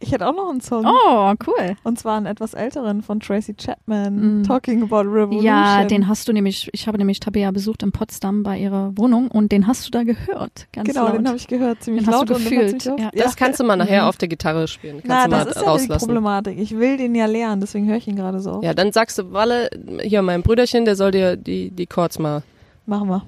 Ich 0.00 0.10
hätte 0.10 0.26
auch 0.26 0.34
noch 0.34 0.50
einen 0.50 0.60
Song. 0.60 0.84
Oh, 0.84 1.32
cool. 1.46 1.76
Und 1.84 1.96
zwar 1.96 2.16
einen 2.16 2.26
etwas 2.26 2.54
älteren 2.54 3.02
von 3.02 3.20
Tracy 3.20 3.54
Chapman, 3.54 4.40
mm. 4.40 4.42
Talking 4.42 4.82
About 4.82 5.02
Revolution. 5.08 5.44
Ja, 5.44 5.84
den 5.84 6.08
hast 6.08 6.26
du 6.26 6.32
nämlich, 6.32 6.68
ich 6.72 6.88
habe 6.88 6.98
nämlich 6.98 7.20
Tabea 7.20 7.52
besucht 7.52 7.84
in 7.84 7.92
Potsdam 7.92 8.42
bei 8.42 8.58
ihrer 8.58 8.90
Wohnung 8.98 9.28
und 9.28 9.52
den 9.52 9.68
hast 9.68 9.86
du 9.86 9.90
da 9.92 10.02
gehört. 10.02 10.66
Ganz 10.72 10.88
genau, 10.88 11.06
laut. 11.06 11.18
den 11.18 11.28
habe 11.28 11.36
ich 11.36 11.46
gehört, 11.46 11.84
ziemlich 11.84 12.04
den 12.04 12.10
laut. 12.10 12.28
Hast 12.28 12.40
du 12.40 12.50
gefühlt. 12.50 12.84
Ja. 12.84 13.10
Das 13.14 13.36
kannst 13.36 13.60
du 13.60 13.64
mal 13.64 13.76
nachher 13.76 14.02
mhm. 14.02 14.08
auf 14.08 14.16
der 14.16 14.26
Gitarre 14.26 14.66
spielen. 14.66 15.04
Kannst 15.04 15.06
Na, 15.06 15.24
du 15.26 15.30
mal 15.30 15.44
das 15.44 15.56
ist 15.56 15.62
rauslassen. 15.62 15.88
ja 15.88 15.98
die 15.98 16.04
Problematik. 16.04 16.58
Ich 16.58 16.76
will 16.76 16.96
den 16.96 17.14
ja 17.14 17.26
lernen, 17.26 17.60
deswegen 17.60 17.86
höre 17.86 17.98
ich 17.98 18.08
ihn 18.08 18.16
gerade 18.16 18.40
so. 18.40 18.60
Ja, 18.64 18.74
dann 18.74 18.90
sagst 18.90 19.18
du, 19.18 19.32
Walle, 19.32 19.70
hier 20.02 20.22
mein 20.22 20.42
Brüderchen, 20.42 20.84
der 20.84 20.96
soll 20.96 21.12
dir 21.12 21.36
die, 21.36 21.70
die 21.70 21.86
Chords 21.86 22.18
mal 22.18 22.42
Machen 22.86 23.08
wir. 23.08 23.22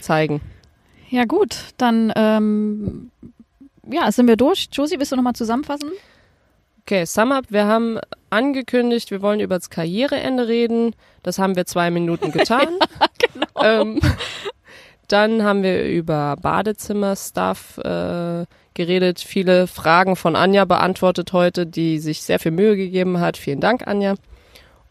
Zeigen. 0.00 0.40
Ja 1.10 1.24
gut, 1.24 1.56
dann 1.78 2.12
ähm, 2.16 3.10
ja, 3.90 4.10
sind 4.12 4.28
wir 4.28 4.36
durch. 4.36 4.68
Josie, 4.72 4.98
willst 4.98 5.12
du 5.12 5.16
nochmal 5.16 5.34
zusammenfassen? 5.34 5.90
Okay, 6.82 7.04
Sum 7.04 7.32
Up, 7.32 7.46
wir 7.48 7.66
haben 7.66 7.98
angekündigt, 8.30 9.10
wir 9.10 9.20
wollen 9.22 9.40
über 9.40 9.56
das 9.56 9.70
Karriereende 9.70 10.48
reden. 10.48 10.94
Das 11.22 11.38
haben 11.38 11.56
wir 11.56 11.66
zwei 11.66 11.90
Minuten 11.90 12.32
getan. 12.32 12.68
genau. 13.34 13.46
Ähm, 13.62 14.00
dann 15.08 15.42
haben 15.42 15.62
wir 15.62 15.86
über 15.86 16.36
Badezimmer-Stuff 16.40 17.78
äh, 17.78 18.44
geredet, 18.74 19.20
viele 19.20 19.66
Fragen 19.66 20.16
von 20.16 20.36
Anja 20.36 20.64
beantwortet 20.64 21.32
heute, 21.32 21.66
die 21.66 21.98
sich 21.98 22.22
sehr 22.22 22.38
viel 22.38 22.52
Mühe 22.52 22.76
gegeben 22.76 23.20
hat. 23.20 23.36
Vielen 23.36 23.60
Dank, 23.60 23.86
Anja. 23.86 24.14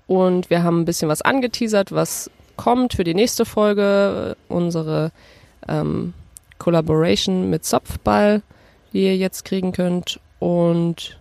Und 0.07 0.49
wir 0.49 0.63
haben 0.63 0.81
ein 0.81 0.85
bisschen 0.85 1.09
was 1.09 1.21
angeteasert, 1.21 1.91
was 1.91 2.31
kommt 2.57 2.93
für 2.93 3.03
die 3.03 3.13
nächste 3.13 3.45
Folge. 3.45 4.35
Unsere 4.49 5.11
ähm, 5.67 6.13
Collaboration 6.57 7.49
mit 7.49 7.63
Zopfball, 7.65 8.41
die 8.93 9.05
ihr 9.05 9.15
jetzt 9.17 9.45
kriegen 9.45 9.71
könnt. 9.71 10.19
Und 10.39 11.17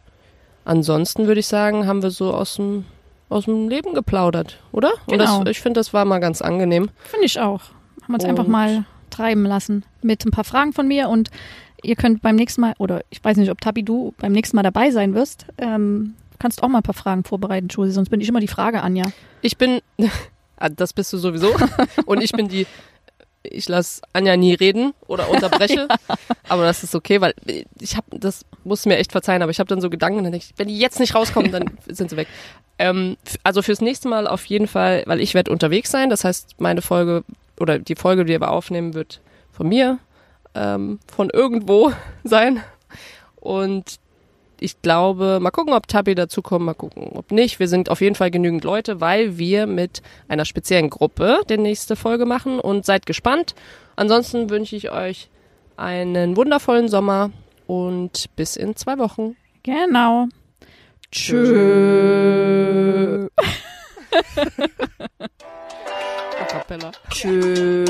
ansonsten 0.65 1.27
würde 1.27 1.41
ich 1.41 1.47
sagen, 1.47 1.87
haben 1.87 2.03
wir 2.03 2.11
so 2.11 2.33
aus 2.35 2.57
dem 2.57 2.85
aus 3.29 3.47
dem 3.47 3.69
Leben 3.69 3.93
geplaudert, 3.93 4.59
oder? 4.71 4.93
Genau. 5.09 5.43
Das, 5.43 5.51
ich 5.51 5.61
finde, 5.61 5.81
das 5.81 5.93
war 5.93 6.05
mal 6.05 6.21
ganz 6.21 6.41
angenehm. 6.43 6.91
Finde 7.03 7.27
ich 7.27 7.41
auch. 7.41 7.61
Haben 8.05 8.15
uns 8.15 8.23
Und- 8.23 8.31
einfach 8.31 8.47
mal 8.47 8.85
treiben 9.11 9.45
lassen 9.45 9.85
mit 10.01 10.25
ein 10.25 10.31
paar 10.31 10.45
Fragen 10.45 10.73
von 10.73 10.87
mir 10.87 11.09
und 11.09 11.31
ihr 11.83 11.97
könnt 11.97 12.23
beim 12.23 12.37
nächsten 12.37 12.61
Mal, 12.61 12.75
oder 12.79 13.01
ich 13.11 13.25
weiß 13.25 13.37
nicht, 13.39 13.51
ob 13.51 13.61
Tabi 13.61 13.83
du 13.83 14.15
beim 14.19 14.31
nächsten 14.31 14.55
Mal 14.57 14.63
dabei 14.63 14.93
sein 14.93 15.15
wirst, 15.15 15.47
ähm, 15.59 16.15
kannst 16.39 16.63
auch 16.63 16.69
mal 16.69 16.79
ein 16.79 16.83
paar 16.85 16.95
Fragen 16.95 17.25
vorbereiten, 17.25 17.67
Josie, 17.67 17.91
sonst 17.91 18.11
bin 18.11 18.21
ich 18.21 18.29
immer 18.29 18.39
die 18.41 18.47
Frage, 18.47 18.81
Anja. 18.83 19.07
Ich 19.43 19.57
bin, 19.59 19.81
das 20.75 20.93
bist 20.93 21.13
du 21.13 21.19
sowieso. 21.19 21.55
Und 22.07 22.23
ich 22.23 22.33
bin 22.33 22.49
die, 22.49 22.67
ich 23.43 23.69
lasse 23.69 24.03
Anja 24.13 24.37
nie 24.37 24.55
reden 24.55 24.93
oder 25.07 25.29
unterbreche. 25.29 25.89
Aber 26.49 26.65
das 26.65 26.83
ist 26.83 26.95
okay, 26.95 27.21
weil 27.21 27.35
ich 27.81 27.97
habe, 27.97 28.19
das 28.19 28.45
muss 28.65 28.87
mir 28.87 28.97
echt 28.99 29.13
verzeihen, 29.13 29.43
aber 29.43 29.51
ich 29.51 29.59
habe 29.59 29.69
dann 29.69 29.81
so 29.81 29.91
Gedanken, 29.91 30.25
dann 30.25 30.33
denke 30.33 30.47
ich, 30.49 30.59
wenn 30.59 30.69
die 30.69 30.79
jetzt 30.79 31.01
nicht 31.01 31.15
rauskommen, 31.15 31.53
dann 31.53 31.71
sind 31.87 32.11
sie 32.11 32.17
weg. 32.17 32.29
Ähm, 32.79 33.17
also 33.43 33.63
fürs 33.63 33.81
nächste 33.81 34.09
Mal 34.09 34.27
auf 34.27 34.45
jeden 34.47 34.67
Fall, 34.67 35.03
weil 35.07 35.21
ich 35.21 35.35
werde 35.35 35.51
unterwegs 35.51 35.91
sein. 35.91 36.11
Das 36.11 36.25
heißt, 36.25 36.61
meine 36.61 36.83
Folge 36.83 37.25
oder 37.59 37.79
die 37.79 37.97
Folge, 37.97 38.25
die 38.25 38.41
wir 38.41 38.51
aufnehmen, 38.51 38.95
wird 38.95 39.21
von 39.53 39.69
mir, 39.69 39.99
ähm, 40.55 40.99
von 41.07 41.31
irgendwo 41.31 41.93
sein. 42.25 42.63
Und 43.37 43.99
ich 44.61 44.81
glaube, 44.83 45.39
mal 45.41 45.51
gucken, 45.51 45.75
ob 45.75 45.89
Tabi 45.89 46.15
dazukommt, 46.15 46.65
mal 46.65 46.75
gucken, 46.75 47.11
ob 47.15 47.31
nicht. 47.31 47.59
Wir 47.59 47.69
sind 47.69 47.91
auf 47.91 48.01
jeden 48.01 48.15
Fall 48.15 48.31
genügend 48.31 48.65
Leute, 48.65 49.01
weil 49.01 49.39
wir 49.39 49.67
mit 49.67 50.03
einer 50.29 50.45
speziellen 50.45 50.91
Gruppe 50.91 51.41
die 51.49 51.59
nächste 51.59 51.97
Folge 51.97 52.27
machen 52.27 52.61
und 52.61 52.85
seid 52.85 53.07
gespannt. 53.07 53.55
Ansonsten 53.97 54.51
wünsche 54.51 54.77
ich 54.77 54.91
euch 54.91 55.29
einen 55.77 56.37
wundervollen 56.37 56.89
Sommer 56.89 57.31
und 57.67 58.27
bis 58.37 58.57
in 58.57 58.77
zwei 58.77 58.99
Wochen. 58.99 59.37
Genau. 59.63 60.27
Tschö. 61.11 63.29
Cappella. 66.49 66.93
Tschö. 67.11 67.85